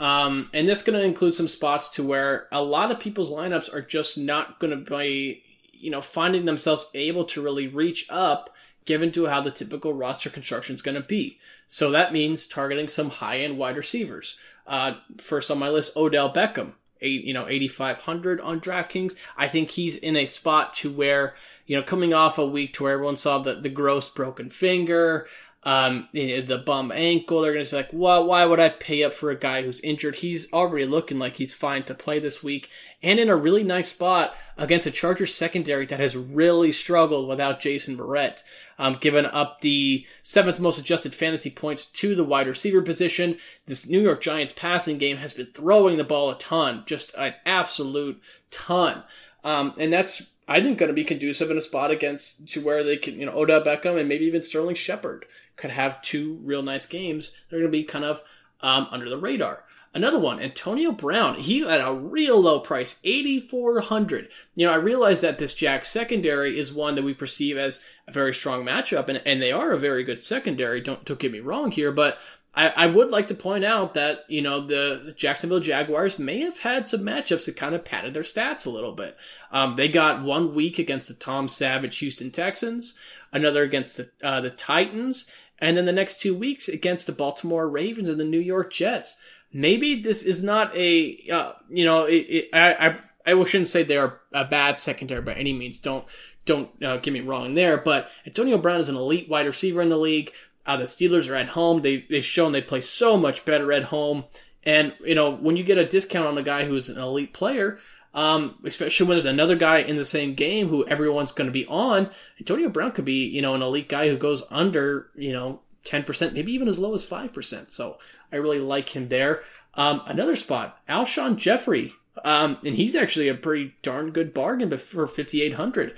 Um, 0.00 0.48
and 0.54 0.66
this 0.66 0.78
is 0.78 0.84
going 0.84 0.98
to 0.98 1.04
include 1.04 1.34
some 1.34 1.46
spots 1.46 1.90
to 1.90 2.02
where 2.02 2.48
a 2.50 2.62
lot 2.62 2.90
of 2.90 2.98
people's 2.98 3.30
lineups 3.30 3.72
are 3.72 3.82
just 3.82 4.16
not 4.16 4.58
going 4.58 4.70
to 4.70 4.90
be, 4.90 5.44
you 5.72 5.90
know, 5.90 6.00
finding 6.00 6.46
themselves 6.46 6.90
able 6.94 7.24
to 7.26 7.42
really 7.42 7.68
reach 7.68 8.06
up 8.08 8.48
given 8.86 9.12
to 9.12 9.26
how 9.26 9.42
the 9.42 9.50
typical 9.50 9.92
roster 9.92 10.30
construction 10.30 10.74
is 10.74 10.80
going 10.80 10.94
to 10.94 11.02
be. 11.02 11.38
So 11.66 11.90
that 11.90 12.14
means 12.14 12.46
targeting 12.46 12.88
some 12.88 13.10
high 13.10 13.40
end 13.40 13.58
wide 13.58 13.76
receivers. 13.76 14.38
Uh, 14.66 14.94
first 15.18 15.50
on 15.50 15.58
my 15.58 15.68
list, 15.68 15.94
Odell 15.98 16.32
Beckham, 16.32 16.72
eight, 17.02 17.24
you 17.24 17.34
know, 17.34 17.46
8,500 17.46 18.40
on 18.40 18.58
DraftKings. 18.58 19.14
I 19.36 19.48
think 19.48 19.70
he's 19.70 19.96
in 19.96 20.16
a 20.16 20.24
spot 20.24 20.72
to 20.74 20.90
where, 20.90 21.34
you 21.66 21.76
know, 21.76 21.82
coming 21.82 22.14
off 22.14 22.38
a 22.38 22.46
week 22.46 22.72
to 22.74 22.84
where 22.84 22.94
everyone 22.94 23.16
saw 23.16 23.38
the, 23.38 23.54
the 23.54 23.68
gross 23.68 24.08
broken 24.08 24.48
finger, 24.48 25.26
um, 25.62 26.08
the 26.12 26.62
bum 26.64 26.90
ankle. 26.94 27.42
They're 27.42 27.52
going 27.52 27.64
to 27.64 27.68
say 27.68 27.78
like, 27.78 27.90
well, 27.92 28.24
why 28.24 28.44
would 28.44 28.60
I 28.60 28.70
pay 28.70 29.04
up 29.04 29.12
for 29.12 29.30
a 29.30 29.38
guy 29.38 29.62
who's 29.62 29.80
injured? 29.80 30.14
He's 30.14 30.52
already 30.52 30.86
looking 30.86 31.18
like 31.18 31.36
he's 31.36 31.52
fine 31.52 31.82
to 31.84 31.94
play 31.94 32.18
this 32.18 32.42
week 32.42 32.70
and 33.02 33.20
in 33.20 33.28
a 33.28 33.36
really 33.36 33.62
nice 33.62 33.88
spot 33.88 34.34
against 34.56 34.86
a 34.86 34.90
Chargers 34.90 35.34
secondary 35.34 35.86
that 35.86 36.00
has 36.00 36.16
really 36.16 36.72
struggled 36.72 37.28
without 37.28 37.60
Jason 37.60 37.96
Verrett. 37.96 38.42
Um, 38.78 38.94
given 38.94 39.26
up 39.26 39.60
the 39.60 40.06
seventh 40.22 40.58
most 40.58 40.78
adjusted 40.78 41.14
fantasy 41.14 41.50
points 41.50 41.84
to 41.84 42.14
the 42.14 42.24
wide 42.24 42.46
receiver 42.46 42.80
position. 42.80 43.36
This 43.66 43.86
New 43.86 44.00
York 44.00 44.22
Giants 44.22 44.54
passing 44.56 44.96
game 44.96 45.18
has 45.18 45.34
been 45.34 45.48
throwing 45.52 45.98
the 45.98 46.04
ball 46.04 46.30
a 46.30 46.38
ton, 46.38 46.84
just 46.86 47.14
an 47.18 47.34
absolute 47.44 48.18
ton. 48.50 49.02
Um, 49.44 49.74
and 49.76 49.92
that's 49.92 50.22
I 50.48 50.60
think 50.60 50.78
going 50.78 50.88
to 50.88 50.94
be 50.94 51.04
conducive 51.04 51.50
in 51.50 51.58
a 51.58 51.62
spot 51.62 51.90
against 51.90 52.48
to 52.48 52.60
where 52.60 52.82
they 52.82 52.96
can, 52.96 53.20
you 53.20 53.26
know, 53.26 53.32
Odell 53.32 53.60
Beckham 53.60 54.00
and 54.00 54.08
maybe 54.08 54.24
even 54.24 54.42
Sterling 54.42 54.74
Shepard 54.74 55.26
could 55.60 55.70
have 55.70 56.02
two 56.02 56.40
real 56.42 56.62
nice 56.62 56.86
games. 56.86 57.32
They're 57.48 57.60
going 57.60 57.70
to 57.70 57.78
be 57.78 57.84
kind 57.84 58.04
of 58.04 58.22
um, 58.60 58.88
under 58.90 59.08
the 59.08 59.18
radar. 59.18 59.64
Another 59.92 60.20
one, 60.20 60.38
Antonio 60.38 60.92
Brown. 60.92 61.34
He's 61.34 61.64
at 61.64 61.80
a 61.80 61.92
real 61.92 62.40
low 62.40 62.60
price, 62.60 63.00
8400 63.02 64.28
You 64.54 64.66
know, 64.66 64.72
I 64.72 64.76
realize 64.76 65.20
that 65.22 65.38
this 65.38 65.52
Jack 65.52 65.84
secondary 65.84 66.56
is 66.58 66.72
one 66.72 66.94
that 66.94 67.02
we 67.02 67.12
perceive 67.12 67.56
as 67.56 67.84
a 68.06 68.12
very 68.12 68.32
strong 68.32 68.64
matchup, 68.64 69.08
and, 69.08 69.20
and 69.26 69.42
they 69.42 69.50
are 69.50 69.72
a 69.72 69.78
very 69.78 70.04
good 70.04 70.20
secondary. 70.20 70.80
Don't, 70.80 71.04
don't 71.04 71.18
get 71.18 71.32
me 71.32 71.40
wrong 71.40 71.72
here, 71.72 71.90
but 71.90 72.18
I, 72.54 72.68
I 72.68 72.86
would 72.86 73.10
like 73.10 73.28
to 73.28 73.34
point 73.34 73.64
out 73.64 73.94
that, 73.94 74.24
you 74.28 74.42
know, 74.42 74.60
the, 74.64 75.14
Jacksonville 75.16 75.60
Jaguars 75.60 76.18
may 76.18 76.38
have 76.40 76.58
had 76.58 76.86
some 76.86 77.00
matchups 77.00 77.46
that 77.46 77.56
kind 77.56 77.74
of 77.74 77.84
padded 77.84 78.14
their 78.14 78.22
stats 78.22 78.66
a 78.66 78.70
little 78.70 78.92
bit. 78.92 79.16
Um, 79.52 79.76
they 79.76 79.88
got 79.88 80.22
one 80.22 80.54
week 80.54 80.78
against 80.78 81.08
the 81.08 81.14
Tom 81.14 81.48
Savage 81.48 81.98
Houston 81.98 82.30
Texans, 82.30 82.94
another 83.32 83.62
against 83.62 83.96
the, 83.96 84.10
uh, 84.22 84.40
the 84.40 84.50
Titans, 84.50 85.30
and 85.60 85.76
then 85.76 85.84
the 85.84 85.92
next 85.92 86.20
two 86.20 86.34
weeks 86.34 86.68
against 86.68 87.06
the 87.06 87.12
Baltimore 87.12 87.68
Ravens 87.68 88.08
and 88.08 88.18
the 88.18 88.24
New 88.24 88.40
York 88.40 88.72
Jets. 88.72 89.16
Maybe 89.52 90.00
this 90.00 90.22
is 90.22 90.42
not 90.42 90.74
a, 90.76 91.18
uh, 91.30 91.52
you 91.68 91.84
know, 91.84 92.04
it, 92.04 92.26
it, 92.28 92.48
I, 92.52 92.98
I, 93.26 93.32
I 93.32 93.44
shouldn't 93.44 93.68
say 93.68 93.82
they 93.82 93.96
are 93.96 94.20
a 94.32 94.44
bad 94.44 94.78
secondary 94.78 95.22
by 95.22 95.34
any 95.34 95.52
means. 95.52 95.80
Don't, 95.80 96.04
don't 96.44 96.70
uh, 96.82 96.98
get 96.98 97.12
me 97.12 97.20
wrong 97.20 97.54
there. 97.54 97.76
But 97.76 98.10
Antonio 98.26 98.58
Brown 98.58 98.80
is 98.80 98.88
an 98.88 98.96
elite 98.96 99.28
wide 99.28 99.46
receiver 99.46 99.82
in 99.82 99.88
the 99.88 99.96
league. 99.96 100.32
Uh, 100.66 100.76
the 100.76 100.84
Steelers 100.84 101.28
are 101.28 101.34
at 101.34 101.48
home. 101.48 101.82
They, 101.82 102.06
they've 102.08 102.24
shown 102.24 102.52
they 102.52 102.62
play 102.62 102.80
so 102.80 103.16
much 103.16 103.44
better 103.44 103.72
at 103.72 103.84
home. 103.84 104.24
And, 104.62 104.92
you 105.04 105.14
know, 105.14 105.34
when 105.34 105.56
you 105.56 105.64
get 105.64 105.78
a 105.78 105.88
discount 105.88 106.28
on 106.28 106.38
a 106.38 106.42
guy 106.42 106.64
who's 106.64 106.88
an 106.88 106.98
elite 106.98 107.32
player, 107.32 107.78
um, 108.12 108.56
especially 108.64 109.06
when 109.06 109.16
there's 109.16 109.24
another 109.24 109.56
guy 109.56 109.78
in 109.78 109.96
the 109.96 110.04
same 110.04 110.34
game 110.34 110.68
who 110.68 110.86
everyone's 110.86 111.32
going 111.32 111.46
to 111.46 111.52
be 111.52 111.66
on. 111.66 112.10
Antonio 112.38 112.68
Brown 112.68 112.92
could 112.92 113.04
be, 113.04 113.26
you 113.26 113.40
know, 113.40 113.54
an 113.54 113.62
elite 113.62 113.88
guy 113.88 114.08
who 114.08 114.16
goes 114.16 114.44
under, 114.50 115.10
you 115.14 115.32
know, 115.32 115.60
10%, 115.84 116.32
maybe 116.32 116.52
even 116.52 116.68
as 116.68 116.78
low 116.78 116.94
as 116.94 117.06
5%. 117.06 117.70
So 117.70 117.98
I 118.32 118.36
really 118.36 118.58
like 118.58 118.88
him 118.94 119.08
there. 119.08 119.42
Um, 119.74 120.02
another 120.06 120.36
spot, 120.36 120.80
Alshon 120.88 121.36
Jeffery. 121.36 121.92
Um, 122.24 122.58
and 122.64 122.74
he's 122.74 122.96
actually 122.96 123.28
a 123.28 123.34
pretty 123.34 123.74
darn 123.82 124.10
good 124.10 124.34
bargain 124.34 124.76
for 124.76 125.06
5,800. 125.06 125.96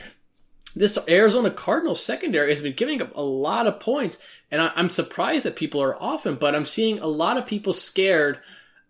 This 0.75 0.99
Arizona 1.09 1.51
Cardinals 1.51 2.05
secondary 2.05 2.51
has 2.51 2.61
been 2.61 2.75
giving 2.75 3.03
up 3.03 3.15
a 3.15 3.23
lot 3.23 3.67
of 3.67 3.81
points, 3.81 4.19
and 4.51 4.61
I, 4.61 4.73
I'm 4.75 4.89
surprised 4.89 5.45
that 5.45 5.57
people 5.57 5.83
are 5.83 6.01
often, 6.01 6.37
but 6.37 6.55
I'm 6.55 6.65
seeing 6.65 6.99
a 6.99 7.07
lot 7.07 7.37
of 7.37 7.47
people 7.47 7.73
scared 7.73 8.39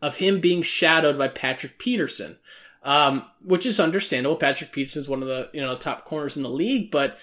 of 0.00 0.16
him 0.16 0.40
being 0.40 0.62
shadowed 0.62 1.16
by 1.16 1.28
Patrick 1.28 1.78
Peterson 1.78 2.38
um, 2.84 3.24
which 3.44 3.66
is 3.66 3.80
understandable. 3.80 4.36
Patrick 4.36 4.72
Peterson 4.72 5.02
is 5.02 5.08
one 5.08 5.22
of 5.22 5.28
the 5.28 5.50
you 5.52 5.60
know 5.60 5.76
top 5.76 6.04
corners 6.04 6.36
in 6.36 6.42
the 6.42 6.50
league, 6.50 6.90
but 6.90 7.18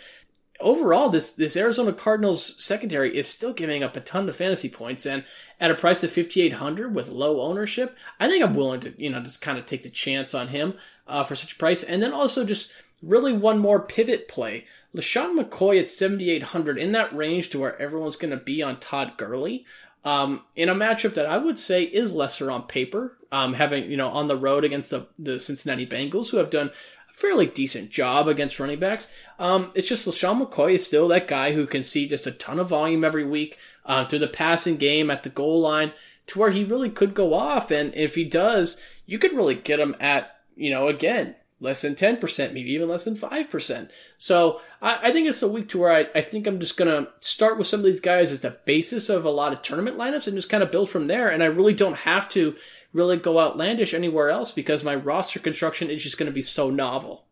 overall, 0.60 1.10
this 1.10 1.32
this 1.32 1.56
Arizona 1.58 1.94
Cardinals 1.94 2.62
secondary 2.64 3.16
is 3.16 3.28
still 3.28 3.54
giving 3.54 3.84
up 3.84 3.96
a 3.96 4.02
ton 4.02 4.28
of 4.30 4.36
fantasy 4.36 4.70
points, 4.70 5.06
and 5.06 5.24
at 5.60 5.72
a 5.72 5.76
price 5.76 6.04
of 6.04 6.12
fifty 6.12 6.42
eight 6.42 6.54
hundred 6.54 6.94
with 6.94 7.10
low 7.10 7.42
ownership, 7.42 7.98
I 8.20 8.28
think 8.28 8.44
I'm 8.44 8.56
willing 8.56 8.82
to 8.82 8.94
you 8.98 9.10
know 9.10 9.22
just 9.22 9.42
kind 9.42 9.58
of 9.58 9.66
take 9.66 9.84
the 9.84 9.90
chance 9.90 10.34
on 10.34 10.50
him 10.50 10.76
uh, 11.08 11.24
for 11.24 11.36
such 11.36 11.54
a 11.54 11.58
price, 11.58 11.84
and 11.84 12.02
then 12.02 12.14
also 12.14 12.44
just 12.46 12.74
really 13.02 13.34
one 13.34 13.60
more 13.60 13.80
pivot 13.80 14.28
play. 14.28 14.66
LeSean 14.96 15.38
McCoy 15.38 15.80
at 15.80 15.88
7,800 15.88 16.78
in 16.78 16.92
that 16.94 17.16
range 17.16 17.50
to 17.50 17.60
where 17.60 17.80
everyone's 17.80 18.16
going 18.16 18.32
to 18.32 18.44
be 18.44 18.62
on 18.62 18.80
Todd 18.80 19.14
Gurley. 19.18 19.66
Um, 20.04 20.42
in 20.56 20.70
a 20.70 20.76
matchup 20.76 21.14
that 21.14 21.26
I 21.26 21.38
would 21.38 21.60
say 21.60 21.84
is 21.84 22.12
lesser 22.12 22.50
on 22.50 22.64
paper, 22.64 23.18
um, 23.32 23.54
having, 23.54 23.90
you 23.90 23.98
know, 23.98 24.10
on 24.10 24.28
the 24.28 24.38
road 24.38 24.64
against 24.64 24.90
the, 24.90 25.08
the 25.18 25.40
Cincinnati 25.40 25.86
Bengals, 25.86 26.30
who 26.30 26.38
have 26.38 26.50
done 26.50 26.70
a 26.70 27.18
fairly 27.18 27.46
decent 27.46 27.90
job 27.90 28.28
against 28.28 28.60
running 28.60 28.80
backs. 28.80 29.12
Um, 29.38 29.72
it's 29.76 29.90
just 29.90 30.08
LeSean 30.08 30.42
McCoy 30.42 30.74
is 30.74 30.86
still 30.86 31.08
that 31.10 31.28
guy 31.28 31.54
who 31.54 31.68
can 31.68 31.84
see 31.84 32.08
just 32.08 32.28
a 32.28 32.32
ton 32.32 32.60
of 32.60 32.70
volume 32.70 33.04
every 33.04 33.26
week 33.26 33.58
uh, 33.86 34.06
through 34.06 34.20
the 34.20 34.28
passing 34.28 34.78
game 34.78 35.10
at 35.10 35.24
the 35.24 35.30
goal 35.30 35.62
line 35.62 35.92
to 36.28 36.40
where 36.40 36.52
he 36.52 36.64
really 36.64 36.90
could 36.90 37.14
go 37.14 37.34
off. 37.34 37.72
And 37.72 37.94
if 37.96 38.16
he 38.16 38.24
does, 38.24 38.82
you 39.06 39.20
could 39.20 39.34
really 39.34 39.56
get 39.56 39.80
him 39.80 39.96
at, 40.00 40.38
you 40.56 40.70
know, 40.70 40.88
again, 40.88 41.36
less 41.62 41.82
than 41.82 41.96
10%, 41.96 42.54
maybe 42.54 42.72
even 42.72 42.88
less 42.88 43.04
than 43.04 43.16
5%. 43.16 43.90
So 44.18 44.62
I, 44.82 45.10
I 45.10 45.12
think 45.12 45.28
it's 45.28 45.42
a 45.42 45.48
week 45.48 45.70
to 45.70 45.80
where 45.80 45.92
I, 45.92 46.08
I 46.16 46.22
think 46.22 46.48
I'm 46.48 46.60
just 46.60 46.78
going 46.78 46.90
to 46.90 47.12
start 47.20 47.58
with 47.58 47.68
some 47.68 47.82
of 47.82 47.86
these 47.86 48.00
guys 48.00 48.32
as 48.32 48.40
the 48.40 48.58
basis 48.66 49.10
of 49.10 49.26
a 49.26 49.30
lot 49.30 49.52
of 49.52 49.62
tournament 49.62 49.98
lineups 49.98 50.28
and 50.28 50.38
just 50.38 50.50
kind 50.50 50.64
of 50.64 50.72
build 50.72 50.90
from 50.90 51.08
there. 51.08 51.30
And 51.30 51.44
I 51.44 51.48
really 51.48 51.74
don't 51.74 51.98
have 51.98 52.30
to 52.30 52.56
really 52.94 53.18
go 53.18 53.40
outlandish 53.40 53.94
anywhere 53.94 54.30
else 54.30 54.52
because 54.52 54.84
my 54.84 54.96
roster 54.96 55.40
construction 55.40 55.90
is 55.90 56.02
just 56.02 56.18
going 56.18 56.32
to 56.32 56.34
be 56.34 56.42
so 56.42 56.70
novel. 56.70 57.26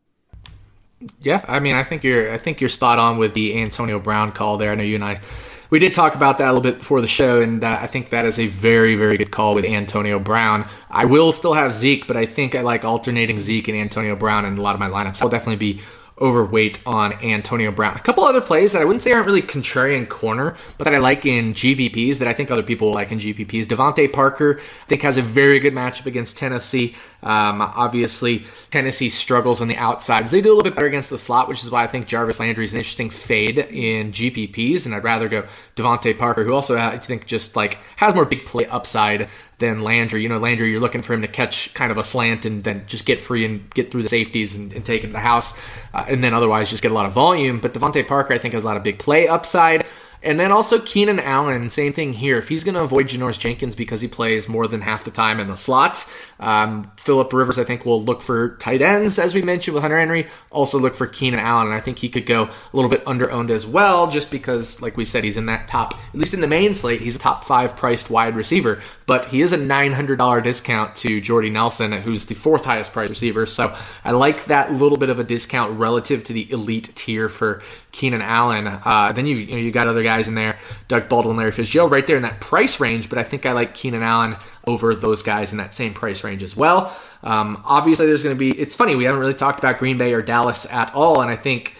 Yeah, 1.21 1.45
I 1.47 1.59
mean, 1.59 1.75
I 1.75 1.83
think 1.83 2.03
you're, 2.03 2.33
I 2.33 2.37
think 2.37 2.59
you're 2.59 2.69
spot 2.69 2.99
on 2.99 3.17
with 3.17 3.33
the 3.33 3.61
Antonio 3.61 3.99
Brown 3.99 4.31
call 4.31 4.57
there. 4.57 4.71
I 4.71 4.75
know 4.75 4.83
you 4.83 4.95
and 4.95 5.05
I 5.05 5.21
we 5.69 5.79
did 5.79 5.93
talk 5.93 6.15
about 6.15 6.37
that 6.37 6.45
a 6.45 6.53
little 6.53 6.61
bit 6.61 6.79
before 6.79 7.01
the 7.01 7.07
show, 7.07 7.41
and 7.41 7.63
I 7.63 7.87
think 7.87 8.09
that 8.11 8.25
is 8.25 8.39
a 8.39 8.47
very, 8.47 8.95
very 8.95 9.17
good 9.17 9.31
call 9.31 9.55
with 9.55 9.65
Antonio 9.65 10.19
Brown. 10.19 10.67
I 10.89 11.05
will 11.05 11.31
still 11.31 11.53
have 11.53 11.73
Zeke, 11.73 12.07
but 12.07 12.15
I 12.15 12.25
think 12.25 12.55
I 12.55 12.61
like 12.61 12.85
alternating 12.85 13.39
Zeke 13.39 13.67
and 13.67 13.77
Antonio 13.77 14.15
Brown 14.15 14.45
in 14.45 14.57
a 14.57 14.61
lot 14.61 14.73
of 14.73 14.79
my 14.79 14.89
lineups. 14.89 15.21
I'll 15.21 15.29
definitely 15.29 15.73
be 15.73 15.81
overweight 16.19 16.81
on 16.85 17.13
Antonio 17.23 17.71
Brown. 17.71 17.95
A 17.95 17.99
couple 17.99 18.23
other 18.23 18.41
plays 18.41 18.73
that 18.73 18.81
I 18.81 18.85
wouldn't 18.85 19.01
say 19.01 19.11
aren't 19.11 19.27
really 19.27 19.41
contrarian 19.41 20.07
corner, 20.07 20.55
but 20.77 20.85
that 20.85 20.95
I 20.95 20.97
like 20.97 21.25
in 21.25 21.53
GPPs 21.53 22.17
that 22.19 22.27
I 22.27 22.33
think 22.33 22.49
other 22.49 22.63
people 22.63 22.91
like 22.91 23.11
in 23.11 23.19
GPPs. 23.19 23.65
DeVante 23.65 24.11
Parker, 24.11 24.59
I 24.59 24.85
think, 24.87 25.01
has 25.03 25.17
a 25.17 25.21
very 25.21 25.59
good 25.59 25.73
matchup 25.73 26.05
against 26.05 26.37
Tennessee. 26.37 26.95
Um, 27.23 27.61
obviously, 27.61 28.45
Tennessee 28.71 29.09
struggles 29.09 29.61
on 29.61 29.67
the 29.67 29.77
outsides. 29.77 30.31
They 30.31 30.41
do 30.41 30.49
a 30.49 30.55
little 30.55 30.63
bit 30.63 30.75
better 30.75 30.87
against 30.87 31.09
the 31.09 31.17
slot, 31.17 31.47
which 31.47 31.63
is 31.63 31.71
why 31.71 31.83
I 31.83 31.87
think 31.87 32.07
Jarvis 32.07 32.39
Landry 32.39 32.65
is 32.65 32.73
an 32.73 32.79
interesting 32.79 33.09
fade 33.09 33.59
in 33.59 34.11
GPPs, 34.11 34.85
and 34.85 34.95
I'd 34.95 35.03
rather 35.03 35.29
go 35.29 35.47
DeVante 35.75 36.17
Parker, 36.17 36.43
who 36.43 36.53
also 36.53 36.77
I 36.77 36.97
think 36.97 37.25
just 37.25 37.55
like 37.55 37.77
has 37.97 38.15
more 38.15 38.25
big 38.25 38.45
play 38.45 38.65
upside 38.67 39.29
than 39.59 39.81
Landry. 39.81 40.21
You 40.21 40.29
know, 40.29 40.37
Landry, 40.37 40.69
you're 40.69 40.79
looking 40.79 41.01
for 41.01 41.13
him 41.13 41.21
to 41.21 41.27
catch 41.27 41.73
kind 41.73 41.91
of 41.91 41.97
a 41.97 42.03
slant 42.03 42.45
and 42.45 42.63
then 42.63 42.83
just 42.87 43.05
get 43.05 43.19
free 43.19 43.43
and 43.45 43.69
get 43.71 43.91
through 43.91 44.03
the 44.03 44.09
safeties 44.09 44.55
and, 44.55 44.71
and 44.73 44.85
take 44.85 45.03
it 45.03 45.07
to 45.07 45.13
the 45.13 45.19
house, 45.19 45.59
uh, 45.93 46.05
and 46.07 46.23
then 46.23 46.33
otherwise 46.33 46.69
just 46.69 46.83
get 46.83 46.91
a 46.91 46.95
lot 46.95 47.05
of 47.05 47.13
volume. 47.13 47.59
But 47.59 47.73
DeVante 47.73 48.07
Parker, 48.07 48.33
I 48.33 48.37
think, 48.37 48.53
has 48.53 48.63
a 48.63 48.65
lot 48.65 48.77
of 48.77 48.83
big 48.83 48.99
play 48.99 49.27
upside. 49.27 49.85
And 50.23 50.39
then 50.39 50.51
also 50.51 50.79
Keenan 50.79 51.19
Allen, 51.19 51.69
same 51.69 51.93
thing 51.93 52.11
here. 52.11 52.37
If 52.37 52.49
he's 52.49 52.63
going 52.63 52.75
to 52.75 52.81
avoid 52.81 53.07
Janoris 53.07 53.37
Jenkins 53.37 53.75
because 53.75 54.01
he 54.01 54.07
plays 54.07 54.49
more 54.49 54.67
than 54.67 54.81
half 54.81 55.03
the 55.05 55.11
time 55.11 55.39
in 55.39 55.47
the 55.47 55.55
slot, 55.55 56.09
um, 56.39 56.91
Philip 56.97 57.31
Rivers, 57.33 57.57
I 57.57 57.63
think, 57.63 57.85
will 57.85 58.03
look 58.03 58.21
for 58.21 58.55
tight 58.57 58.81
ends, 58.81 59.17
as 59.17 59.33
we 59.33 59.41
mentioned 59.41 59.73
with 59.73 59.81
Hunter 59.81 59.97
Henry. 59.97 60.27
Also 60.51 60.79
look 60.79 60.95
for 60.95 61.07
Keenan 61.07 61.39
Allen. 61.39 61.67
And 61.67 61.75
I 61.75 61.79
think 61.79 61.97
he 61.99 62.09
could 62.09 62.25
go 62.25 62.43
a 62.43 62.51
little 62.73 62.89
bit 62.89 63.03
under 63.07 63.31
owned 63.31 63.51
as 63.51 63.65
well, 63.65 64.09
just 64.09 64.29
because, 64.29 64.81
like 64.81 64.97
we 64.97 65.05
said, 65.05 65.23
he's 65.23 65.37
in 65.37 65.47
that 65.47 65.67
top, 65.67 65.93
at 65.93 66.15
least 66.15 66.33
in 66.33 66.41
the 66.41 66.47
main 66.47 66.75
slate, 66.75 67.01
he's 67.01 67.15
a 67.15 67.19
top 67.19 67.43
five 67.43 67.75
priced 67.75 68.09
wide 68.09 68.35
receiver. 68.35 68.81
But 69.05 69.25
he 69.25 69.41
is 69.41 69.53
a 69.53 69.57
$900 69.57 70.43
discount 70.43 70.95
to 70.97 71.21
Jordy 71.21 71.49
Nelson, 71.49 71.91
who's 71.91 72.25
the 72.25 72.35
fourth 72.35 72.65
highest 72.65 72.93
priced 72.93 73.09
receiver. 73.09 73.45
So 73.45 73.75
I 74.03 74.11
like 74.11 74.45
that 74.45 74.73
little 74.73 74.97
bit 74.97 75.09
of 75.09 75.19
a 75.19 75.23
discount 75.23 75.79
relative 75.79 76.23
to 76.25 76.33
the 76.33 76.51
elite 76.51 76.91
tier 76.95 77.29
for 77.29 77.61
Keenan 77.91 78.21
Allen. 78.21 78.67
Uh, 78.67 79.11
then 79.13 79.25
you 79.25 79.35
you, 79.35 79.51
know, 79.51 79.57
you 79.57 79.71
got 79.71 79.87
other 79.87 80.03
guys 80.03 80.27
in 80.27 80.35
there, 80.35 80.57
Doug 80.87 81.09
Baldwin, 81.09 81.37
Larry 81.37 81.51
Fitzgerald, 81.51 81.91
right 81.91 82.05
there 82.05 82.17
in 82.17 82.23
that 82.23 82.39
price 82.41 82.79
range. 82.79 83.09
But 83.09 83.17
I 83.17 83.23
think 83.23 83.45
I 83.45 83.53
like 83.53 83.73
Keenan 83.73 84.03
Allen 84.03 84.35
over 84.67 84.93
those 84.95 85.23
guys 85.23 85.51
in 85.51 85.57
that 85.57 85.73
same 85.73 85.93
price 85.93 86.23
range 86.23 86.43
as 86.43 86.55
well. 86.55 86.95
Um, 87.23 87.61
obviously, 87.65 88.05
there's 88.05 88.23
going 88.23 88.35
to 88.35 88.39
be. 88.39 88.57
It's 88.57 88.75
funny 88.75 88.95
we 88.95 89.05
haven't 89.05 89.21
really 89.21 89.33
talked 89.33 89.59
about 89.59 89.77
Green 89.77 89.97
Bay 89.97 90.13
or 90.13 90.21
Dallas 90.21 90.71
at 90.71 90.93
all, 90.93 91.21
and 91.21 91.31
I 91.31 91.35
think 91.35 91.75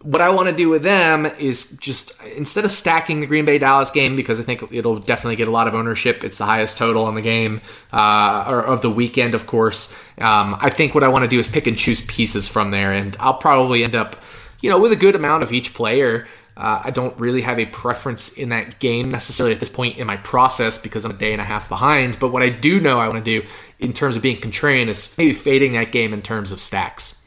what 0.00 0.20
I 0.20 0.30
want 0.30 0.48
to 0.48 0.54
do 0.54 0.68
with 0.68 0.82
them 0.82 1.26
is 1.26 1.72
just 1.76 2.20
instead 2.36 2.64
of 2.64 2.72
stacking 2.72 3.20
the 3.20 3.26
Green 3.26 3.44
Bay 3.44 3.58
Dallas 3.58 3.90
game 3.90 4.16
because 4.16 4.40
I 4.40 4.42
think 4.42 4.62
it'll 4.72 4.98
definitely 4.98 5.36
get 5.36 5.48
a 5.48 5.50
lot 5.50 5.68
of 5.68 5.74
ownership. 5.74 6.24
It's 6.24 6.38
the 6.38 6.46
highest 6.46 6.78
total 6.78 7.04
on 7.04 7.14
the 7.14 7.20
game 7.20 7.60
uh, 7.92 8.44
or 8.48 8.64
of 8.64 8.80
the 8.82 8.90
weekend, 8.90 9.34
of 9.34 9.46
course. 9.46 9.94
Um, 10.18 10.56
I 10.60 10.70
think 10.70 10.94
what 10.94 11.04
I 11.04 11.08
want 11.08 11.24
to 11.24 11.28
do 11.28 11.38
is 11.38 11.48
pick 11.48 11.66
and 11.66 11.76
choose 11.76 12.00
pieces 12.06 12.48
from 12.48 12.70
there, 12.70 12.92
and 12.92 13.16
I'll 13.18 13.34
probably 13.34 13.84
end 13.84 13.94
up 13.94 14.16
you 14.62 14.70
know, 14.70 14.78
with 14.78 14.92
a 14.92 14.96
good 14.96 15.14
amount 15.14 15.42
of 15.42 15.52
each 15.52 15.74
player. 15.74 16.26
Uh, 16.56 16.82
I 16.84 16.90
don't 16.90 17.18
really 17.18 17.40
have 17.40 17.58
a 17.58 17.66
preference 17.66 18.32
in 18.34 18.50
that 18.50 18.78
game 18.78 19.10
necessarily 19.10 19.54
at 19.54 19.60
this 19.60 19.70
point 19.70 19.98
in 19.98 20.06
my 20.06 20.18
process 20.18 20.78
because 20.78 21.04
I'm 21.04 21.12
a 21.12 21.14
day 21.14 21.32
and 21.32 21.40
a 21.40 21.44
half 21.44 21.68
behind. 21.68 22.18
But 22.18 22.30
what 22.30 22.42
I 22.42 22.50
do 22.50 22.80
know 22.80 22.98
I 22.98 23.08
want 23.08 23.24
to 23.24 23.40
do 23.40 23.46
in 23.78 23.92
terms 23.92 24.16
of 24.16 24.22
being 24.22 24.40
contrarian 24.40 24.88
is 24.88 25.16
maybe 25.16 25.32
fading 25.32 25.72
that 25.72 25.92
game 25.92 26.12
in 26.12 26.22
terms 26.22 26.52
of 26.52 26.60
stacks. 26.60 27.24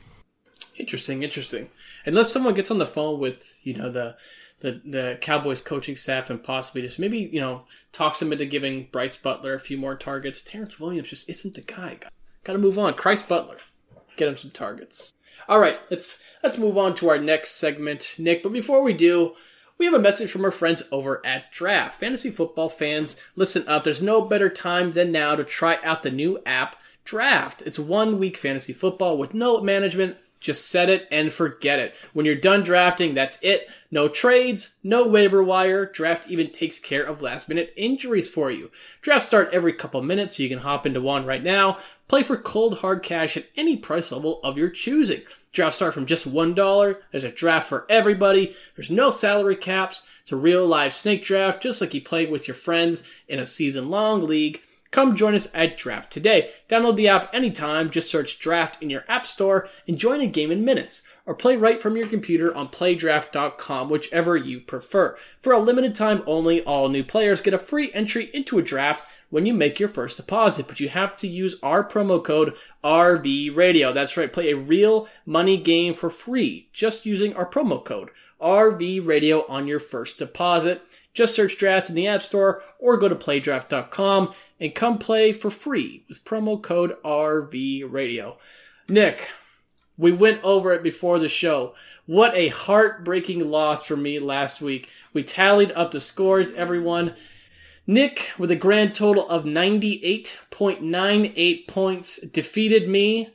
Interesting, 0.77 1.23
interesting. 1.23 1.69
Unless 2.05 2.31
someone 2.31 2.53
gets 2.53 2.69
on 2.69 2.77
the 2.77 2.85
phone 2.85 3.19
with 3.19 3.59
you 3.63 3.73
know 3.73 3.89
the 3.89 4.15
the 4.59 4.81
the 4.85 5.17
Cowboys 5.21 5.61
coaching 5.61 5.95
staff 5.95 6.29
and 6.29 6.43
possibly 6.43 6.81
just 6.81 6.99
maybe 6.99 7.19
you 7.19 7.39
know 7.39 7.63
talks 7.93 8.19
them 8.19 8.31
into 8.31 8.45
giving 8.45 8.87
Brice 8.91 9.15
Butler 9.15 9.53
a 9.53 9.59
few 9.59 9.77
more 9.77 9.95
targets. 9.95 10.43
Terrance 10.43 10.79
Williams 10.79 11.09
just 11.09 11.29
isn't 11.29 11.55
the 11.55 11.61
guy. 11.61 11.97
Got 12.43 12.53
to 12.53 12.59
move 12.59 12.77
on. 12.77 12.93
Christ 12.93 13.27
Butler, 13.27 13.57
get 14.15 14.27
him 14.27 14.37
some 14.37 14.51
targets. 14.51 15.13
All 15.47 15.59
right, 15.59 15.79
let's 15.89 16.19
let's 16.43 16.57
move 16.57 16.77
on 16.77 16.95
to 16.95 17.09
our 17.09 17.19
next 17.19 17.55
segment, 17.55 18.15
Nick. 18.17 18.41
But 18.43 18.53
before 18.53 18.83
we 18.83 18.93
do, 18.93 19.35
we 19.77 19.85
have 19.85 19.93
a 19.93 19.99
message 19.99 20.31
from 20.31 20.45
our 20.45 20.51
friends 20.51 20.83
over 20.91 21.23
at 21.25 21.51
Draft. 21.51 21.99
Fantasy 21.99 22.31
football 22.31 22.69
fans, 22.69 23.21
listen 23.35 23.67
up. 23.67 23.83
There's 23.83 24.01
no 24.01 24.21
better 24.21 24.49
time 24.49 24.93
than 24.93 25.11
now 25.11 25.35
to 25.35 25.43
try 25.43 25.77
out 25.83 26.03
the 26.03 26.11
new 26.11 26.39
app 26.45 26.77
Draft. 27.03 27.61
It's 27.61 27.77
one 27.77 28.17
week 28.17 28.35
fantasy 28.35 28.73
football 28.73 29.17
with 29.17 29.35
no 29.35 29.61
management. 29.61 30.17
Just 30.39 30.69
set 30.69 30.89
it 30.89 31.07
and 31.11 31.31
forget 31.31 31.79
it. 31.79 31.95
When 32.13 32.25
you're 32.25 32.35
done 32.35 32.61
drafting, 32.61 33.13
that's 33.13 33.41
it. 33.41 33.67
No 33.89 34.07
trades, 34.07 34.75
no 34.83 35.07
waiver 35.07 35.43
wire. 35.43 35.85
Draft 35.85 36.29
even 36.29 36.51
takes 36.51 36.79
care 36.79 37.03
of 37.03 37.21
last 37.21 37.47
minute 37.49 37.73
injuries 37.75 38.29
for 38.29 38.51
you. 38.51 38.71
Drafts 39.01 39.25
start 39.25 39.49
every 39.51 39.73
couple 39.73 40.01
minutes, 40.01 40.37
so 40.37 40.43
you 40.43 40.49
can 40.49 40.59
hop 40.59 40.85
into 40.85 41.01
one 41.01 41.25
right 41.25 41.43
now. 41.43 41.77
Play 42.07 42.23
for 42.23 42.37
cold 42.37 42.79
hard 42.79 43.01
cash 43.01 43.35
at 43.35 43.47
any 43.55 43.77
price 43.77 44.11
level 44.11 44.39
of 44.43 44.57
your 44.57 44.69
choosing. 44.69 45.21
Drafts 45.51 45.77
start 45.77 45.93
from 45.93 46.05
just 46.05 46.31
$1. 46.31 46.97
There's 47.11 47.23
a 47.23 47.31
draft 47.31 47.67
for 47.67 47.85
everybody. 47.89 48.55
There's 48.75 48.91
no 48.91 49.09
salary 49.09 49.55
caps. 49.55 50.03
It's 50.21 50.31
a 50.31 50.35
real 50.35 50.67
live 50.67 50.93
snake 50.93 51.23
draft, 51.23 51.63
just 51.63 51.81
like 51.81 51.93
you 51.93 52.01
play 52.01 52.25
with 52.25 52.47
your 52.47 52.55
friends 52.55 53.03
in 53.27 53.39
a 53.39 53.45
season 53.45 53.89
long 53.89 54.25
league. 54.25 54.61
Come 54.95 55.15
join 55.15 55.35
us 55.35 55.53
at 55.53 55.77
Draft 55.77 56.13
today. 56.13 56.51
Download 56.69 56.95
the 56.95 57.09
app 57.09 57.33
anytime. 57.33 57.89
Just 57.89 58.09
search 58.09 58.39
Draft 58.39 58.81
in 58.81 58.89
your 58.89 59.03
app 59.09 59.25
store 59.25 59.67
and 59.89 59.97
join 59.97 60.21
a 60.21 60.25
game 60.25 60.51
in 60.51 60.63
minutes. 60.63 61.03
Or 61.25 61.35
play 61.35 61.57
right 61.57 61.81
from 61.81 61.97
your 61.97 62.07
computer 62.07 62.55
on 62.55 62.69
playdraft.com, 62.69 63.89
whichever 63.89 64.37
you 64.37 64.61
prefer. 64.61 65.17
For 65.41 65.51
a 65.51 65.59
limited 65.59 65.95
time 65.95 66.23
only, 66.25 66.61
all 66.63 66.87
new 66.87 67.03
players 67.03 67.41
get 67.41 67.53
a 67.53 67.59
free 67.59 67.91
entry 67.93 68.29
into 68.33 68.57
a 68.57 68.61
draft 68.61 69.03
when 69.35 69.45
you 69.45 69.53
make 69.53 69.81
your 69.81 69.89
first 69.89 70.15
deposit, 70.15 70.65
but 70.65 70.79
you 70.79 70.87
have 70.87 71.13
to 71.17 71.27
use 71.27 71.57
our 71.61 71.85
promo 71.85 72.23
code 72.23 72.55
RV 72.85 73.53
Radio. 73.53 73.91
That's 73.91 74.15
right, 74.15 74.31
play 74.31 74.51
a 74.51 74.55
real 74.55 75.09
money 75.25 75.57
game 75.57 75.93
for 75.93 76.09
free 76.09 76.69
just 76.71 77.05
using 77.05 77.35
our 77.35 77.45
promo 77.45 77.83
code 77.83 78.11
RV 78.41 79.05
Radio 79.05 79.45
on 79.47 79.67
your 79.67 79.81
first 79.81 80.19
deposit. 80.19 80.81
Just 81.13 81.35
search 81.35 81.57
draft 81.57 81.89
in 81.89 81.95
the 81.95 82.07
App 82.07 82.23
Store 82.23 82.63
or 82.79 82.95
go 82.95 83.09
to 83.09 83.15
playdraft.com 83.15 84.33
and 84.61 84.73
come 84.73 84.99
play 84.99 85.33
for 85.33 85.49
free 85.49 86.05
with 86.07 86.23
promo 86.23 86.61
code 86.61 86.95
RV 87.03 87.91
Radio. 87.91 88.37
Nick, 88.87 89.27
we 89.97 90.13
went 90.13 90.41
over 90.45 90.71
it 90.71 90.81
before 90.81 91.19
the 91.19 91.27
show. 91.27 91.75
What 92.05 92.33
a 92.35 92.47
heartbreaking 92.47 93.51
loss 93.51 93.83
for 93.83 93.97
me 93.97 94.17
last 94.17 94.61
week. 94.61 94.89
We 95.11 95.23
tallied 95.23 95.73
up 95.73 95.91
the 95.91 95.99
scores, 95.99 96.53
everyone. 96.53 97.15
Nick, 97.87 98.31
with 98.37 98.51
a 98.51 98.55
grand 98.55 98.93
total 98.95 99.27
of 99.29 99.43
98.98 99.43 101.67
points, 101.67 102.19
defeated 102.19 102.89
me 102.89 103.29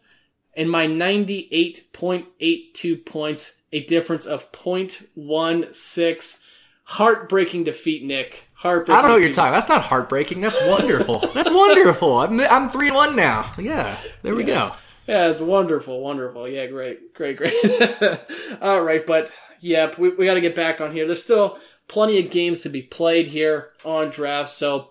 in 0.54 0.68
my 0.68 0.86
98.82 0.86 3.04
points, 3.04 3.56
a 3.72 3.84
difference 3.84 4.26
of 4.26 4.50
0.16. 4.52 6.38
Heartbreaking 6.84 7.64
defeat, 7.64 8.04
Nick. 8.04 8.48
Heartbreaking. 8.54 8.98
I 8.98 9.02
don't 9.02 9.10
know 9.10 9.14
what 9.14 9.22
you're 9.22 9.32
talking. 9.32 9.52
That's 9.52 9.68
not 9.68 9.82
heartbreaking. 9.82 10.40
That's 10.40 10.60
wonderful. 10.66 11.20
That's 11.34 11.48
wonderful. 11.48 12.18
I'm 12.18 12.40
I'm 12.40 12.68
three 12.68 12.90
one 12.90 13.14
now. 13.14 13.52
Yeah, 13.56 13.96
there 14.22 14.34
we 14.34 14.44
yeah. 14.44 14.70
go. 14.70 14.74
Yeah, 15.06 15.28
it's 15.28 15.40
wonderful, 15.40 16.00
wonderful. 16.00 16.48
Yeah, 16.48 16.66
great, 16.66 17.14
great, 17.14 17.36
great. 17.36 17.54
All 18.60 18.82
right, 18.82 19.06
but 19.06 19.38
yeah, 19.60 19.92
we, 19.98 20.10
we 20.10 20.26
got 20.26 20.34
to 20.34 20.40
get 20.40 20.54
back 20.54 20.80
on 20.80 20.92
here. 20.92 21.06
There's 21.06 21.22
still 21.22 21.58
plenty 21.90 22.24
of 22.24 22.30
games 22.30 22.62
to 22.62 22.68
be 22.68 22.82
played 22.82 23.26
here 23.26 23.70
on 23.84 24.10
draft. 24.10 24.48
So 24.48 24.90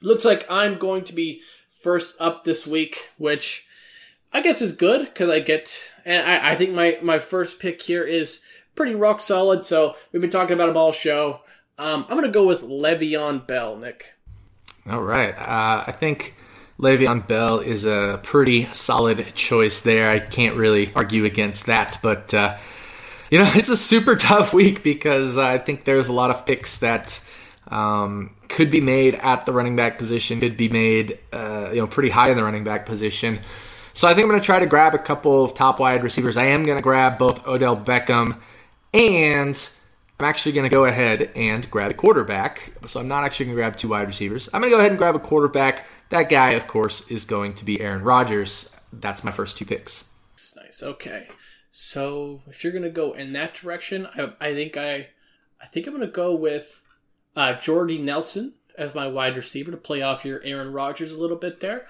looks 0.00 0.24
like 0.24 0.46
I'm 0.48 0.78
going 0.78 1.02
to 1.04 1.12
be 1.12 1.42
first 1.72 2.14
up 2.20 2.44
this 2.44 2.64
week, 2.64 3.08
which 3.18 3.66
I 4.32 4.40
guess 4.40 4.62
is 4.62 4.72
good 4.72 5.04
because 5.04 5.28
I 5.30 5.40
get 5.40 5.76
and 6.04 6.24
I, 6.24 6.52
I 6.52 6.54
think 6.54 6.74
my 6.74 6.96
my 7.02 7.18
first 7.18 7.58
pick 7.58 7.82
here 7.82 8.04
is 8.04 8.44
pretty 8.76 8.94
rock 8.94 9.20
solid. 9.20 9.64
So 9.64 9.96
we've 10.12 10.22
been 10.22 10.30
talking 10.30 10.54
about 10.54 10.68
him 10.68 10.76
all 10.76 10.92
show. 10.92 11.40
Um, 11.76 12.06
I'm 12.08 12.14
gonna 12.16 12.28
go 12.28 12.46
with 12.46 12.62
Le'Veon 12.62 13.44
Bell, 13.44 13.76
Nick. 13.76 14.14
All 14.88 15.02
right, 15.02 15.34
uh, 15.34 15.84
I 15.86 15.92
think. 15.92 16.36
Le'Veon 16.80 17.26
Bell 17.26 17.58
is 17.58 17.84
a 17.84 18.20
pretty 18.22 18.72
solid 18.72 19.34
choice 19.34 19.80
there. 19.80 20.10
I 20.10 20.20
can't 20.20 20.54
really 20.54 20.92
argue 20.94 21.24
against 21.24 21.66
that, 21.66 21.98
but 22.04 22.32
uh, 22.32 22.56
you 23.30 23.38
know, 23.38 23.50
it's 23.54 23.68
a 23.68 23.76
super 23.76 24.16
tough 24.16 24.52
week 24.52 24.82
because 24.82 25.36
I 25.36 25.58
think 25.58 25.84
there's 25.84 26.08
a 26.08 26.12
lot 26.12 26.30
of 26.30 26.46
picks 26.46 26.78
that 26.78 27.22
um, 27.68 28.34
could 28.48 28.70
be 28.70 28.80
made 28.80 29.14
at 29.16 29.46
the 29.46 29.52
running 29.52 29.76
back 29.76 29.98
position, 29.98 30.40
could 30.40 30.56
be 30.56 30.68
made, 30.68 31.18
uh, 31.32 31.70
you 31.70 31.80
know, 31.80 31.86
pretty 31.86 32.08
high 32.08 32.30
in 32.30 32.36
the 32.36 32.44
running 32.44 32.64
back 32.64 32.86
position. 32.86 33.40
So 33.92 34.06
I 34.06 34.14
think 34.14 34.24
I'm 34.24 34.30
going 34.30 34.40
to 34.40 34.46
try 34.46 34.58
to 34.58 34.66
grab 34.66 34.94
a 34.94 34.98
couple 34.98 35.44
of 35.44 35.54
top 35.54 35.80
wide 35.80 36.02
receivers. 36.02 36.36
I 36.36 36.46
am 36.46 36.64
going 36.64 36.78
to 36.78 36.82
grab 36.82 37.18
both 37.18 37.46
Odell 37.46 37.76
Beckham 37.76 38.38
and 38.94 39.70
I'm 40.20 40.26
actually 40.26 40.52
going 40.52 40.68
to 40.68 40.74
go 40.74 40.84
ahead 40.84 41.32
and 41.34 41.68
grab 41.70 41.90
a 41.90 41.94
quarterback. 41.94 42.72
So 42.86 43.00
I'm 43.00 43.08
not 43.08 43.24
actually 43.24 43.46
going 43.46 43.56
to 43.56 43.60
grab 43.60 43.76
two 43.76 43.88
wide 43.88 44.08
receivers. 44.08 44.48
I'm 44.52 44.60
going 44.60 44.70
to 44.70 44.76
go 44.76 44.80
ahead 44.80 44.92
and 44.92 44.98
grab 44.98 45.14
a 45.14 45.20
quarterback. 45.20 45.86
That 46.10 46.28
guy, 46.28 46.52
of 46.52 46.66
course, 46.66 47.10
is 47.10 47.24
going 47.24 47.54
to 47.54 47.64
be 47.64 47.80
Aaron 47.80 48.02
Rodgers. 48.02 48.74
That's 48.92 49.24
my 49.24 49.30
first 49.30 49.58
two 49.58 49.64
picks. 49.64 50.08
Nice. 50.68 50.82
Okay. 50.82 51.28
So 51.80 52.42
if 52.48 52.64
you're 52.64 52.72
gonna 52.72 52.90
go 52.90 53.12
in 53.12 53.34
that 53.34 53.54
direction, 53.54 54.08
I, 54.12 54.32
I 54.40 54.52
think 54.52 54.76
I, 54.76 55.10
I 55.62 55.66
think 55.66 55.86
I'm 55.86 55.92
gonna 55.92 56.08
go 56.08 56.34
with 56.34 56.82
uh, 57.36 57.52
Jordy 57.52 57.98
Nelson 57.98 58.54
as 58.76 58.96
my 58.96 59.06
wide 59.06 59.36
receiver 59.36 59.70
to 59.70 59.76
play 59.76 60.02
off 60.02 60.24
your 60.24 60.42
Aaron 60.42 60.72
Rodgers 60.72 61.12
a 61.12 61.20
little 61.20 61.36
bit 61.36 61.60
there, 61.60 61.86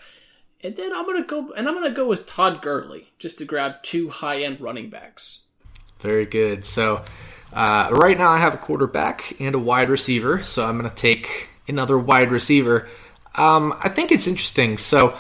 and 0.63 0.77
then 0.77 0.93
I'm 0.93 1.07
gonna 1.07 1.25
go 1.25 1.53
and 1.53 1.67
I'm 1.67 1.73
gonna 1.73 1.91
go 1.91 2.07
with 2.07 2.27
Todd 2.27 2.61
Gurley 2.61 3.09
just 3.19 3.39
to 3.39 3.47
grab 3.47 3.83
two 3.83 4.11
high 4.11 4.43
end 4.43 4.61
running 4.61 4.91
backs. 4.91 5.45
Very 6.01 6.27
good. 6.27 6.67
So 6.67 7.03
uh, 7.55 7.89
right 7.93 8.19
now 8.19 8.29
I 8.29 8.41
have 8.41 8.53
a 8.53 8.59
quarterback 8.59 9.41
and 9.41 9.55
a 9.55 9.59
wide 9.59 9.89
receiver, 9.89 10.45
so 10.45 10.67
I'm 10.67 10.77
gonna 10.77 10.91
take 10.95 11.49
another 11.67 11.99
wide 11.99 12.31
receiver. 12.31 12.89
Um, 13.37 13.75
I 13.81 13.89
think 13.89 14.13
it's 14.13 14.27
interesting. 14.27 14.77
So. 14.77 15.17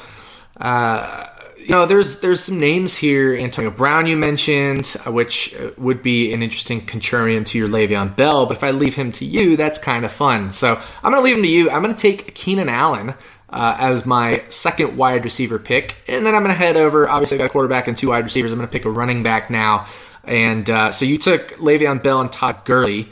Uh, 0.60 1.28
you 1.68 1.74
know, 1.74 1.84
there's 1.84 2.20
there's 2.20 2.42
some 2.42 2.58
names 2.58 2.96
here. 2.96 3.36
Antonio 3.36 3.70
Brown, 3.70 4.06
you 4.06 4.16
mentioned, 4.16 4.96
uh, 5.06 5.12
which 5.12 5.54
uh, 5.54 5.70
would 5.76 6.02
be 6.02 6.32
an 6.32 6.42
interesting 6.42 6.80
contrarian 6.80 7.44
to 7.44 7.58
your 7.58 7.68
Le'Veon 7.68 8.16
Bell. 8.16 8.46
But 8.46 8.56
if 8.56 8.64
I 8.64 8.70
leave 8.70 8.94
him 8.94 9.12
to 9.12 9.26
you, 9.26 9.54
that's 9.54 9.78
kind 9.78 10.06
of 10.06 10.10
fun. 10.10 10.50
So 10.50 10.80
I'm 11.04 11.12
going 11.12 11.16
to 11.16 11.20
leave 11.20 11.36
him 11.36 11.42
to 11.42 11.48
you. 11.48 11.70
I'm 11.70 11.82
going 11.82 11.94
to 11.94 12.00
take 12.00 12.34
Keenan 12.34 12.70
Allen 12.70 13.10
uh, 13.50 13.76
as 13.78 14.06
my 14.06 14.42
second 14.48 14.96
wide 14.96 15.24
receiver 15.24 15.58
pick, 15.58 15.96
and 16.08 16.24
then 16.24 16.34
I'm 16.34 16.42
going 16.42 16.54
to 16.54 16.58
head 16.58 16.78
over. 16.78 17.06
Obviously, 17.06 17.36
I 17.36 17.38
got 17.38 17.46
a 17.46 17.50
quarterback 17.50 17.86
and 17.86 17.94
two 17.94 18.08
wide 18.08 18.24
receivers. 18.24 18.50
I'm 18.50 18.58
going 18.58 18.66
to 18.66 18.72
pick 18.72 18.86
a 18.86 18.90
running 18.90 19.22
back 19.22 19.50
now. 19.50 19.88
And 20.24 20.70
uh, 20.70 20.90
so 20.90 21.04
you 21.04 21.18
took 21.18 21.50
Le'Veon 21.58 22.02
Bell 22.02 22.22
and 22.22 22.32
Todd 22.32 22.64
Gurley. 22.64 23.10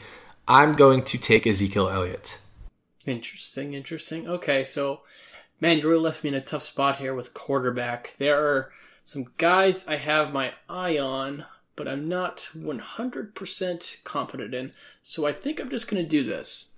I'm 0.49 0.73
going 0.73 1.03
to 1.05 1.19
take 1.19 1.47
Ezekiel 1.47 1.91
Elliott. 1.91 2.39
Interesting, 3.05 3.75
interesting. 3.75 4.27
Okay, 4.27 4.65
so 4.65 5.03
man, 5.61 5.79
you 5.79 5.89
really 5.89 6.03
left 6.03 6.23
me 6.23 6.29
in 6.29 6.35
a 6.35 6.41
tough 6.41 6.63
spot 6.63 6.99
here 6.99 7.15
with 7.15 7.35
quarterback. 7.35 8.15
There 8.19 8.39
are 8.39 8.73
some 9.05 9.27
guys 9.39 9.87
I 9.87 9.97
have 9.97 10.33
my 10.33 10.53
eye 10.69 10.99
on, 10.99 11.45
but 11.77 11.89
I'm 11.89 12.09
not 12.09 12.49
100% 12.57 14.05
confident 14.05 14.55
in. 14.55 14.73
So 15.03 15.27
I 15.27 15.33
think 15.33 15.61
I'm 15.61 15.71
just 15.71 15.89
going 15.89 16.03
to 16.03 16.09
do 16.09 16.25
this. 16.25 16.69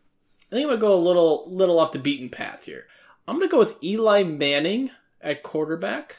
I 0.51 0.55
think 0.55 0.64
I'm 0.64 0.68
going 0.68 0.81
to 0.81 0.87
go 0.87 0.95
a 0.95 0.97
little 0.97 1.45
little 1.49 1.79
off 1.79 1.93
the 1.93 1.99
beaten 1.99 2.31
path 2.31 2.64
here. 2.64 2.87
I'm 3.26 3.37
going 3.37 3.49
to 3.49 3.53
go 3.53 3.59
with 3.59 3.83
Eli 3.83 4.22
Manning 4.22 4.91
at 5.20 5.43
quarterback 5.43 6.16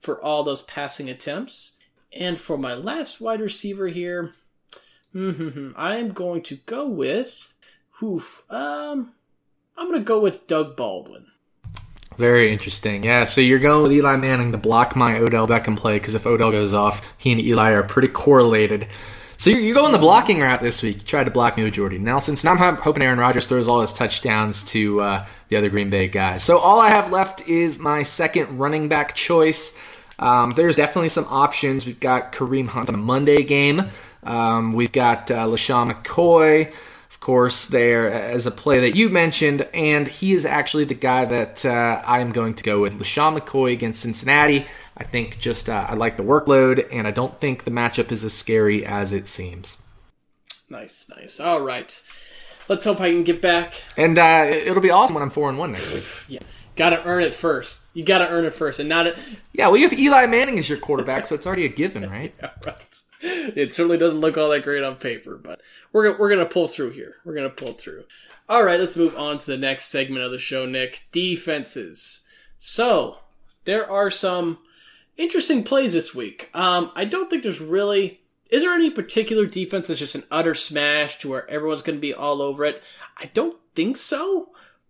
for 0.00 0.22
all 0.22 0.44
those 0.44 0.62
passing 0.62 1.08
attempts. 1.08 1.74
And 2.12 2.38
for 2.38 2.58
my 2.58 2.74
last 2.74 3.20
wide 3.20 3.40
receiver 3.40 3.88
here, 3.88 4.32
I'm 5.14 6.12
going 6.12 6.42
to 6.42 6.56
go 6.56 6.86
with 6.88 7.52
oof, 8.02 8.44
um 8.50 9.12
I'm 9.76 9.88
going 9.88 10.00
to 10.00 10.04
go 10.04 10.20
with 10.20 10.46
Doug 10.46 10.76
Baldwin. 10.76 11.26
Very 12.20 12.52
interesting. 12.52 13.02
Yeah, 13.02 13.24
so 13.24 13.40
you're 13.40 13.58
going 13.58 13.82
with 13.82 13.92
Eli 13.92 14.16
Manning 14.16 14.52
to 14.52 14.58
block 14.58 14.94
my 14.94 15.16
Odell 15.16 15.48
Beckham 15.48 15.74
play 15.74 15.98
because 15.98 16.14
if 16.14 16.26
Odell 16.26 16.50
goes 16.50 16.74
off, 16.74 17.00
he 17.16 17.32
and 17.32 17.40
Eli 17.40 17.70
are 17.70 17.82
pretty 17.82 18.08
correlated. 18.08 18.88
So 19.38 19.48
you're, 19.48 19.72
going 19.72 19.92
the 19.92 19.98
blocking 19.98 20.40
route 20.40 20.60
this 20.60 20.82
week. 20.82 20.96
You 20.96 21.02
tried 21.02 21.24
to 21.24 21.30
block 21.30 21.56
me 21.56 21.64
with 21.64 21.72
Jordy 21.72 21.96
Nelson. 21.96 22.36
So 22.36 22.52
now 22.52 22.62
I'm 22.62 22.76
hoping 22.76 23.02
Aaron 23.02 23.18
Rodgers 23.18 23.46
throws 23.46 23.68
all 23.68 23.80
his 23.80 23.94
touchdowns 23.94 24.64
to 24.66 25.00
uh, 25.00 25.26
the 25.48 25.56
other 25.56 25.70
Green 25.70 25.88
Bay 25.88 26.08
guys. 26.08 26.44
So 26.44 26.58
all 26.58 26.78
I 26.78 26.90
have 26.90 27.10
left 27.10 27.48
is 27.48 27.78
my 27.78 28.02
second 28.02 28.58
running 28.58 28.88
back 28.88 29.14
choice. 29.14 29.80
Um, 30.18 30.50
there's 30.50 30.76
definitely 30.76 31.08
some 31.08 31.24
options. 31.30 31.86
We've 31.86 31.98
got 31.98 32.34
Kareem 32.34 32.68
Hunt 32.68 32.90
on 32.90 32.96
a 32.96 32.98
Monday 32.98 33.44
game. 33.44 33.86
Um, 34.24 34.74
we've 34.74 34.92
got 34.92 35.30
uh, 35.30 35.46
LeSean 35.46 35.90
McCoy 35.90 36.70
course, 37.20 37.66
there 37.66 38.10
as 38.10 38.46
a 38.46 38.50
play 38.50 38.80
that 38.80 38.96
you 38.96 39.08
mentioned, 39.10 39.68
and 39.74 40.08
he 40.08 40.32
is 40.32 40.44
actually 40.44 40.84
the 40.84 40.94
guy 40.94 41.24
that 41.26 41.64
uh, 41.64 42.02
I'm 42.04 42.32
going 42.32 42.54
to 42.54 42.64
go 42.64 42.80
with. 42.80 42.98
LeSean 42.98 43.38
McCoy 43.38 43.72
against 43.72 44.02
Cincinnati. 44.02 44.66
I 44.96 45.04
think 45.04 45.38
just 45.38 45.68
uh, 45.68 45.86
I 45.88 45.94
like 45.94 46.16
the 46.16 46.22
workload, 46.22 46.86
and 46.90 47.06
I 47.06 47.10
don't 47.10 47.38
think 47.40 47.64
the 47.64 47.70
matchup 47.70 48.10
is 48.10 48.24
as 48.24 48.32
scary 48.32 48.84
as 48.84 49.12
it 49.12 49.28
seems. 49.28 49.82
Nice, 50.68 51.06
nice. 51.14 51.40
All 51.40 51.60
right. 51.60 52.02
Let's 52.68 52.84
hope 52.84 53.00
I 53.00 53.10
can 53.10 53.24
get 53.24 53.42
back. 53.42 53.74
And 53.96 54.16
uh, 54.18 54.48
it'll 54.50 54.80
be 54.80 54.90
awesome 54.90 55.14
when 55.14 55.22
I'm 55.22 55.30
four 55.30 55.48
and 55.48 55.58
one 55.58 55.72
next 55.72 55.92
week. 55.92 56.04
yeah, 56.28 56.40
got 56.76 56.90
to 56.90 57.04
earn 57.04 57.22
it 57.22 57.34
first. 57.34 57.80
You 57.94 58.04
got 58.04 58.18
to 58.18 58.28
earn 58.28 58.44
it 58.44 58.54
first, 58.54 58.78
and 58.78 58.88
not 58.88 59.06
it. 59.08 59.18
Yeah, 59.52 59.66
well, 59.66 59.76
you 59.76 59.88
have 59.88 59.98
Eli 59.98 60.26
Manning 60.26 60.58
as 60.58 60.68
your 60.68 60.78
quarterback, 60.78 61.26
so 61.26 61.34
it's 61.34 61.46
already 61.46 61.64
a 61.64 61.68
given, 61.68 62.08
right? 62.08 62.32
yeah, 62.42 62.50
right. 62.64 63.00
It 63.22 63.74
certainly 63.74 63.98
doesn't 63.98 64.20
look 64.20 64.38
all 64.38 64.48
that 64.50 64.62
great 64.62 64.82
on 64.82 64.96
paper, 64.96 65.36
but 65.36 65.60
we're 65.92 66.16
we're 66.18 66.30
gonna 66.30 66.46
pull 66.46 66.68
through 66.68 66.90
here. 66.90 67.16
We're 67.24 67.34
gonna 67.34 67.50
pull 67.50 67.74
through. 67.74 68.04
All 68.48 68.64
right, 68.64 68.80
let's 68.80 68.96
move 68.96 69.16
on 69.16 69.38
to 69.38 69.46
the 69.46 69.56
next 69.56 69.86
segment 69.86 70.24
of 70.24 70.32
the 70.32 70.38
show, 70.38 70.66
Nick. 70.66 71.06
Defenses. 71.12 72.24
So 72.58 73.18
there 73.64 73.88
are 73.90 74.10
some 74.10 74.58
interesting 75.16 75.62
plays 75.62 75.92
this 75.92 76.14
week. 76.14 76.50
Um, 76.54 76.90
I 76.94 77.04
don't 77.04 77.30
think 77.30 77.42
there's 77.42 77.60
really. 77.60 78.20
Is 78.50 78.62
there 78.62 78.74
any 78.74 78.90
particular 78.90 79.46
defense 79.46 79.86
that's 79.86 80.00
just 80.00 80.16
an 80.16 80.24
utter 80.30 80.54
smash 80.54 81.18
to 81.18 81.28
where 81.28 81.48
everyone's 81.48 81.82
going 81.82 81.96
to 81.96 82.00
be 82.00 82.12
all 82.12 82.42
over 82.42 82.64
it? 82.64 82.82
I 83.16 83.26
don't 83.26 83.56
think 83.76 83.96
so, 83.96 84.48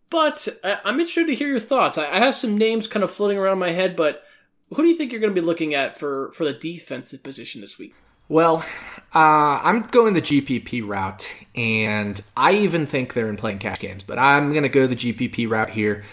but 0.08 0.48
I'm 0.62 0.98
interested 0.98 1.26
to 1.26 1.34
hear 1.34 1.48
your 1.48 1.60
thoughts. 1.60 1.98
I 1.98 2.18
have 2.18 2.34
some 2.34 2.56
names 2.56 2.86
kind 2.86 3.02
of 3.02 3.10
floating 3.10 3.36
around 3.36 3.58
my 3.58 3.72
head, 3.72 3.96
but 3.96 4.24
who 4.70 4.82
do 4.82 4.88
you 4.88 4.96
think 4.96 5.12
you're 5.12 5.20
going 5.20 5.34
to 5.34 5.40
be 5.40 5.46
looking 5.46 5.74
at 5.74 5.98
for 5.98 6.32
for 6.32 6.44
the 6.44 6.54
defensive 6.54 7.22
position 7.22 7.60
this 7.60 7.78
week? 7.78 7.94
Well, 8.30 8.64
uh, 9.12 9.58
I'm 9.60 9.82
going 9.88 10.14
the 10.14 10.22
GPP 10.22 10.86
route, 10.86 11.28
and 11.56 12.22
I 12.36 12.52
even 12.52 12.86
think 12.86 13.12
they're 13.12 13.28
in 13.28 13.36
playing 13.36 13.58
cash 13.58 13.80
games, 13.80 14.04
but 14.04 14.20
I'm 14.20 14.52
going 14.52 14.62
to 14.62 14.68
go 14.68 14.86
the 14.86 14.94
GPP 14.94 15.50
route 15.50 15.70
here. 15.70 16.04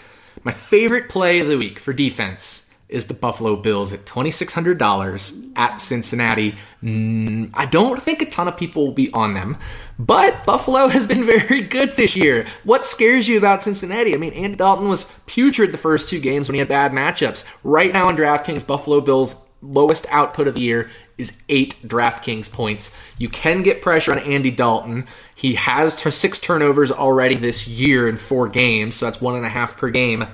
My 0.42 0.50
favorite 0.50 1.08
play 1.08 1.38
of 1.38 1.46
the 1.46 1.56
week 1.56 1.78
for 1.78 1.92
defense 1.92 2.74
is 2.88 3.06
the 3.06 3.14
Buffalo 3.14 3.54
Bills 3.54 3.92
at 3.92 4.04
$2,600 4.04 5.52
at 5.54 5.80
Cincinnati. 5.80 6.56
Mm, 6.82 7.52
I 7.54 7.66
don't 7.66 8.02
think 8.02 8.20
a 8.20 8.26
ton 8.26 8.48
of 8.48 8.56
people 8.56 8.84
will 8.84 8.94
be 8.94 9.12
on 9.12 9.34
them, 9.34 9.56
but 9.96 10.44
Buffalo 10.44 10.88
has 10.88 11.06
been 11.06 11.24
very 11.38 11.60
good 11.60 11.96
this 11.96 12.16
year. 12.16 12.48
What 12.64 12.84
scares 12.84 13.28
you 13.28 13.38
about 13.38 13.62
Cincinnati? 13.62 14.12
I 14.12 14.16
mean, 14.16 14.32
Andy 14.32 14.56
Dalton 14.56 14.88
was 14.88 15.08
putrid 15.26 15.70
the 15.70 15.78
first 15.78 16.08
two 16.08 16.18
games 16.18 16.48
when 16.48 16.54
he 16.54 16.58
had 16.58 16.68
bad 16.68 16.90
matchups. 16.90 17.44
Right 17.62 17.92
now 17.92 18.08
in 18.08 18.16
DraftKings, 18.16 18.66
Buffalo 18.66 19.00
Bills 19.00 19.44
lowest 19.62 20.06
output 20.10 20.48
of 20.48 20.54
the 20.54 20.60
year 20.60 20.90
is 21.18 21.42
eight 21.48 21.76
DraftKings 21.86 22.50
points. 22.50 22.96
You 23.18 23.28
can 23.28 23.62
get 23.62 23.82
pressure 23.82 24.12
on 24.12 24.20
Andy 24.20 24.50
Dalton. 24.50 25.06
He 25.34 25.54
has 25.54 25.96
t- 25.96 26.10
six 26.10 26.40
turnovers 26.40 26.90
already 26.90 27.34
this 27.34 27.68
year 27.68 28.08
in 28.08 28.16
four 28.16 28.48
games, 28.48 28.94
so 28.94 29.06
that's 29.06 29.20
one 29.20 29.34
and 29.34 29.44
a 29.44 29.48
half 29.48 29.76
per 29.76 29.90
game. 29.90 30.26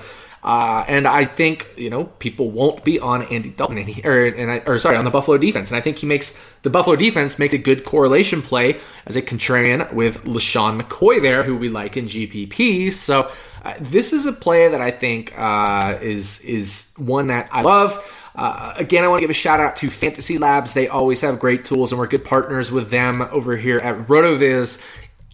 Uh, 0.45 0.85
and 0.89 1.09
I 1.09 1.25
think 1.25 1.71
you 1.75 1.89
know 1.89 2.05
people 2.05 2.51
won't 2.51 2.85
be 2.85 3.01
on 3.01 3.23
Andy 3.23 3.49
Dalton, 3.49 3.79
and 3.79 3.89
he, 3.89 4.03
or, 4.07 4.27
and 4.27 4.53
I, 4.53 4.63
or 4.67 4.79
sorry, 4.79 4.99
on 4.99 5.05
the 5.05 5.11
Buffalo 5.11 5.39
defense. 5.39 5.71
And 5.71 5.77
I 5.79 5.81
think 5.81 5.97
he 5.97 6.07
makes 6.07 6.39
the 6.63 6.71
Buffalo 6.71 6.97
defense 6.97 7.39
makes 7.39 7.55
a 7.55 7.59
good 7.59 7.85
correlation 7.85 8.43
play 8.43 8.79
as 9.07 9.17
a 9.17 9.23
contrarian 9.23 9.91
with 9.95 10.23
LeSean 10.25 10.81
McCoy 10.81 11.23
there, 11.23 11.43
who 11.43 11.57
we 11.57 11.71
like 11.71 11.97
in 11.97 12.09
GPP. 12.09 12.93
So 12.93 13.31
uh, 13.65 13.75
this 13.81 14.13
is 14.13 14.27
a 14.27 14.33
play 14.33 14.69
that 14.69 14.83
I 14.83 14.91
think 14.91 15.33
uh, 15.39 15.99
is 16.03 16.43
is 16.43 16.93
one 16.99 17.29
that 17.29 17.49
I 17.51 17.63
love. 17.63 18.05
Uh, 18.35 18.75
again, 18.77 19.05
I 19.05 19.09
want 19.09 19.19
to 19.19 19.23
give 19.23 19.31
a 19.31 19.35
shout 19.35 19.61
out 19.61 19.77
to 19.77 19.91
Fantasy 19.91 20.39
Labs. 20.39 20.75
They 20.75 20.89
always 20.89 21.21
have 21.21 21.39
great 21.39 21.65
tools, 21.65 21.93
and 21.93 21.99
we're 21.99 22.09
good 22.09 22.25
partners 22.25 22.73
with 22.73 22.91
them 22.91 23.23
over 23.23 23.57
here 23.57 23.79
at 23.79 24.09
RotoViz. 24.09 24.83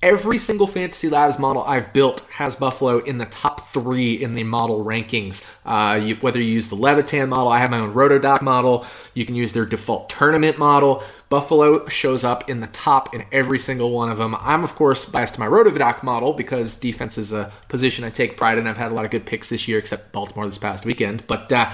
Every 0.03 0.39
single 0.39 0.67
Fantasy 0.67 1.11
Labs 1.11 1.39
model 1.39 1.63
I've 1.63 1.93
built 1.93 2.27
has 2.31 2.57
Buffalo 2.57 3.01
in 3.01 3.19
the 3.19 3.27
top 3.27 3.69
three 3.71 4.15
in 4.15 4.35
the 4.35 4.45
model 4.45 4.83
rankings. 4.83 5.47
Uh, 5.67 5.97
you, 5.97 6.17
whether 6.17 6.41
you 6.41 6.53
use 6.53 6.71
the 6.71 6.75
Levitan 6.75 7.29
model, 7.29 7.49
I 7.49 7.59
have 7.59 7.71
my 7.71 7.81
own 7.81 7.93
RotoDoc 7.93 8.41
model. 8.41 8.87
You 9.13 9.27
can 9.27 9.35
use 9.35 9.53
their 9.53 9.67
default 9.67 10.09
tournament 10.09 10.59
model. 10.59 11.03
Buffalo 11.29 11.87
shows 11.89 12.25
up 12.25 12.49
in 12.49 12.61
the 12.61 12.67
top 12.69 13.15
in 13.15 13.25
every 13.31 13.59
single 13.59 13.91
one 13.91 14.11
of 14.11 14.17
them. 14.17 14.35
I'm, 14.41 14.65
of 14.65 14.75
course, 14.75 15.05
biased 15.05 15.35
to 15.35 15.41
my 15.41 15.47
RotoVidoc 15.47 16.03
model 16.03 16.33
because 16.33 16.77
defense 16.77 17.19
is 17.19 17.33
a 17.33 17.53
position 17.69 18.03
I 18.03 18.11
take 18.11 18.39
pride 18.39 18.57
in. 18.57 18.67
I've 18.67 18.79
had 18.79 18.93
a 18.93 18.95
lot 18.95 19.05
of 19.05 19.11
good 19.11 19.27
picks 19.27 19.51
this 19.51 19.69
year, 19.69 19.79
except 19.79 20.13
Baltimore 20.13 20.47
this 20.47 20.57
past 20.59 20.87
weekend. 20.87 21.27
But 21.27 21.53
uh, 21.53 21.71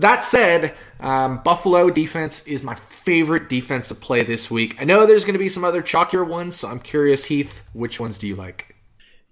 that 0.00 0.24
said, 0.24 0.74
um, 1.00 1.42
Buffalo 1.42 1.90
defense 1.90 2.46
is 2.46 2.62
my 2.62 2.74
favorite 2.74 3.48
defensive 3.48 4.00
play 4.00 4.22
this 4.22 4.50
week. 4.50 4.76
I 4.80 4.84
know 4.84 5.06
there's 5.06 5.24
going 5.24 5.34
to 5.34 5.38
be 5.38 5.48
some 5.48 5.64
other 5.64 5.82
chalkier 5.82 6.26
ones, 6.26 6.56
so 6.56 6.68
I'm 6.68 6.80
curious, 6.80 7.26
Heath, 7.26 7.62
which 7.72 8.00
ones 8.00 8.18
do 8.18 8.26
you 8.26 8.34
like? 8.34 8.74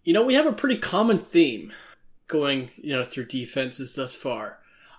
You 0.04 0.12
know, 0.12 0.24
we 0.24 0.34
have 0.34 0.46
a 0.46 0.52
pretty 0.52 0.78
common 0.78 1.18
theme 1.18 1.72
going, 2.28 2.70
you 2.76 2.94
know, 2.94 3.04
through 3.04 3.26
defenses 3.26 3.94
thus 3.94 4.14
far. 4.14 4.58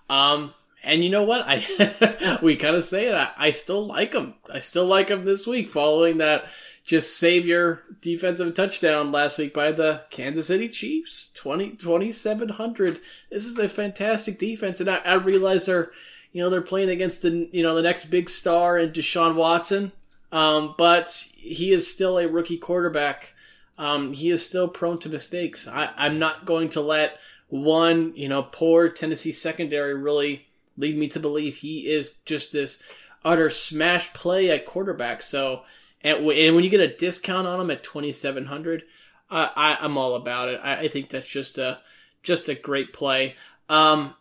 Um, 0.10 0.54
and 0.84 1.04
you 1.04 1.10
know 1.10 1.24
what? 1.24 1.44
I 1.46 2.40
we 2.42 2.56
kind 2.56 2.76
of 2.76 2.86
say 2.86 3.08
it. 3.08 3.16
I, 3.16 3.30
I 3.38 3.52
still 3.52 3.86
like 3.86 4.12
them. 4.12 4.36
I 4.52 4.60
still 4.60 4.86
like 4.86 5.08
them 5.08 5.26
this 5.26 5.46
week, 5.46 5.70
following 5.70 6.18
that 6.18 6.46
just 6.90 7.20
savior 7.20 7.84
defensive 8.02 8.52
touchdown 8.56 9.12
last 9.12 9.38
week 9.38 9.54
by 9.54 9.72
the 9.72 10.02
Kansas 10.10 10.48
City 10.48 10.68
Chiefs. 10.68 11.30
20, 11.36 11.76
2,700. 11.76 13.00
This 13.30 13.46
is 13.46 13.60
a 13.60 13.70
fantastic 13.70 14.40
defense. 14.40 14.80
And 14.80 14.90
I, 14.90 14.96
I 15.06 15.14
realize 15.14 15.68
they're, 15.68 15.92
you 16.32 16.42
know, 16.42 16.50
they're 16.50 16.64
playing 16.64 16.90
against 16.90 17.22
the, 17.22 17.48
you 17.52 17.62
know, 17.62 17.76
the 17.76 17.84
next 17.84 18.06
big 18.06 18.28
star 18.28 18.80
in 18.80 18.90
Deshaun 18.90 19.36
Watson. 19.36 19.92
Um, 20.32 20.74
but 20.80 21.28
he 21.36 21.74
is 21.74 21.88
still 21.88 22.18
a 22.18 22.28
rookie 22.28 22.58
quarterback. 22.58 23.36
Um, 23.78 24.12
he 24.12 24.32
is 24.32 24.44
still 24.44 24.68
prone 24.68 24.98
to 25.02 25.10
mistakes. 25.10 25.68
I, 25.68 25.92
I'm 25.96 26.18
not 26.18 26.48
going 26.48 26.70
to 26.70 26.82
let 26.82 27.20
one, 27.50 28.14
you 28.16 28.30
know, 28.30 28.42
poor 28.42 28.90
Tennessee 28.90 29.32
secondary 29.32 29.94
really 29.94 30.48
lead 30.76 30.98
me 30.98 31.08
to 31.10 31.20
believe 31.20 31.58
he 31.58 31.86
is 31.86 32.16
just 32.26 32.52
this 32.52 32.82
utter 33.24 33.52
smash 33.52 34.12
play 34.14 34.50
at 34.50 34.66
quarterback. 34.66 35.22
So, 35.22 35.66
and, 36.04 36.20
and 36.20 36.56
when 36.56 36.64
you 36.64 36.70
get 36.70 36.80
a 36.80 36.96
discount 36.96 37.48
on 37.48 37.60
them 37.60 37.72
at 37.72 37.84
2700 37.84 38.84
uh, 39.32 39.50
I, 39.56 39.78
I'm 39.80 39.98
all 39.98 40.16
about 40.16 40.50
it. 40.50 40.60
I, 40.64 40.78
I, 40.78 40.88
think 40.88 41.10
that's 41.10 41.30
just 41.30 41.58
a 41.58 41.80
just 42.24 42.50
a 42.50 42.56
great 42.56 42.94
play. 42.94 43.36
Um, 43.70 44.16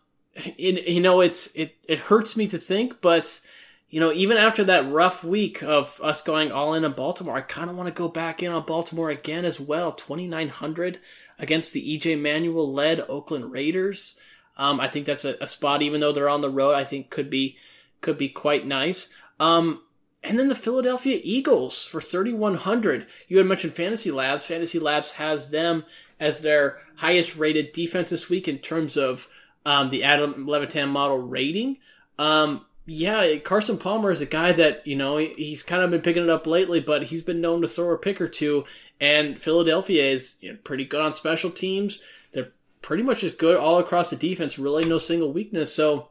you 0.57 1.01
know, 1.01 1.21
it's 1.21 1.47
it 1.55 1.75
it 1.87 1.99
hurts 1.99 2.37
me 2.37 2.47
to 2.47 2.57
think, 2.57 3.01
but 3.01 3.41
you 3.89 3.99
know, 3.99 4.11
even 4.13 4.37
after 4.37 4.63
that 4.65 4.91
rough 4.91 5.23
week 5.23 5.63
of 5.63 5.99
us 6.03 6.21
going 6.21 6.51
all 6.51 6.75
in 6.75 6.85
on 6.85 6.93
Baltimore, 6.93 7.35
I 7.35 7.41
kind 7.41 7.69
of 7.69 7.75
want 7.75 7.87
to 7.87 7.93
go 7.93 8.07
back 8.07 8.43
in 8.43 8.51
on 8.51 8.65
Baltimore 8.65 9.09
again 9.09 9.45
as 9.45 9.59
well. 9.59 9.91
2900 9.91 10.99
against 11.39 11.73
the 11.73 11.97
EJ 11.97 12.19
Manuel 12.19 12.71
led 12.71 13.03
Oakland 13.09 13.51
Raiders. 13.51 14.19
Um, 14.57 14.79
I 14.79 14.89
think 14.89 15.05
that's 15.05 15.25
a, 15.25 15.37
a, 15.41 15.47
spot, 15.47 15.81
even 15.81 16.01
though 16.01 16.11
they're 16.11 16.29
on 16.29 16.41
the 16.41 16.49
road, 16.49 16.75
I 16.75 16.83
think 16.83 17.09
could 17.09 17.29
be 17.29 17.57
could 18.01 18.17
be 18.17 18.29
quite 18.29 18.67
nice. 18.67 19.13
Um, 19.39 19.81
and 20.23 20.37
then 20.37 20.49
the 20.49 20.55
Philadelphia 20.55 21.19
Eagles 21.23 21.85
for 21.85 22.01
3,100. 22.01 23.07
You 23.27 23.37
had 23.37 23.47
mentioned 23.47 23.73
Fantasy 23.73 24.11
Labs. 24.11 24.45
Fantasy 24.45 24.79
Labs 24.79 25.11
has 25.11 25.49
them 25.49 25.85
as 26.19 26.41
their 26.41 26.79
highest 26.95 27.37
rated 27.37 27.71
defense 27.71 28.09
this 28.09 28.29
week 28.29 28.47
in 28.47 28.57
terms 28.57 28.97
of 28.97 29.29
um, 29.65 29.89
the 29.89 30.03
Adam 30.03 30.45
Levitan 30.45 30.89
model 30.89 31.17
rating. 31.19 31.77
Um, 32.17 32.65
Yeah, 32.85 33.37
Carson 33.37 33.77
Palmer 33.77 34.11
is 34.11 34.19
a 34.19 34.25
guy 34.25 34.51
that, 34.53 34.85
you 34.85 34.95
know, 34.95 35.17
he's 35.17 35.63
kind 35.63 35.83
of 35.83 35.91
been 35.91 36.01
picking 36.01 36.23
it 36.23 36.29
up 36.29 36.47
lately, 36.47 36.79
but 36.79 37.03
he's 37.03 37.21
been 37.21 37.39
known 37.39 37.61
to 37.61 37.67
throw 37.67 37.93
a 37.93 37.97
pick 37.97 38.19
or 38.19 38.27
two. 38.27 38.65
And 38.99 39.39
Philadelphia 39.41 40.03
is 40.03 40.35
you 40.41 40.51
know, 40.51 40.57
pretty 40.63 40.85
good 40.85 40.99
on 40.99 41.13
special 41.13 41.51
teams. 41.51 42.01
They're 42.31 42.51
pretty 42.81 43.03
much 43.03 43.21
just 43.21 43.37
good 43.37 43.55
all 43.55 43.79
across 43.79 44.09
the 44.09 44.15
defense, 44.15 44.59
really 44.59 44.83
no 44.85 44.97
single 44.97 45.31
weakness. 45.31 45.73
So 45.73 46.09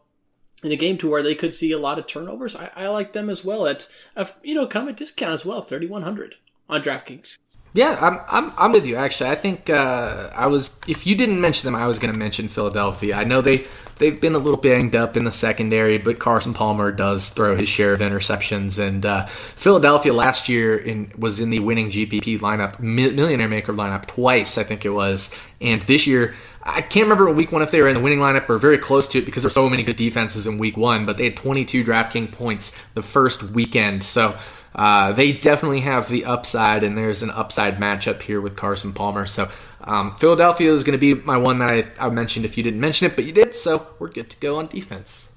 in 0.63 0.73
a 0.73 0.77
game 0.77 0.99
to 0.99 1.09
where 1.09 1.23
they 1.23 1.35
could 1.35 1.55
see 1.55 1.73
a 1.73 1.79
lot 1.79 1.99
of 1.99 2.07
turnovers, 2.07 2.57
I, 2.57 2.71
I 2.75 2.89
like 2.89 3.13
them 3.13 3.31
as 3.31 3.45
well 3.45 3.67
at, 3.67 3.89
a, 4.17 4.29
you 4.43 4.55
know, 4.55 4.67
kind 4.67 4.89
of 4.89 4.95
a 4.95 4.99
discount 4.99 5.35
as 5.35 5.45
well, 5.45 5.63
3100 5.63 6.35
on 6.69 6.83
DraftKings. 6.83 7.39
Yeah, 7.79 7.97
I'm, 8.01 8.19
I'm, 8.27 8.53
I'm 8.59 8.73
with 8.73 8.87
you. 8.87 8.97
Actually, 8.97 9.31
I 9.31 9.37
think 9.37 9.71
uh, 9.71 10.31
I 10.35 10.49
was. 10.49 10.77
If 10.89 11.07
you 11.07 11.15
didn't 11.15 11.41
mention 11.41 11.65
them, 11.65 11.81
I 11.81 11.87
was 11.87 12.01
going 12.01 12.13
to 12.13 12.19
mention 12.19 12.49
Philadelphia. 12.49 13.15
I 13.15 13.23
know 13.23 13.41
they 13.41 13.67
they've 13.99 14.21
been 14.21 14.35
a 14.35 14.39
little 14.39 14.59
banged 14.59 14.97
up 14.97 15.17
in 15.17 15.23
the 15.23 15.31
secondary, 15.31 15.97
but 15.97 16.19
Carson 16.19 16.55
Palmer 16.55 16.91
does 16.91 17.29
throw 17.29 17.55
his 17.55 17.69
share 17.69 17.93
of 17.93 18.01
interceptions. 18.01 18.85
And 18.85 19.07
uh, 19.07 19.27
Philadelphia 19.27 20.13
last 20.13 20.49
year 20.49 20.77
in, 20.77 21.13
was 21.17 21.39
in 21.39 21.51
the 21.51 21.61
winning 21.61 21.93
GPP 21.93 22.41
lineup, 22.41 22.81
Millionaire 22.81 23.47
Maker 23.47 23.73
lineup 23.73 24.07
twice, 24.07 24.59
I 24.59 24.65
think 24.65 24.85
it 24.85 24.91
was. 24.91 25.33
And 25.61 25.81
this 25.83 26.05
year, 26.05 26.35
I 26.65 26.83
can't 26.83 27.05
remember 27.05 27.29
in 27.29 27.37
week 27.37 27.53
one 27.53 27.63
if 27.63 27.71
they 27.71 27.81
were 27.81 27.89
in 27.89 27.95
the 27.95 28.01
winning 28.01 28.19
lineup 28.19 28.49
or 28.49 28.59
very 28.59 28.79
close 28.79 29.07
to 29.09 29.19
it 29.19 29.25
because 29.25 29.45
there 29.45 29.49
were 29.49 29.53
so 29.53 29.71
many 29.71 29.85
good 29.85 29.95
defenses 29.95 30.49
in 30.49 30.59
week 30.59 30.77
one, 30.77 31.07
but 31.07 31.17
they 31.17 31.25
had 31.25 31.37
22 31.37 31.85
DraftKings 31.85 32.33
points 32.33 32.77
the 32.95 33.03
first 33.03 33.45
weekend. 33.45 34.03
So 34.03 34.37
uh, 34.79 35.13
they 35.13 35.33
definitely 35.33 35.81
have 35.81 36.09
the 36.09 36.25
upside, 36.25 36.85
and 36.85 36.97
there's 36.97 37.25
an 37.25 37.31
upside 37.31 37.79
matchup 37.79 38.23
here 38.23 38.41
with 38.41 38.55
Carson 38.55 38.93
Palmer. 38.93 39.27
So 39.27 39.51
um, 39.81 40.17
Philadelphia 40.19 40.73
is 40.73 40.85
going 40.85 40.97
to 40.97 41.15
be 41.15 41.21
my 41.21 41.37
one 41.37 41.59
that 41.59 41.71
I, 41.71 42.07
I 42.07 42.11
mentioned 42.11 42.45
if 42.45 42.57
you 42.57 42.63
didn't 42.63 42.79
mention 42.79 43.11
it, 43.11 43.17
but 43.17 43.25
you 43.25 43.33
did, 43.33 43.57
so 43.57 43.89
we're 43.99 44.09
good 44.09 44.31
to 44.31 44.39
go 44.39 44.57
on 44.59 44.69
defense. 44.69 45.33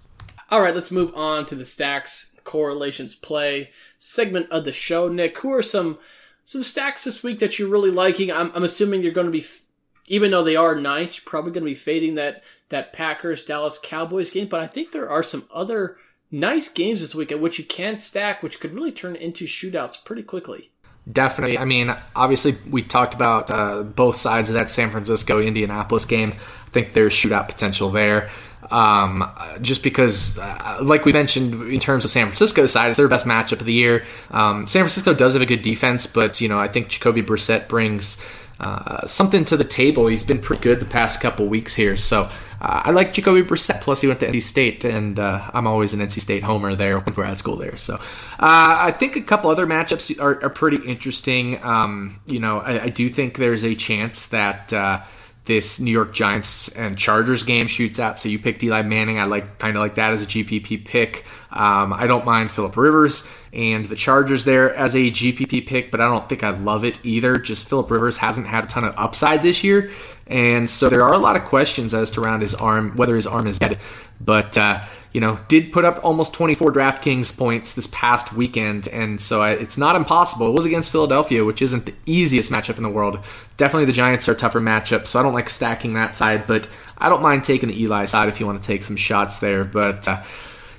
All 0.51 0.61
right, 0.61 0.75
let's 0.75 0.91
move 0.91 1.11
on 1.15 1.47
to 1.47 1.55
the 1.55 1.65
stacks 1.65 2.35
correlations 2.43 3.15
play 3.15 3.71
segment 3.97 4.51
of 4.51 4.63
the 4.63 4.71
show. 4.71 5.07
Nick, 5.07 5.37
who 5.39 5.51
are 5.53 5.63
some 5.63 5.97
some 6.43 6.61
stacks 6.61 7.03
this 7.03 7.23
week 7.23 7.39
that 7.39 7.57
you're 7.57 7.69
really 7.69 7.89
liking? 7.89 8.31
I'm, 8.31 8.51
I'm 8.53 8.63
assuming 8.63 9.01
you're 9.01 9.11
going 9.11 9.25
to 9.25 9.31
be, 9.31 9.45
even 10.07 10.29
though 10.29 10.43
they 10.43 10.55
are 10.55 10.75
ninth, 10.75 11.15
you're 11.15 11.23
probably 11.25 11.51
going 11.51 11.63
to 11.63 11.71
be 11.71 11.75
fading 11.75 12.15
that 12.15 12.43
that 12.69 12.93
Packers 12.93 13.43
Dallas 13.43 13.79
Cowboys 13.81 14.29
game. 14.29 14.47
But 14.47 14.59
I 14.59 14.67
think 14.67 14.91
there 14.91 15.09
are 15.09 15.23
some 15.23 15.47
other 15.51 15.97
nice 16.31 16.69
games 16.69 17.01
this 17.01 17.13
week 17.13 17.31
at 17.31 17.39
which 17.39 17.59
you 17.59 17.65
can 17.65 17.97
stack, 17.97 18.41
which 18.41 18.59
could 18.59 18.73
really 18.73 18.91
turn 18.91 19.15
into 19.15 19.45
shootouts 19.45 20.03
pretty 20.03 20.23
quickly. 20.23 20.71
Definitely. 21.11 21.57
I 21.57 21.65
mean, 21.65 21.95
obviously, 22.15 22.57
we 22.69 22.83
talked 22.83 23.13
about 23.13 23.49
uh, 23.49 23.81
both 23.83 24.17
sides 24.17 24.49
of 24.49 24.53
that 24.53 24.69
San 24.69 24.91
Francisco 24.91 25.41
Indianapolis 25.41 26.05
game. 26.05 26.33
I 26.33 26.69
think 26.69 26.93
there's 26.93 27.13
shootout 27.13 27.47
potential 27.47 27.89
there. 27.89 28.29
Um, 28.69 29.29
just 29.61 29.81
because, 29.81 30.37
uh, 30.37 30.77
like 30.81 31.03
we 31.03 31.11
mentioned, 31.11 31.53
in 31.73 31.79
terms 31.79 32.05
of 32.05 32.11
San 32.11 32.27
Francisco's 32.27 32.71
side, 32.71 32.89
it's 32.89 32.97
their 32.97 33.07
best 33.07 33.25
matchup 33.25 33.59
of 33.59 33.65
the 33.65 33.73
year. 33.73 34.05
Um, 34.29 34.67
San 34.67 34.83
Francisco 34.83 35.13
does 35.13 35.33
have 35.33 35.41
a 35.41 35.47
good 35.47 35.63
defense, 35.63 36.05
but 36.05 36.39
you 36.39 36.47
know, 36.47 36.59
I 36.59 36.67
think 36.67 36.89
Jacoby 36.89 37.23
Brissett 37.23 37.67
brings 37.67 38.23
uh, 38.61 39.07
something 39.07 39.43
to 39.45 39.57
the 39.57 39.63
table. 39.63 40.05
He's 40.05 40.23
been 40.23 40.39
pretty 40.39 40.61
good 40.61 40.79
the 40.79 40.85
past 40.85 41.19
couple 41.19 41.47
weeks 41.47 41.73
here, 41.73 41.97
so 41.97 42.29
uh, 42.61 42.83
I 42.85 42.91
like 42.91 43.11
Jacoby 43.11 43.41
Brissett. 43.41 43.81
Plus, 43.81 44.01
he 44.01 44.07
went 44.07 44.19
to 44.19 44.27
NC 44.27 44.43
State, 44.43 44.85
and 44.85 45.19
uh, 45.19 45.49
I'm 45.51 45.65
always 45.65 45.93
an 45.93 45.99
NC 45.99 46.21
State 46.21 46.43
homer 46.43 46.75
there. 46.75 46.99
Grad 46.99 47.39
school 47.39 47.55
there, 47.55 47.75
so 47.77 47.95
uh, 47.95 47.99
I 48.39 48.91
think 48.91 49.15
a 49.15 49.21
couple 49.21 49.49
other 49.49 49.65
matchups 49.65 50.19
are, 50.21 50.43
are 50.43 50.49
pretty 50.49 50.77
interesting. 50.87 51.61
Um, 51.63 52.21
you 52.27 52.39
know, 52.39 52.59
I, 52.59 52.83
I, 52.83 52.89
do 52.89 53.09
think 53.09 53.37
there's 53.37 53.65
a 53.65 53.73
chance 53.73 54.27
that 54.27 54.71
uh, 54.71 55.01
this 55.45 55.79
New 55.79 55.91
York 55.91 56.13
Giants 56.13 56.69
and 56.69 56.97
Chargers 56.97 57.43
game 57.43 57.67
shoots 57.67 57.99
out. 57.99 58.19
So 58.19 58.29
you 58.29 58.37
picked 58.37 58.63
Eli 58.63 58.83
Manning. 58.83 59.19
I 59.19 59.25
like 59.25 59.57
kind 59.57 59.75
of 59.75 59.81
like 59.81 59.95
that 59.95 60.13
as 60.13 60.21
a 60.21 60.25
GPP 60.25 60.85
pick. 60.85 61.25
Um, 61.51 61.93
I 61.93 62.05
don't 62.07 62.25
mind 62.25 62.51
Philip 62.51 62.77
Rivers 62.77 63.27
and 63.51 63.85
the 63.85 63.95
Chargers 63.95 64.45
there 64.45 64.73
as 64.75 64.95
a 64.95 65.09
GPP 65.09 65.65
pick, 65.65 65.91
but 65.91 65.99
I 65.99 66.07
don't 66.07 66.29
think 66.29 66.43
I 66.43 66.51
love 66.51 66.85
it 66.85 67.03
either. 67.03 67.35
Just 67.35 67.67
Philip 67.67 67.89
Rivers 67.89 68.17
hasn't 68.17 68.47
had 68.47 68.65
a 68.65 68.67
ton 68.67 68.83
of 68.83 68.93
upside 68.97 69.41
this 69.41 69.63
year. 69.63 69.91
And 70.27 70.69
so 70.69 70.89
there 70.89 71.03
are 71.03 71.13
a 71.13 71.17
lot 71.17 71.35
of 71.35 71.43
questions 71.43 71.93
as 71.93 72.11
to 72.11 72.21
around 72.21 72.41
his 72.41 72.53
arm, 72.53 72.95
whether 72.95 73.15
his 73.15 73.27
arm 73.27 73.47
is 73.47 73.59
dead. 73.59 73.79
But, 74.21 74.57
uh, 74.57 74.81
you 75.13 75.19
know, 75.19 75.39
did 75.47 75.73
put 75.73 75.83
up 75.83 76.03
almost 76.03 76.33
24 76.33 76.71
DraftKings 76.71 77.37
points 77.37 77.73
this 77.73 77.87
past 77.87 78.33
weekend. 78.33 78.87
And 78.87 79.19
so 79.19 79.41
I, 79.41 79.51
it's 79.51 79.77
not 79.77 79.95
impossible. 79.95 80.47
It 80.47 80.53
was 80.53 80.65
against 80.65 80.91
Philadelphia, 80.91 81.43
which 81.43 81.61
isn't 81.61 81.85
the 81.85 81.93
easiest 82.05 82.51
matchup 82.51 82.77
in 82.77 82.83
the 82.83 82.89
world. 82.89 83.19
Definitely 83.57 83.85
the 83.85 83.93
Giants 83.93 84.29
are 84.29 84.33
a 84.33 84.35
tougher 84.35 84.61
matchup. 84.61 85.07
So 85.07 85.19
I 85.19 85.23
don't 85.23 85.33
like 85.33 85.49
stacking 85.49 85.93
that 85.95 86.15
side, 86.15 86.47
but 86.47 86.67
I 86.97 87.09
don't 87.09 87.21
mind 87.21 87.43
taking 87.43 87.69
the 87.69 87.81
Eli 87.81 88.05
side 88.05 88.29
if 88.29 88.39
you 88.39 88.45
want 88.45 88.61
to 88.61 88.67
take 88.67 88.83
some 88.83 88.95
shots 88.95 89.39
there. 89.39 89.65
But, 89.65 90.07
uh, 90.07 90.23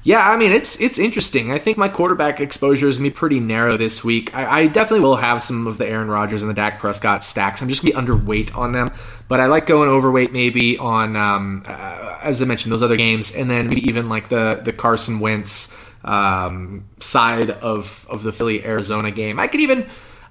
yeah, 0.04 0.28
I 0.28 0.36
mean 0.36 0.52
it's 0.52 0.80
it's 0.80 0.98
interesting. 0.98 1.52
I 1.52 1.58
think 1.58 1.78
my 1.78 1.88
quarterback 1.88 2.40
exposure 2.40 2.88
is 2.88 2.98
me 2.98 3.10
pretty 3.10 3.38
narrow 3.38 3.76
this 3.76 4.02
week. 4.02 4.34
I, 4.36 4.62
I, 4.62 4.66
definitely 4.66 5.00
will 5.00 5.16
have 5.16 5.42
some 5.42 5.66
of 5.66 5.78
the 5.78 5.86
Aaron 5.86 6.08
Rodgers 6.08 6.42
and 6.42 6.50
the 6.50 6.54
Dak 6.54 6.80
Prescott 6.80 7.22
stacks. 7.22 7.62
I'm 7.62 7.68
just 7.68 7.82
gonna 7.82 7.94
be 7.94 8.12
underweight 8.12 8.56
on 8.56 8.72
them, 8.72 8.90
but 9.28 9.38
I 9.38 9.46
like 9.46 9.66
going 9.66 9.88
overweight 9.88 10.32
maybe 10.32 10.76
on 10.76 11.14
um, 11.14 11.62
uh, 11.66 12.18
as 12.20 12.42
I 12.42 12.46
mentioned 12.46 12.72
those 12.72 12.82
other 12.82 12.96
games, 12.96 13.32
and 13.32 13.48
then 13.48 13.68
maybe 13.68 13.86
even 13.86 14.08
like 14.08 14.28
the 14.28 14.60
the 14.64 14.72
Carson 14.72 15.20
Wentz 15.20 15.76
um, 16.04 16.84
side 16.98 17.50
of 17.50 18.04
of 18.10 18.24
the 18.24 18.32
Philly 18.32 18.64
Arizona 18.64 19.12
game. 19.12 19.38
I 19.38 19.46
could 19.46 19.60
even 19.60 19.86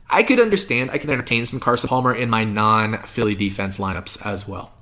I 0.09 0.24
could 0.24 0.41
understand. 0.41 0.91
I 0.91 0.97
could 0.97 1.09
entertain 1.09 1.45
some 1.45 1.61
Carson 1.61 1.88
Palmer 1.88 2.13
in 2.13 2.30
my 2.30 2.43
non 2.43 3.01
Philly 3.03 3.36
defense 3.36 3.78
lineups 3.78 4.26
as 4.26 4.45
well. 4.45 4.74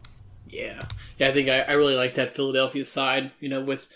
Yeah, 0.49 0.85
yeah, 1.19 1.29
I 1.29 1.33
think 1.33 1.47
I, 1.47 1.59
I 1.59 1.73
really 1.73 1.95
like 1.95 2.15
that 2.15 2.35
Philadelphia 2.35 2.83
side. 2.83 3.31
You 3.39 3.49
know, 3.49 3.61
with 3.61 3.87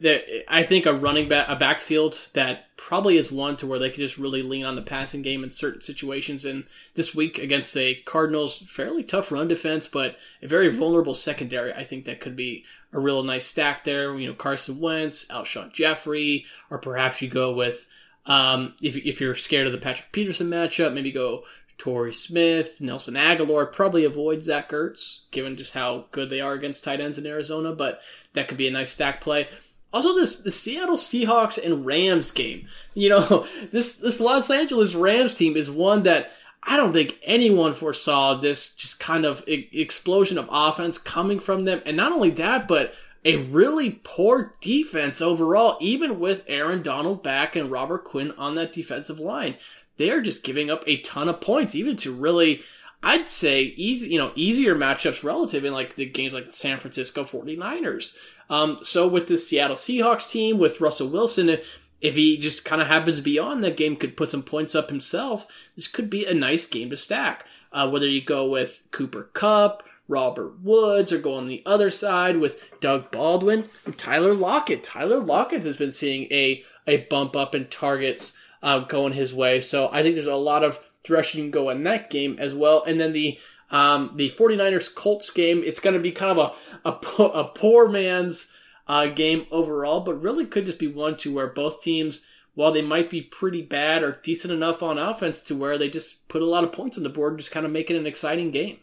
that 0.00 0.24
I 0.48 0.64
think 0.64 0.86
a 0.86 0.92
running 0.92 1.28
back, 1.28 1.46
a 1.48 1.56
backfield 1.56 2.28
that 2.34 2.76
probably 2.76 3.16
is 3.16 3.30
one 3.30 3.56
to 3.58 3.66
where 3.66 3.78
they 3.78 3.90
could 3.90 4.00
just 4.00 4.18
really 4.18 4.42
lean 4.42 4.64
on 4.64 4.74
the 4.74 4.82
passing 4.82 5.22
game 5.22 5.44
in 5.44 5.52
certain 5.52 5.82
situations. 5.82 6.44
And 6.44 6.64
this 6.94 7.14
week 7.14 7.38
against 7.38 7.76
a 7.76 7.94
Cardinals 8.04 8.58
fairly 8.58 9.02
tough 9.02 9.30
run 9.30 9.48
defense, 9.48 9.88
but 9.88 10.16
a 10.42 10.48
very 10.48 10.68
vulnerable 10.68 11.14
secondary, 11.14 11.72
I 11.72 11.84
think 11.84 12.04
that 12.04 12.20
could 12.20 12.36
be 12.36 12.64
a 12.92 13.00
real 13.00 13.22
nice 13.22 13.46
stack 13.46 13.84
there. 13.84 14.14
You 14.16 14.28
know, 14.28 14.34
Carson 14.34 14.80
Wentz, 14.80 15.26
Alshon 15.26 15.72
Jeffery, 15.72 16.44
or 16.70 16.78
perhaps 16.78 17.22
you 17.22 17.28
go 17.28 17.52
with 17.52 17.86
um, 18.26 18.74
if 18.82 18.96
if 18.96 19.20
you're 19.20 19.34
scared 19.34 19.66
of 19.66 19.72
the 19.72 19.78
Patrick 19.78 20.12
Peterson 20.12 20.48
matchup, 20.48 20.94
maybe 20.94 21.12
go 21.12 21.44
Torrey 21.76 22.14
Smith, 22.14 22.80
Nelson 22.80 23.14
Agholor 23.14 23.70
Probably 23.70 24.04
avoid 24.04 24.42
Zach 24.42 24.70
Ertz, 24.70 25.30
given 25.30 25.56
just 25.56 25.74
how 25.74 26.06
good 26.12 26.30
they 26.30 26.40
are 26.40 26.54
against 26.54 26.84
tight 26.84 27.00
ends 27.00 27.18
in 27.18 27.26
Arizona, 27.26 27.74
but 27.74 28.00
that 28.32 28.48
could 28.48 28.56
be 28.56 28.68
a 28.68 28.70
nice 28.70 28.92
stack 28.92 29.20
play. 29.20 29.48
Also, 29.94 30.12
this 30.12 30.40
the 30.40 30.50
Seattle 30.50 30.96
Seahawks 30.96 31.56
and 31.56 31.86
Rams 31.86 32.32
game. 32.32 32.66
You 32.94 33.10
know, 33.10 33.46
this 33.70 33.94
this 33.94 34.18
Los 34.18 34.50
Angeles 34.50 34.94
Rams 34.96 35.36
team 35.36 35.56
is 35.56 35.70
one 35.70 36.02
that 36.02 36.32
I 36.64 36.76
don't 36.76 36.92
think 36.92 37.16
anyone 37.22 37.74
foresaw 37.74 38.34
this 38.34 38.74
just 38.74 38.98
kind 38.98 39.24
of 39.24 39.44
explosion 39.46 40.36
of 40.36 40.48
offense 40.50 40.98
coming 40.98 41.38
from 41.38 41.64
them, 41.64 41.80
and 41.86 41.96
not 41.96 42.10
only 42.10 42.30
that, 42.30 42.66
but 42.66 42.92
a 43.24 43.36
really 43.36 44.00
poor 44.02 44.56
defense 44.60 45.22
overall, 45.22 45.78
even 45.80 46.18
with 46.18 46.44
Aaron 46.48 46.82
Donald 46.82 47.22
back 47.22 47.54
and 47.54 47.70
Robert 47.70 48.04
Quinn 48.04 48.32
on 48.32 48.56
that 48.56 48.72
defensive 48.72 49.20
line. 49.20 49.56
They 49.96 50.10
are 50.10 50.20
just 50.20 50.42
giving 50.42 50.70
up 50.70 50.82
a 50.88 51.00
ton 51.02 51.28
of 51.28 51.40
points, 51.40 51.76
even 51.76 51.96
to 51.98 52.12
really, 52.12 52.62
I'd 53.00 53.28
say, 53.28 53.62
easy, 53.62 54.10
you 54.10 54.18
know, 54.18 54.32
easier 54.34 54.74
matchups 54.74 55.22
relative 55.22 55.64
in 55.64 55.72
like 55.72 55.94
the 55.94 56.04
games 56.04 56.34
like 56.34 56.46
the 56.46 56.52
San 56.52 56.78
Francisco 56.78 57.22
49ers. 57.22 58.16
Um, 58.50 58.78
so 58.82 59.08
with 59.08 59.26
the 59.26 59.38
Seattle 59.38 59.76
Seahawks 59.76 60.28
team, 60.28 60.58
with 60.58 60.80
Russell 60.80 61.08
Wilson, 61.08 61.58
if 62.00 62.14
he 62.14 62.36
just 62.36 62.64
kind 62.64 62.82
of 62.82 62.88
happens 62.88 63.18
to 63.18 63.22
be 63.22 63.38
on 63.38 63.60
that 63.62 63.76
game, 63.76 63.96
could 63.96 64.16
put 64.16 64.30
some 64.30 64.42
points 64.42 64.74
up 64.74 64.90
himself. 64.90 65.46
This 65.74 65.88
could 65.88 66.10
be 66.10 66.26
a 66.26 66.34
nice 66.34 66.66
game 66.66 66.90
to 66.90 66.96
stack. 66.96 67.46
Uh, 67.72 67.88
whether 67.88 68.06
you 68.06 68.22
go 68.22 68.48
with 68.48 68.82
Cooper 68.90 69.30
Kupp, 69.32 69.82
Robert 70.06 70.60
Woods, 70.60 71.12
or 71.12 71.18
go 71.18 71.34
on 71.34 71.48
the 71.48 71.62
other 71.64 71.90
side 71.90 72.36
with 72.36 72.62
Doug 72.80 73.10
Baldwin 73.10 73.64
and 73.86 73.96
Tyler 73.96 74.34
Lockett. 74.34 74.84
Tyler 74.84 75.18
Lockett 75.18 75.64
has 75.64 75.76
been 75.76 75.92
seeing 75.92 76.24
a 76.30 76.62
a 76.86 76.98
bump 77.08 77.34
up 77.34 77.54
in 77.54 77.66
targets 77.68 78.36
uh, 78.62 78.80
going 78.80 79.12
his 79.12 79.32
way. 79.32 79.60
So 79.60 79.88
I 79.90 80.02
think 80.02 80.14
there's 80.14 80.26
a 80.26 80.36
lot 80.36 80.62
of 80.62 80.78
direction 81.02 81.38
you 81.38 81.44
can 81.44 81.50
go 81.50 81.70
in 81.70 81.84
that 81.84 82.10
game 82.10 82.36
as 82.38 82.54
well. 82.54 82.84
And 82.84 83.00
then 83.00 83.12
the 83.12 83.38
um, 83.70 84.12
the 84.14 84.30
49ers 84.30 84.94
Colts 84.94 85.30
game, 85.30 85.62
it's 85.64 85.80
going 85.80 85.94
to 85.94 86.00
be 86.00 86.12
kind 86.12 86.38
of 86.38 86.56
a 86.84 86.92
po- 86.92 87.30
a 87.30 87.44
poor 87.44 87.88
man's 87.88 88.50
uh, 88.86 89.06
game 89.06 89.46
overall, 89.50 90.00
but 90.00 90.20
really 90.20 90.46
could 90.46 90.66
just 90.66 90.78
be 90.78 90.86
one 90.86 91.16
to 91.18 91.32
where 91.34 91.46
both 91.46 91.82
teams, 91.82 92.24
while 92.54 92.72
they 92.72 92.82
might 92.82 93.10
be 93.10 93.22
pretty 93.22 93.62
bad, 93.62 94.02
are 94.02 94.20
decent 94.22 94.52
enough 94.52 94.82
on 94.82 94.98
offense 94.98 95.40
to 95.42 95.56
where 95.56 95.78
they 95.78 95.88
just 95.88 96.28
put 96.28 96.42
a 96.42 96.46
lot 96.46 96.64
of 96.64 96.72
points 96.72 96.96
on 96.96 97.02
the 97.02 97.08
board, 97.08 97.38
just 97.38 97.50
kind 97.50 97.66
of 97.66 97.72
make 97.72 97.90
it 97.90 97.96
an 97.96 98.06
exciting 98.06 98.50
game. 98.50 98.78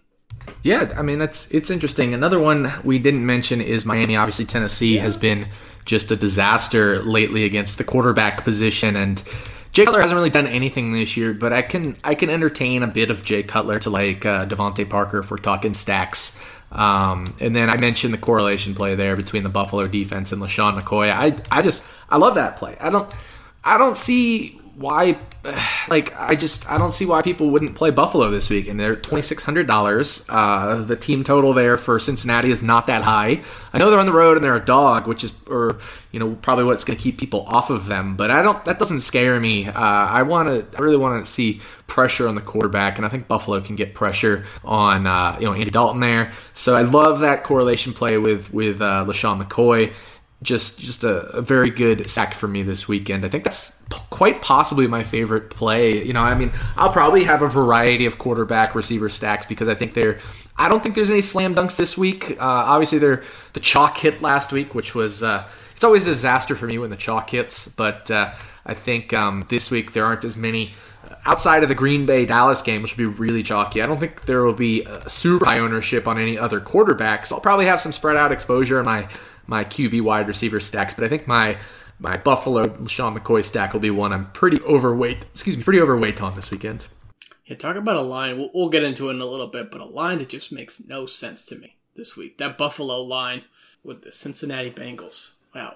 Yeah, 0.64 0.94
I 0.98 1.02
mean 1.02 1.20
that's 1.20 1.52
it's 1.52 1.70
interesting. 1.70 2.14
Another 2.14 2.40
one 2.40 2.72
we 2.84 3.00
didn't 3.00 3.26
mention 3.26 3.62
is 3.62 3.86
Miami. 3.86 4.16
Obviously, 4.16 4.46
Tennessee 4.46 4.96
yeah. 4.96 5.02
has 5.02 5.18
been 5.18 5.48
just 5.86 6.12
a 6.12 6.16
disaster 6.16 7.02
lately 7.04 7.44
against 7.44 7.78
the 7.78 7.84
quarterback 7.84 8.44
position, 8.44 8.96
and 8.96 9.22
Jay 9.72 9.86
Cutler 9.86 10.02
hasn't 10.02 10.18
really 10.18 10.30
done 10.30 10.48
anything 10.48 10.94
this 10.94 11.16
year. 11.16 11.34
But 11.34 11.54
I 11.54 11.62
can 11.62 11.98
I 12.04 12.16
can 12.16 12.30
entertain 12.30 12.82
a 12.84 12.88
bit 12.88 13.12
of 13.12 13.24
Jay 13.24 13.44
Cutler 13.44 13.80
to 13.80 13.90
like 13.90 14.26
uh, 14.26 14.48
DeVante 14.48 14.90
Parker 14.90 15.20
if 15.20 15.32
we're 15.32 15.38
talking 15.38 15.74
stacks. 15.74 16.42
Um, 16.72 17.36
and 17.40 17.56
then 17.56 17.70
I 17.70 17.78
mentioned 17.78 18.14
the 18.14 18.18
correlation 18.18 18.74
play 18.76 18.96
there 18.96 19.16
between 19.16 19.44
the 19.44 19.50
Buffalo 19.50 19.88
defense 19.88 20.32
and 20.32 20.42
LeSean 20.42 20.80
McCoy. 20.80 21.12
I, 21.12 21.36
I 21.52 21.62
just, 21.62 21.84
I 22.10 22.18
love 22.18 22.36
that 22.36 22.56
play. 22.56 22.78
I 22.80 22.90
don't, 22.90 23.12
I 23.64 23.78
don't 23.78 23.98
see 23.98 24.61
why 24.82 25.18
like 25.90 26.14
I 26.20 26.36
just 26.36 26.70
I 26.70 26.78
don't 26.78 26.92
see 26.92 27.06
why 27.06 27.22
people 27.22 27.50
wouldn't 27.50 27.76
play 27.76 27.92
Buffalo 27.92 28.30
this 28.30 28.50
week 28.50 28.68
and 28.68 28.80
they're 28.80 28.96
twenty 28.96 29.22
six 29.22 29.44
hundred 29.44 29.68
dollars. 29.68 30.26
Uh, 30.30 30.76
the 30.82 30.96
team 30.96 31.24
total 31.24 31.54
there 31.54 31.78
for 31.78 32.00
Cincinnati 32.00 32.52
is 32.52 32.62
not 32.62 32.88
that 32.88 33.02
high. 33.02 33.42
I 33.74 33.78
know 33.78 33.90
they're 33.90 34.00
on 34.00 34.06
the 34.06 34.14
road 34.14 34.38
and 34.38 34.44
they're 34.44 34.56
a 34.56 34.66
dog, 34.66 35.08
which 35.08 35.24
is 35.24 35.34
or 35.48 35.80
you 36.12 36.20
know 36.20 36.36
probably 36.42 36.66
what's 36.66 36.84
going 36.84 36.98
to 36.98 37.04
keep 37.04 37.18
people 37.18 37.46
off 37.48 37.70
of 37.70 37.88
them. 37.88 38.16
But 38.16 38.32
I 38.32 38.42
don't 38.42 38.64
that 38.66 38.80
doesn't 38.80 39.02
scare 39.02 39.40
me. 39.40 39.68
Uh, 39.68 39.74
I 39.74 40.24
want 40.24 40.50
to 40.50 40.66
I 40.78 40.82
really 40.82 40.98
want 40.98 41.26
to 41.26 41.32
see 41.32 41.62
pressure 41.88 42.28
on 42.28 42.36
the 42.36 42.42
quarterback, 42.42 42.98
and 42.98 43.06
I 43.06 43.10
think 43.10 43.28
Buffalo 43.28 43.60
can 43.62 43.76
get 43.76 43.96
pressure 43.96 44.46
on 44.64 45.08
uh, 45.08 45.38
you 45.40 45.46
know 45.46 45.54
Andy 45.54 45.72
Dalton 45.72 46.02
there. 46.02 46.32
So 46.54 46.76
I 46.76 46.84
love 46.84 47.22
that 47.22 47.44
correlation 47.44 47.94
play 47.94 48.18
with 48.18 48.54
with 48.54 48.82
uh, 48.82 49.06
LeSean 49.08 49.44
McCoy 49.44 49.94
just 50.44 50.80
just 50.80 51.04
a, 51.04 51.28
a, 51.30 51.42
very 51.42 51.70
good 51.70 52.10
sack 52.10 52.34
for 52.34 52.48
me 52.48 52.64
this 52.64 52.88
weekend. 52.88 53.24
I 53.26 53.30
think 53.30 53.44
that's 53.44 53.80
p- 53.92 53.98
quite 54.10 54.42
possibly 54.42 54.88
my 54.88 55.04
favorite 55.04 55.52
play. 55.52 56.04
You 56.04 56.14
know, 56.14 56.22
I 56.22 56.34
mean, 56.34 56.52
I'll 56.78 56.92
probably 56.92 57.24
have 57.26 57.44
a 57.44 57.48
variety 57.48 58.06
of 58.08 58.18
quarterback 58.18 58.74
receiver 58.74 59.10
stacks 59.10 59.46
because 59.46 59.70
I 59.70 59.76
think 59.76 59.94
they're. 59.94 60.20
I 60.58 60.68
don't 60.68 60.82
think 60.82 60.96
there's 60.96 61.12
any 61.12 61.22
slam 61.22 61.54
dunks 61.54 61.76
this 61.76 61.98
week. 61.98 62.32
Uh, 62.32 62.36
obviously, 62.40 62.98
they're 62.98 63.24
the 63.54 63.60
chalk 63.60 63.98
hit 63.98 64.22
last 64.22 64.52
week, 64.52 64.74
which 64.74 64.96
was 64.96 65.22
uh, 65.22 65.48
it's 65.74 65.84
always 65.84 66.08
a 66.08 66.12
disaster 66.12 66.56
for 66.56 66.66
me 66.66 66.80
when 66.80 66.90
the 66.90 66.98
chalk 66.98 67.30
hits. 67.30 67.68
But 67.68 68.10
uh, 68.10 68.34
I 68.66 68.74
think 68.74 69.14
um, 69.14 69.46
this 69.50 69.70
week 69.70 69.94
there 69.94 70.06
aren't 70.06 70.26
as 70.26 70.38
many 70.38 70.74
outside 71.26 71.62
of 71.62 71.70
the 71.70 71.76
Green 71.76 72.08
Bay 72.08 72.26
Dallas 72.26 72.64
game, 72.64 72.82
which 72.82 72.98
would 72.98 73.16
be 73.16 73.20
really 73.20 73.44
chalky. 73.44 73.82
I 73.82 73.86
don't 73.86 74.00
think 74.00 74.26
there 74.26 74.44
will 74.44 74.54
be 74.54 74.88
super 75.06 75.46
high 75.46 75.60
ownership 75.60 76.08
on 76.08 76.18
any 76.18 76.36
other 76.36 76.60
quarterbacks. 76.60 77.32
I'll 77.32 77.40
probably 77.40 77.66
have 77.66 77.80
some 77.80 77.92
spread 77.92 78.18
out 78.18 78.32
exposure 78.32 78.80
in 78.80 78.86
my 78.86 79.08
my 79.52 79.66
QB 79.66 80.02
wide 80.02 80.28
receiver 80.28 80.60
stacks, 80.60 80.96
but 80.96 81.04
I 81.04 81.10
think 81.10 81.28
my 81.28 81.58
my 82.00 82.18
Buffalo 82.18 82.88
Sean 82.88 83.16
McCoy 83.16 83.46
stack 83.46 83.74
will 83.74 83.80
be 83.80 83.92
one 83.92 84.12
I'm 84.12 84.32
pretty 84.32 84.60
overweight. 84.64 85.26
Excuse 85.26 85.58
me, 85.58 85.64
pretty 85.64 85.82
overweight 85.82 86.22
on 86.24 86.36
this 86.36 86.50
weekend. 86.50 86.88
Yeah, 87.46 87.58
talk 87.58 87.76
about 87.76 87.98
a 87.98 88.02
line. 88.02 88.40
We'll, 88.40 88.50
we'll 88.54 88.70
get 88.70 88.84
into 88.84 89.10
it 89.10 89.14
in 89.14 89.22
a 89.22 89.26
little 89.26 89.48
bit, 89.48 89.70
but 89.70 89.82
a 89.82 89.86
line 89.86 90.18
that 90.20 90.30
just 90.30 90.52
makes 90.52 90.84
no 90.88 91.06
sense 91.06 91.46
to 91.48 91.58
me 91.58 91.76
this 91.96 92.16
week. 92.16 92.38
That 92.40 92.58
Buffalo 92.58 93.02
line 93.02 93.44
with 93.84 94.02
the 94.02 94.12
Cincinnati 94.12 94.72
Bengals. 94.72 95.34
Wow. 95.54 95.76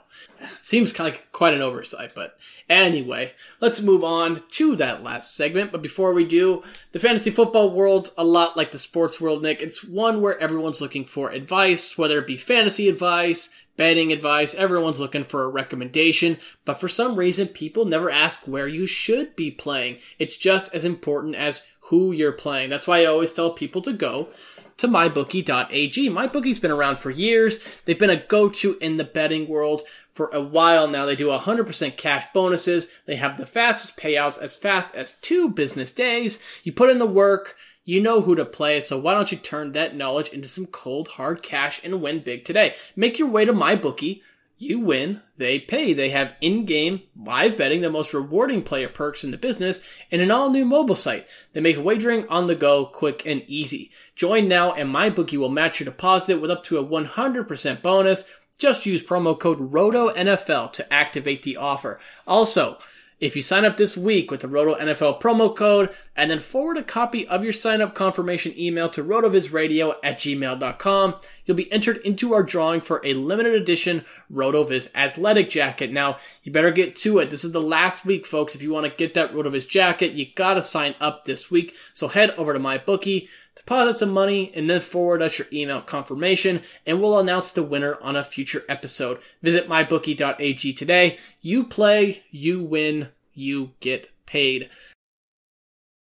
Seems 0.61 0.97
like 0.97 1.29
quite 1.33 1.53
an 1.53 1.61
oversight, 1.61 2.15
but 2.15 2.37
anyway, 2.69 3.33
let's 3.59 3.81
move 3.81 4.05
on 4.05 4.43
to 4.51 4.77
that 4.77 5.03
last 5.03 5.35
segment. 5.35 5.73
But 5.73 5.81
before 5.81 6.13
we 6.13 6.23
do, 6.23 6.63
the 6.93 6.99
fantasy 6.99 7.29
football 7.29 7.71
world, 7.71 8.11
a 8.17 8.23
lot 8.23 8.55
like 8.55 8.71
the 8.71 8.79
sports 8.79 9.19
world, 9.19 9.43
Nick, 9.43 9.61
it's 9.61 9.83
one 9.83 10.21
where 10.21 10.39
everyone's 10.39 10.79
looking 10.79 11.03
for 11.03 11.29
advice, 11.29 11.97
whether 11.97 12.17
it 12.19 12.27
be 12.27 12.37
fantasy 12.37 12.87
advice, 12.87 13.49
betting 13.77 14.11
advice, 14.11 14.55
everyone's 14.55 14.99
looking 14.99 15.23
for 15.23 15.43
a 15.43 15.49
recommendation, 15.49 16.37
but 16.63 16.79
for 16.79 16.87
some 16.87 17.15
reason, 17.15 17.47
people 17.47 17.85
never 17.85 18.09
ask 18.09 18.47
where 18.47 18.67
you 18.67 18.87
should 18.87 19.35
be 19.35 19.51
playing. 19.51 19.97
It's 20.19 20.37
just 20.37 20.73
as 20.73 20.85
important 20.85 21.35
as 21.35 21.65
who 21.81 22.11
you're 22.11 22.31
playing. 22.31 22.69
That's 22.69 22.87
why 22.87 23.01
I 23.01 23.05
always 23.05 23.33
tell 23.33 23.51
people 23.51 23.81
to 23.83 23.93
go 23.93 24.29
to 24.77 24.87
mybookie.ag. 24.87 26.09
MyBookie's 26.09 26.59
been 26.59 26.71
around 26.71 26.97
for 26.97 27.09
years. 27.09 27.59
They've 27.85 27.97
been 27.97 28.09
a 28.09 28.15
go-to 28.15 28.77
in 28.79 28.97
the 28.97 29.03
betting 29.03 29.47
world 29.47 29.83
for 30.13 30.29
a 30.33 30.41
while 30.41 30.87
now. 30.87 31.05
They 31.05 31.15
do 31.15 31.27
100% 31.27 31.97
cash 31.97 32.25
bonuses. 32.33 32.91
They 33.05 33.15
have 33.17 33.37
the 33.37 33.45
fastest 33.45 33.97
payouts 33.97 34.41
as 34.41 34.55
fast 34.55 34.95
as 34.95 35.19
two 35.19 35.49
business 35.49 35.91
days. 35.91 36.39
You 36.63 36.73
put 36.73 36.89
in 36.89 36.99
the 36.99 37.05
work, 37.05 37.55
you 37.85 38.01
know 38.01 38.21
who 38.21 38.35
to 38.35 38.45
play, 38.45 38.81
so 38.81 38.99
why 38.99 39.13
don't 39.13 39.31
you 39.31 39.37
turn 39.37 39.71
that 39.71 39.95
knowledge 39.95 40.29
into 40.29 40.47
some 40.47 40.65
cold 40.65 41.07
hard 41.07 41.43
cash 41.43 41.79
and 41.83 42.01
win 42.01 42.19
big 42.19 42.43
today? 42.43 42.73
Make 42.95 43.19
your 43.19 43.29
way 43.29 43.45
to 43.45 43.53
MyBookie. 43.53 44.21
You 44.57 44.79
win, 44.79 45.21
they 45.37 45.59
pay. 45.59 45.93
They 45.93 46.09
have 46.09 46.35
in-game 46.41 47.03
live 47.15 47.57
betting, 47.57 47.81
the 47.81 47.91
most 47.91 48.13
rewarding 48.13 48.63
player 48.63 48.87
perks 48.89 49.23
in 49.23 49.31
the 49.31 49.37
business, 49.37 49.81
and 50.11 50.21
an 50.21 50.31
all-new 50.31 50.65
mobile 50.65 50.95
site 50.95 51.27
that 51.53 51.61
makes 51.61 51.77
wagering 51.77 52.27
on 52.27 52.47
the 52.47 52.55
go 52.55 52.85
quick 52.85 53.23
and 53.25 53.43
easy. 53.47 53.91
Join 54.15 54.47
now 54.47 54.71
and 54.71 54.93
MyBookie 54.93 55.37
will 55.37 55.49
match 55.49 55.79
your 55.79 55.85
deposit 55.85 56.39
with 56.39 56.49
up 56.49 56.63
to 56.63 56.79
a 56.79 56.83
100% 56.83 57.81
bonus. 57.81 58.23
Just 58.57 58.85
use 58.85 59.03
promo 59.03 59.37
code 59.37 59.59
ROTONFL 59.59 60.71
to 60.71 60.93
activate 60.93 61.43
the 61.43 61.57
offer. 61.57 61.99
Also, 62.25 62.79
if 63.19 63.35
you 63.35 63.41
sign 63.41 63.63
up 63.63 63.77
this 63.77 63.95
week 63.95 64.29
with 64.29 64.41
the 64.41 64.47
Roto 64.47 64.75
NFL 64.75 65.21
promo 65.21 65.55
code 65.55 65.89
and 66.17 66.29
then 66.29 66.39
forward 66.39 66.77
a 66.77 66.83
copy 66.83 67.25
of 67.27 67.43
your 67.43 67.53
sign 67.53 67.81
up 67.81 67.95
confirmation 67.95 68.53
email 68.57 68.89
to 68.89 69.03
rotovizradio 69.03 69.95
at 70.03 70.17
gmail.com, 70.17 71.15
you'll 71.45 71.57
be 71.57 71.71
entered 71.71 71.97
into 71.97 72.33
our 72.33 72.43
drawing 72.43 72.81
for 72.81 73.01
a 73.05 73.13
limited 73.13 73.53
edition 73.53 74.03
RotoViz 74.33 74.93
athletic 74.95 75.49
jacket. 75.49 75.93
Now, 75.93 76.17
you 76.43 76.51
better 76.51 76.71
get 76.71 76.95
to 76.97 77.19
it. 77.19 77.29
This 77.29 77.45
is 77.45 77.53
the 77.53 77.61
last 77.61 78.05
week, 78.05 78.25
folks. 78.25 78.53
If 78.53 78.61
you 78.61 78.71
want 78.71 78.85
to 78.85 78.97
get 78.97 79.13
that 79.13 79.33
RotoViz 79.33 79.67
jacket, 79.67 80.11
you 80.11 80.27
gotta 80.35 80.61
sign 80.61 80.95
up 80.99 81.23
this 81.23 81.49
week. 81.49 81.73
So 81.93 82.09
head 82.09 82.31
over 82.31 82.53
to 82.53 82.59
MyBookie 82.59 83.29
deposit 83.55 83.99
some 83.99 84.11
money, 84.11 84.51
and 84.53 84.69
then 84.69 84.79
forward 84.79 85.21
us 85.21 85.39
your 85.39 85.47
email 85.51 85.81
confirmation, 85.81 86.61
and 86.85 87.01
we'll 87.01 87.19
announce 87.19 87.51
the 87.51 87.63
winner 87.63 87.97
on 88.01 88.15
a 88.15 88.23
future 88.23 88.63
episode. 88.69 89.19
Visit 89.41 89.67
mybookie.ag 89.67 90.73
today. 90.73 91.17
You 91.41 91.65
play, 91.65 92.23
you 92.31 92.61
win, 92.63 93.09
you 93.33 93.71
get 93.79 94.09
paid. 94.25 94.69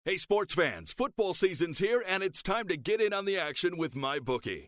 Hey, 0.05 0.17
sports 0.17 0.53
fans, 0.53 0.91
football 0.91 1.33
season's 1.33 1.79
here, 1.79 2.03
and 2.05 2.21
it's 2.23 2.41
time 2.41 2.67
to 2.67 2.75
get 2.75 2.99
in 2.99 3.13
on 3.13 3.23
the 3.25 3.37
action 3.37 3.77
with 3.77 3.95
MyBookie. 3.95 4.67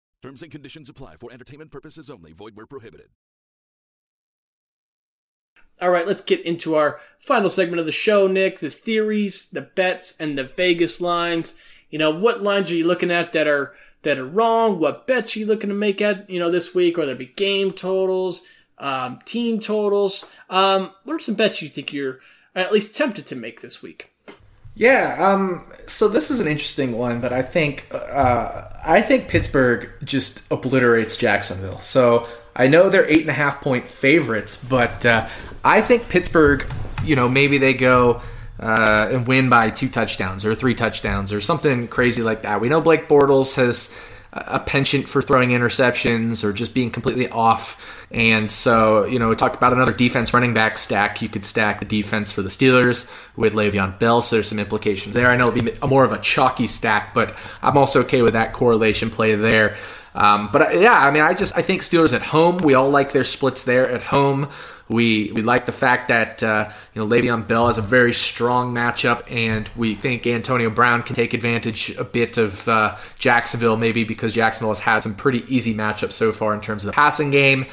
Terms 0.21 0.43
and 0.43 0.51
conditions 0.51 0.87
apply 0.87 1.15
for 1.15 1.31
entertainment 1.31 1.71
purposes 1.71 2.09
only. 2.09 2.31
Void 2.31 2.55
where 2.55 2.67
prohibited. 2.67 3.09
All 5.81 5.89
right, 5.89 6.05
let's 6.05 6.21
get 6.21 6.41
into 6.41 6.75
our 6.75 6.99
final 7.17 7.49
segment 7.49 7.79
of 7.79 7.87
the 7.87 7.91
show, 7.91 8.27
Nick. 8.27 8.59
The 8.59 8.69
theories, 8.69 9.47
the 9.47 9.61
bets, 9.61 10.15
and 10.19 10.37
the 10.37 10.43
Vegas 10.43 11.01
lines. 11.01 11.55
You 11.89 11.97
know, 11.97 12.11
what 12.11 12.43
lines 12.43 12.69
are 12.69 12.75
you 12.75 12.85
looking 12.85 13.09
at 13.09 13.33
that 13.33 13.47
are 13.47 13.73
that 14.03 14.19
are 14.19 14.25
wrong? 14.25 14.79
What 14.79 15.07
bets 15.07 15.35
are 15.35 15.39
you 15.39 15.47
looking 15.47 15.69
to 15.69 15.75
make 15.75 15.99
at 15.99 16.29
you 16.29 16.39
know 16.39 16.51
this 16.51 16.75
week? 16.75 16.99
Or 16.99 17.07
there 17.07 17.15
be 17.15 17.25
game 17.25 17.71
totals, 17.71 18.45
um, 18.77 19.19
team 19.25 19.59
totals? 19.59 20.25
Um, 20.51 20.91
what 21.03 21.15
are 21.15 21.19
some 21.19 21.35
bets 21.35 21.63
you 21.63 21.69
think 21.69 21.91
you're 21.91 22.19
at 22.53 22.71
least 22.71 22.95
tempted 22.95 23.25
to 23.27 23.35
make 23.35 23.61
this 23.61 23.81
week? 23.81 24.11
Yeah, 24.75 25.17
um, 25.19 25.65
so 25.87 26.07
this 26.07 26.31
is 26.31 26.39
an 26.39 26.47
interesting 26.47 26.97
one, 26.97 27.19
but 27.19 27.33
I 27.33 27.41
think 27.41 27.87
uh, 27.91 28.69
I 28.85 29.01
think 29.01 29.27
Pittsburgh 29.27 29.89
just 30.03 30.43
obliterates 30.51 31.17
Jacksonville. 31.17 31.81
So 31.81 32.27
I 32.55 32.67
know 32.67 32.89
they're 32.89 33.09
eight 33.09 33.21
and 33.21 33.29
a 33.29 33.33
half 33.33 33.61
point 33.61 33.87
favorites, 33.87 34.63
but 34.63 35.05
uh, 35.05 35.27
I 35.63 35.81
think 35.81 36.09
Pittsburgh, 36.09 36.65
you 37.03 37.15
know, 37.15 37.27
maybe 37.27 37.57
they 37.57 37.73
go 37.73 38.21
uh, 38.59 39.09
and 39.11 39.27
win 39.27 39.49
by 39.49 39.69
two 39.69 39.89
touchdowns 39.89 40.45
or 40.45 40.55
three 40.55 40.75
touchdowns 40.75 41.33
or 41.33 41.41
something 41.41 41.87
crazy 41.87 42.21
like 42.21 42.43
that. 42.43 42.61
We 42.61 42.69
know 42.69 42.81
Blake 42.81 43.07
Bortles 43.07 43.55
has 43.55 43.95
a 44.33 44.59
penchant 44.59 45.07
for 45.07 45.21
throwing 45.21 45.49
interceptions 45.49 46.43
or 46.43 46.53
just 46.53 46.73
being 46.73 46.91
completely 46.91 47.29
off. 47.29 48.00
And 48.11 48.51
so, 48.51 49.05
you 49.05 49.19
know, 49.19 49.29
we 49.29 49.35
talked 49.35 49.55
about 49.55 49.71
another 49.71 49.93
defense 49.93 50.33
running 50.33 50.53
back 50.53 50.77
stack. 50.77 51.21
You 51.21 51.29
could 51.29 51.45
stack 51.45 51.79
the 51.79 51.85
defense 51.85 52.31
for 52.31 52.41
the 52.41 52.49
Steelers 52.49 53.09
with 53.37 53.53
Le'Veon 53.53 53.97
Bell, 53.99 54.21
so 54.21 54.35
there's 54.35 54.49
some 54.49 54.59
implications 54.59 55.15
there. 55.15 55.29
I 55.29 55.37
know 55.37 55.47
it'll 55.47 55.63
be 55.63 55.87
more 55.87 56.03
of 56.03 56.11
a 56.11 56.19
chalky 56.19 56.67
stack, 56.67 57.13
but 57.13 57.33
I'm 57.61 57.77
also 57.77 58.01
okay 58.01 58.21
with 58.21 58.33
that 58.33 58.51
correlation 58.51 59.09
play 59.09 59.35
there. 59.35 59.77
Um, 60.13 60.49
but 60.51 60.61
uh, 60.61 60.77
yeah, 60.77 60.93
I 60.93 61.09
mean, 61.11 61.23
I 61.23 61.33
just 61.33 61.57
I 61.57 61.61
think 61.61 61.83
Steelers 61.83 62.13
at 62.13 62.21
home. 62.21 62.57
We 62.57 62.73
all 62.73 62.89
like 62.89 63.13
their 63.13 63.23
splits 63.23 63.63
there 63.63 63.89
at 63.89 64.01
home. 64.01 64.49
We 64.89 65.31
we 65.31 65.41
like 65.41 65.65
the 65.65 65.71
fact 65.71 66.09
that 66.09 66.43
uh, 66.43 66.69
you 66.93 67.01
know 67.01 67.07
Le'Veon 67.07 67.47
Bell 67.47 67.67
has 67.67 67.77
a 67.77 67.81
very 67.81 68.13
strong 68.13 68.73
matchup, 68.73 69.23
and 69.31 69.69
we 69.77 69.95
think 69.95 70.27
Antonio 70.27 70.69
Brown 70.69 71.03
can 71.03 71.15
take 71.15 71.33
advantage 71.33 71.95
a 71.95 72.03
bit 72.03 72.37
of 72.37 72.67
uh, 72.67 72.97
Jacksonville, 73.17 73.77
maybe 73.77 74.03
because 74.03 74.33
Jacksonville 74.33 74.71
has 74.71 74.81
had 74.81 74.99
some 74.99 75.15
pretty 75.15 75.45
easy 75.47 75.73
matchups 75.73 76.11
so 76.11 76.33
far 76.33 76.53
in 76.53 76.59
terms 76.59 76.83
of 76.83 76.87
the 76.87 76.93
passing 76.93 77.31
game. 77.31 77.67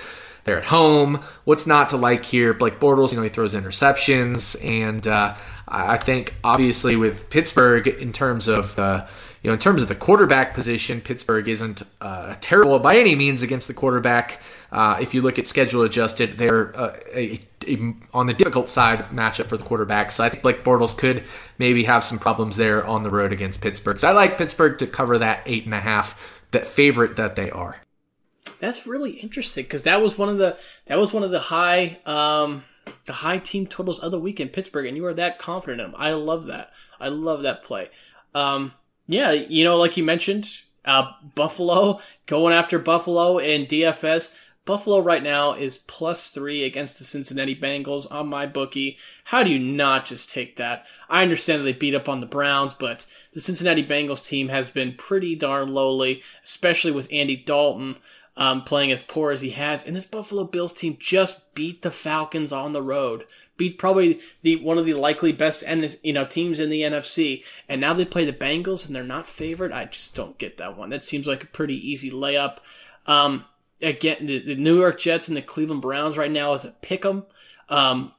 They're 0.48 0.56
at 0.56 0.64
home. 0.64 1.22
What's 1.44 1.66
not 1.66 1.90
to 1.90 1.98
like 1.98 2.24
here? 2.24 2.54
Blake 2.54 2.80
Bortles, 2.80 3.10
you 3.10 3.18
know, 3.18 3.22
he 3.22 3.28
throws 3.28 3.52
interceptions, 3.52 4.56
and 4.64 5.06
uh, 5.06 5.34
I 5.68 5.98
think 5.98 6.34
obviously 6.42 6.96
with 6.96 7.28
Pittsburgh 7.28 7.86
in 7.86 8.14
terms 8.14 8.48
of 8.48 8.78
uh, 8.78 9.06
you 9.42 9.48
know, 9.48 9.52
in 9.52 9.60
terms 9.60 9.82
of 9.82 9.88
the 9.88 9.94
quarterback 9.94 10.54
position, 10.54 11.02
Pittsburgh 11.02 11.48
isn't 11.48 11.82
uh, 12.00 12.34
terrible 12.40 12.78
by 12.78 12.96
any 12.96 13.14
means 13.14 13.42
against 13.42 13.68
the 13.68 13.74
quarterback. 13.74 14.40
Uh, 14.72 14.96
if 15.02 15.12
you 15.12 15.20
look 15.20 15.38
at 15.38 15.46
schedule 15.46 15.82
adjusted, 15.82 16.38
they're 16.38 16.74
uh, 16.74 16.96
a, 17.14 17.40
a, 17.66 17.94
on 18.14 18.24
the 18.24 18.32
difficult 18.32 18.70
side 18.70 19.00
matchup 19.10 19.48
for 19.48 19.58
the 19.58 19.64
quarterback. 19.64 20.10
So 20.10 20.24
I 20.24 20.30
think 20.30 20.42
Blake 20.42 20.64
Bortles 20.64 20.96
could 20.96 21.24
maybe 21.58 21.84
have 21.84 22.02
some 22.02 22.18
problems 22.18 22.56
there 22.56 22.86
on 22.86 23.02
the 23.02 23.10
road 23.10 23.34
against 23.34 23.60
Pittsburgh. 23.60 24.00
So 24.00 24.08
I 24.08 24.12
like 24.12 24.38
Pittsburgh 24.38 24.78
to 24.78 24.86
cover 24.86 25.18
that 25.18 25.42
eight 25.44 25.66
and 25.66 25.74
a 25.74 25.80
half, 25.80 26.18
that 26.52 26.66
favorite 26.66 27.16
that 27.16 27.36
they 27.36 27.50
are. 27.50 27.78
That's 28.60 28.86
really 28.86 29.12
interesting 29.12 29.64
because 29.64 29.84
that 29.84 30.00
was 30.00 30.18
one 30.18 30.28
of 30.28 30.38
the 30.38 30.56
that 30.86 30.98
was 30.98 31.12
one 31.12 31.22
of 31.22 31.30
the 31.30 31.38
high 31.38 31.98
um, 32.06 32.64
the 33.04 33.12
high 33.12 33.38
team 33.38 33.66
totals 33.66 34.00
of 34.00 34.10
the 34.10 34.18
week 34.18 34.40
in 34.40 34.48
Pittsburgh, 34.48 34.86
and 34.86 34.96
you 34.96 35.04
are 35.06 35.14
that 35.14 35.38
confident 35.38 35.80
in 35.80 35.92
them. 35.92 36.00
I 36.00 36.12
love 36.12 36.46
that. 36.46 36.72
I 37.00 37.08
love 37.08 37.42
that 37.42 37.62
play. 37.62 37.88
Um, 38.34 38.72
yeah, 39.06 39.32
you 39.32 39.64
know, 39.64 39.76
like 39.76 39.96
you 39.96 40.04
mentioned, 40.04 40.48
uh, 40.84 41.10
Buffalo 41.34 42.00
going 42.26 42.54
after 42.54 42.78
Buffalo 42.78 43.38
in 43.38 43.66
DFS. 43.66 44.34
Buffalo 44.64 45.00
right 45.00 45.22
now 45.22 45.54
is 45.54 45.78
plus 45.78 46.28
three 46.28 46.64
against 46.64 46.98
the 46.98 47.04
Cincinnati 47.04 47.56
Bengals 47.56 48.06
on 48.10 48.28
MyBookie. 48.28 48.98
How 49.24 49.42
do 49.42 49.50
you 49.50 49.58
not 49.58 50.04
just 50.04 50.28
take 50.30 50.56
that? 50.56 50.84
I 51.08 51.22
understand 51.22 51.60
that 51.60 51.64
they 51.64 51.72
beat 51.72 51.94
up 51.94 52.06
on 52.06 52.20
the 52.20 52.26
Browns, 52.26 52.74
but 52.74 53.06
the 53.32 53.40
Cincinnati 53.40 53.82
Bengals 53.82 54.22
team 54.22 54.50
has 54.50 54.68
been 54.68 54.92
pretty 54.92 55.34
darn 55.34 55.72
lowly, 55.72 56.22
especially 56.44 56.90
with 56.90 57.08
Andy 57.10 57.34
Dalton 57.34 57.96
um, 58.38 58.62
playing 58.62 58.92
as 58.92 59.02
poor 59.02 59.30
as 59.30 59.42
he 59.42 59.50
has. 59.50 59.86
And 59.86 59.94
this 59.94 60.06
Buffalo 60.06 60.44
Bills 60.44 60.72
team 60.72 60.96
just 60.98 61.54
beat 61.54 61.82
the 61.82 61.90
Falcons 61.90 62.52
on 62.52 62.72
the 62.72 62.82
road 62.82 63.26
beat 63.58 63.76
probably 63.76 64.20
the 64.42 64.56
one 64.56 64.78
of 64.78 64.86
the 64.86 64.94
likely 64.94 65.32
best 65.32 65.64
you 66.02 66.12
know 66.14 66.24
teams 66.24 66.58
in 66.58 66.70
the 66.70 66.82
NFC, 66.82 67.44
and 67.68 67.80
now 67.80 67.92
they 67.92 68.06
play 68.06 68.24
the 68.24 68.32
Bengals 68.32 68.86
and 68.86 68.96
they're 68.96 69.04
not 69.04 69.26
favored. 69.26 69.72
I 69.72 69.84
just 69.84 70.14
don't 70.14 70.38
get 70.38 70.56
that 70.56 70.78
one. 70.78 70.88
That 70.88 71.04
seems 71.04 71.26
like 71.26 71.42
a 71.42 71.48
pretty 71.48 71.76
easy 71.90 72.10
layup. 72.10 72.58
Um, 73.06 73.44
again, 73.82 74.26
the, 74.26 74.38
the, 74.38 74.54
New 74.54 74.78
York 74.78 74.98
Jets 74.98 75.28
and 75.28 75.36
the 75.36 75.42
Cleveland 75.42 75.82
Browns 75.82 76.16
right 76.16 76.30
now 76.30 76.54
is 76.54 76.64
a 76.64 76.70
pick 76.70 77.04
'em. 77.04 77.26
Um, 77.68 78.12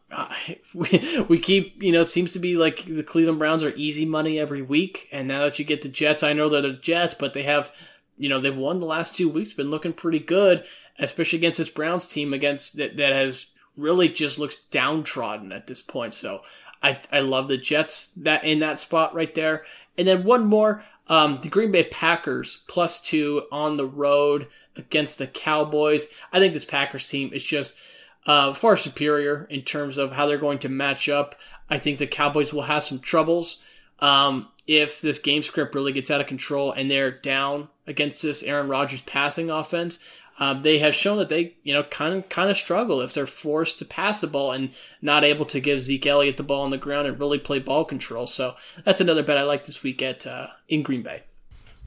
we, 0.74 1.26
we 1.30 1.40
keep, 1.40 1.82
you 1.82 1.92
know, 1.92 2.02
it 2.02 2.06
seems 2.06 2.34
to 2.34 2.40
be 2.40 2.56
like 2.58 2.86
the 2.86 3.04
Cleveland 3.04 3.40
Browns 3.40 3.64
are 3.64 3.74
easy 3.76 4.06
money 4.06 4.40
every 4.40 4.62
week. 4.62 5.08
And 5.12 5.28
now 5.28 5.42
that 5.42 5.60
you 5.60 5.66
get 5.66 5.82
the 5.82 5.90
Jets, 5.90 6.24
I 6.24 6.34
know 6.34 6.50
they're 6.50 6.62
the 6.62 6.74
Jets, 6.74 7.14
but 7.14 7.34
they 7.34 7.44
have, 7.44 7.72
you 8.20 8.30
know, 8.30 8.40
they've 8.40 8.56
won 8.56 8.80
the 8.80 8.86
last 8.86 9.16
two 9.16 9.30
weeks, 9.30 9.54
been 9.54 9.72
looking 9.72 9.94
pretty 9.94 10.20
good, 10.20 10.66
especially 11.00 11.40
against 11.40 11.58
this 11.58 11.70
Browns 11.70 12.08
team 12.08 12.34
against 12.34 12.78
that, 12.78 12.98
that 12.98 13.14
has 13.14 13.48
really 13.78 14.10
just 14.10 14.38
looks 14.38 14.66
downtrodden 14.66 15.52
at 15.52 15.66
this 15.66 15.82
point. 15.82 16.14
So 16.14 16.42
I, 16.84 17.00
I 17.12 17.22
love 17.22 17.48
the 17.48 17.58
Jets 17.58 18.08
that 18.18 18.44
in 18.44 18.60
that 18.60 18.78
spot 18.78 19.16
right 19.16 19.34
there. 19.34 19.64
And 19.98 20.08
then 20.08 20.26
one 20.26 20.46
more, 20.46 20.84
um, 21.08 21.40
the 21.42 21.50
Green 21.50 21.72
Bay 21.72 21.86
Packers 21.86 22.64
plus 22.68 23.02
two 23.02 23.44
on 23.52 23.78
the 23.78 23.88
road 23.88 24.48
against 24.76 25.18
the 25.18 25.28
Cowboys. 25.28 26.08
I 26.32 26.40
think 26.40 26.54
this 26.54 26.66
Packers 26.66 27.10
team 27.10 27.32
is 27.34 27.44
just 27.44 27.78
uh, 28.26 28.54
far 28.54 28.78
superior 28.78 29.48
in 29.50 29.62
terms 29.62 29.98
of 29.98 30.12
how 30.12 30.26
they're 30.26 30.38
going 30.38 30.60
to 30.60 30.70
match 30.70 31.08
up. 31.08 31.36
I 31.70 31.80
think 31.80 31.98
the 31.98 32.08
Cowboys 32.08 32.54
will 32.54 32.64
have 32.64 32.84
some 32.84 33.00
troubles 33.00 33.64
um, 34.00 34.50
if 34.68 35.02
this 35.02 35.20
game 35.20 35.44
script 35.44 35.76
really 35.76 35.94
gets 35.94 36.12
out 36.12 36.22
of 36.22 36.28
control 36.28 36.72
and 36.72 36.90
they're 36.90 37.12
down 37.12 37.70
against 37.90 38.22
this 38.22 38.44
Aaron 38.44 38.70
Rodgers 38.70 39.02
passing 39.02 39.50
offense 39.50 40.00
um, 40.40 40.62
they 40.62 40.80
have 40.80 40.96
shown 40.96 41.18
that 41.18 41.28
they, 41.28 41.56
you 41.64 41.74
know, 41.74 41.84
kind 41.84 42.16
of 42.16 42.30
kind 42.30 42.50
of 42.50 42.58
struggle 42.58 43.02
if 43.02 43.14
they're 43.14 43.28
forced 43.28 43.80
to 43.80 43.86
pass 43.86 44.22
the 44.22 44.28
ball 44.28 44.54
and 44.54 44.72
not 45.02 45.26
able 45.26 45.46
to 45.48 45.60
give 45.60 45.82
Zeke 45.82 46.08
Elliott 46.08 46.38
the 46.38 46.44
ball 46.44 46.64
on 46.64 46.72
the 46.72 46.78
ground 46.78 47.08
and 47.08 47.20
really 47.20 47.38
play 47.38 47.60
ball 47.60 47.84
control. 47.84 48.26
So 48.26 48.56
that's 48.86 49.02
another 49.02 49.22
bet 49.22 49.38
I 49.38 49.44
like 49.44 49.66
this 49.66 49.84
week 49.84 50.02
at 50.02 50.26
uh, 50.26 50.48
in 50.70 50.82
Green 50.82 51.02
Bay. 51.04 51.24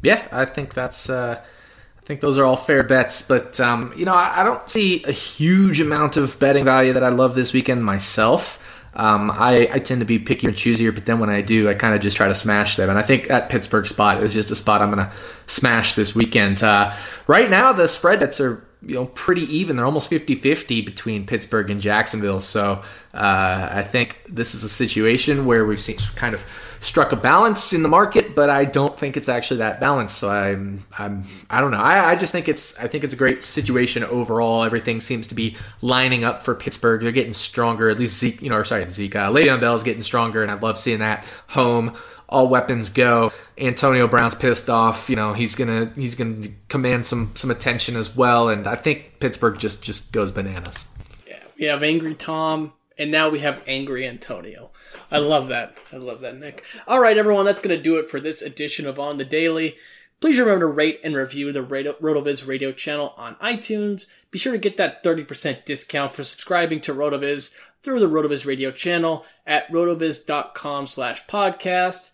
Yeah, 0.03 0.27
I 0.31 0.45
think 0.45 0.75
that's. 0.75 1.09
Uh, 1.09 1.43
I 1.43 2.05
think 2.05 2.21
those 2.21 2.37
are 2.37 2.45
all 2.45 2.57
fair 2.57 2.83
bets, 2.83 3.27
but 3.27 3.61
um, 3.61 3.93
you 3.97 4.05
know, 4.05 4.13
I, 4.13 4.41
I 4.41 4.45
don't 4.45 4.69
see 4.69 5.05
a 5.05 5.13
huge 5.13 5.81
amount 5.81 6.17
of 6.17 6.37
betting 6.41 6.65
value 6.65 6.93
that 6.93 7.05
I 7.05 7.11
love 7.11 7.37
this 7.37 7.53
weekend 7.53 7.85
myself. 7.85 8.59
Um, 8.95 9.31
I, 9.31 9.71
I, 9.73 9.79
tend 9.79 10.01
to 10.01 10.05
be 10.05 10.19
pickier 10.19 10.49
and 10.49 10.57
choosier, 10.57 10.95
but 10.95 11.07
then 11.07 11.19
when 11.19 11.31
I 11.31 11.41
do, 11.41 11.67
I 11.67 11.73
kind 11.73 11.95
of 11.95 12.03
just 12.03 12.15
try 12.15 12.29
to 12.29 12.35
smash 12.35 12.77
them. 12.77 12.91
And 12.91 12.99
I 12.99 13.03
think 13.03 13.29
that 13.29 13.49
Pittsburgh 13.49 13.87
spot 13.87 14.23
is 14.23 14.35
just 14.35 14.51
a 14.51 14.55
spot 14.55 14.83
I'm 14.83 14.93
going 14.93 15.07
to 15.07 15.13
smash 15.47 15.95
this 15.95 16.15
weekend. 16.15 16.63
Uh, 16.63 16.95
right 17.27 17.49
now, 17.49 17.73
the 17.73 17.89
spread 17.89 18.21
bets 18.21 18.39
are 18.39 18.63
you 18.85 18.95
know 18.95 19.07
pretty 19.07 19.43
even. 19.43 19.77
They're 19.77 19.87
almost 19.87 20.11
50-50 20.11 20.85
between 20.85 21.27
Pittsburgh 21.27 21.71
and 21.71 21.81
Jacksonville. 21.81 22.41
So 22.41 22.83
uh, 23.15 23.69
I 23.71 23.83
think 23.83 24.21
this 24.29 24.55
is 24.55 24.65
a 24.65 24.69
situation 24.69 25.47
where 25.47 25.65
we've 25.65 25.81
seen 25.81 25.97
kind 26.15 26.35
of 26.35 26.45
struck 26.83 27.13
a 27.13 27.17
balance 27.17 27.73
in 27.73 27.83
the 27.83 27.89
market, 27.89 28.35
but 28.35 28.51
I 28.51 28.65
don't 28.65 28.99
think 28.99 29.17
it's 29.17 29.29
actually 29.29 29.59
that 29.59 29.81
balanced. 29.81 30.19
So 30.19 30.29
I'm, 30.29 30.85
I'm, 30.99 31.25
I 31.49 31.61
don't 31.61 31.71
know. 31.71 31.79
I, 31.79 32.11
I 32.11 32.17
just 32.17 32.33
think 32.33 32.49
it's, 32.49 32.79
I 32.79 32.89
think 32.89 33.05
it's 33.05 33.15
a 33.15 33.17
great 33.17 33.43
situation 33.45 34.05
overall. 34.05 34.65
Everything 34.65 35.01
seems 35.01 35.29
to 35.29 35.35
be 35.35 35.57
lining 35.81 36.25
up 36.25 36.45
for 36.45 36.55
Pittsburgh. 36.55 37.01
They're 37.01 37.13
getting 37.13 37.33
stronger. 37.33 37.89
At 37.89 37.99
least 37.99 38.19
Zeke, 38.19 38.43
you 38.43 38.51
know, 38.51 38.57
or 38.57 38.65
sorry, 38.65 38.91
Zeke, 38.91 39.17
uh, 39.17 39.31
Le'Veon 39.31 39.61
Bell 39.61 39.75
is 39.75 39.83
getting 39.83 40.03
stronger, 40.03 40.43
and 40.43 40.51
I 40.51 40.55
love 40.55 40.77
seeing 40.77 40.99
that 40.99 41.25
home. 41.49 41.97
All 42.29 42.49
weapons 42.49 42.89
go. 42.89 43.31
Antonio 43.59 44.09
Brown's 44.09 44.35
pissed 44.35 44.71
off. 44.71 45.11
You 45.11 45.17
know 45.17 45.35
he's 45.35 45.55
gonna 45.55 45.93
he's 45.97 46.15
gonna 46.15 46.49
command 46.69 47.07
some 47.07 47.33
some 47.35 47.51
attention 47.51 47.95
as 47.95 48.17
well, 48.17 48.49
and 48.49 48.67
I 48.67 48.75
think 48.75 49.21
Pittsburgh 49.21 49.59
just 49.59 49.83
just 49.83 50.13
goes 50.13 50.33
bananas. 50.33 50.89
Yeah, 51.29 51.41
we 51.59 51.67
have 51.67 51.83
angry 51.83 52.15
Tom, 52.15 52.73
and 52.99 53.11
now 53.11 53.29
we 53.29 53.41
have 53.41 53.63
angry 53.67 54.07
Antonio. 54.07 54.71
I 55.11 55.19
love 55.19 55.49
that. 55.49 55.77
I 55.93 55.97
love 55.97 56.21
that, 56.21 56.37
Nick. 56.37 56.65
All 56.87 57.01
right, 57.01 57.17
everyone, 57.17 57.45
that's 57.45 57.61
going 57.61 57.77
to 57.77 57.83
do 57.83 57.97
it 57.97 58.09
for 58.09 58.21
this 58.21 58.43
edition 58.43 58.87
of 58.87 58.99
On 58.99 59.19
the 59.19 59.25
Daily. 59.25 59.77
Please 60.21 60.39
remember 60.39 60.67
to 60.67 60.73
rate 60.73 61.01
and 61.03 61.17
review 61.17 61.53
the 61.53 61.63
RotoViz 61.65 62.47
radio 62.47 62.71
channel 62.71 63.13
on 63.17 63.35
iTunes. 63.37 64.07
Be 64.31 64.39
sure 64.39 64.53
to 64.53 64.59
get 64.59 64.77
that 64.77 65.03
30% 65.03 65.65
discount 65.65 66.13
for 66.13 66.23
subscribing 66.23 66.81
to 66.83 66.95
RotoViz 66.95 67.55
through 67.83 68.01
the 68.01 68.09
RotoViz 68.09 68.47
radio 68.47 68.71
channel 68.71 69.25
at 69.47 69.69
rotoviz.com 69.71 70.87
slash 70.87 71.27
podcast. 71.27 72.13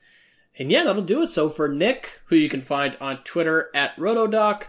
And 0.59 0.73
yeah, 0.73 0.85
that'll 0.85 1.03
do 1.03 1.23
it. 1.23 1.29
So 1.29 1.51
for 1.51 1.69
Nick, 1.69 2.21
who 2.27 2.37
you 2.37 2.49
can 2.49 2.63
find 2.63 2.97
on 3.01 3.19
Twitter 3.25 3.71
at 3.75 3.95
Rotodoc, 3.97 4.65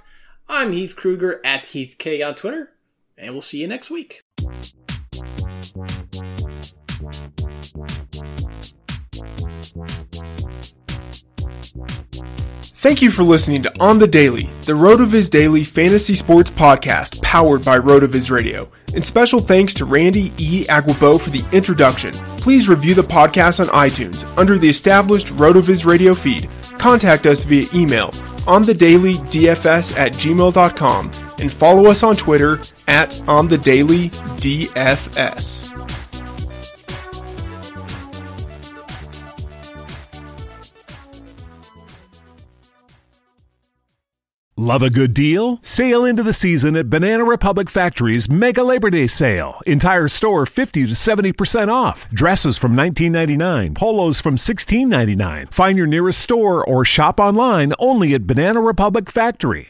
I'm 0.48 0.72
Heath 0.74 0.96
Kruger 0.96 1.42
at 1.46 1.64
HeathK 1.64 2.28
on 2.28 2.36
Twitter, 2.36 2.72
and 3.18 3.34
we'll 3.34 3.42
see 3.42 3.62
you 3.62 3.68
next 3.68 3.90
week. 3.90 4.24
Thank 12.82 13.02
you 13.02 13.12
for 13.12 13.24
listening 13.24 13.62
to 13.64 13.74
On 13.82 14.00
the 14.00 14.08
Daily, 14.08 14.44
the 14.64 14.72
RotoViz 14.72 15.30
Daily 15.30 15.64
Fantasy 15.64 16.14
Sports 16.14 16.50
Podcast 16.50 17.22
powered 17.22 17.66
by 17.66 17.78
RotoViz 17.78 18.32
Radio. 18.32 18.72
And 18.96 19.04
special 19.04 19.40
thanks 19.40 19.74
to 19.76 19.86
Randy 19.86 20.32
E. 20.38 20.64
Aguabo 20.64 21.20
for 21.20 21.30
the 21.30 21.46
introduction. 21.52 22.14
Please 22.38 22.70
review 22.70 22.96
the 22.96 23.02
podcast 23.02 23.60
on 23.60 23.68
iTunes 23.76 24.26
under 24.38 24.58
the 24.58 24.70
established 24.70 25.28
RotoViz 25.28 25.86
Radio 25.86 26.14
feed. 26.14 26.50
Contact 26.78 27.26
us 27.26 27.44
via 27.44 27.68
email 27.74 28.12
on 28.50 28.64
the 28.64 28.74
daily 28.74 29.14
dfs 29.14 29.96
at 29.98 30.12
gmail.com 30.14 31.06
and 31.40 31.54
follow 31.54 31.86
us 31.90 32.02
on 32.04 32.16
Twitter 32.16 32.60
at 32.88 33.22
on 33.30 33.48
Love 44.60 44.84
a 44.84 44.90
good 44.90 45.14
deal? 45.14 45.58
Sail 45.62 46.04
into 46.04 46.22
the 46.22 46.34
season 46.34 46.76
at 46.76 46.90
Banana 46.90 47.24
Republic 47.24 47.70
Factory's 47.70 48.30
Mega 48.30 48.62
Labor 48.62 48.90
Day 48.90 49.08
Sale. 49.08 49.62
Entire 49.66 50.10
store 50.10 50.46
50 50.46 50.86
to 50.86 50.92
70% 50.96 51.70
off. 51.70 52.10
Dresses 52.10 52.58
from 52.58 52.76
$19.99, 52.76 53.74
polos 53.74 54.20
from 54.20 54.36
$16.99. 54.36 55.54
Find 55.54 55.78
your 55.78 55.88
nearest 55.88 56.20
store 56.20 56.62
or 56.68 56.84
shop 56.84 57.22
online 57.22 57.72
only 57.80 58.14
at 58.14 58.28
Banana 58.28 58.60
Republic 58.60 59.10
Factory. 59.10 59.70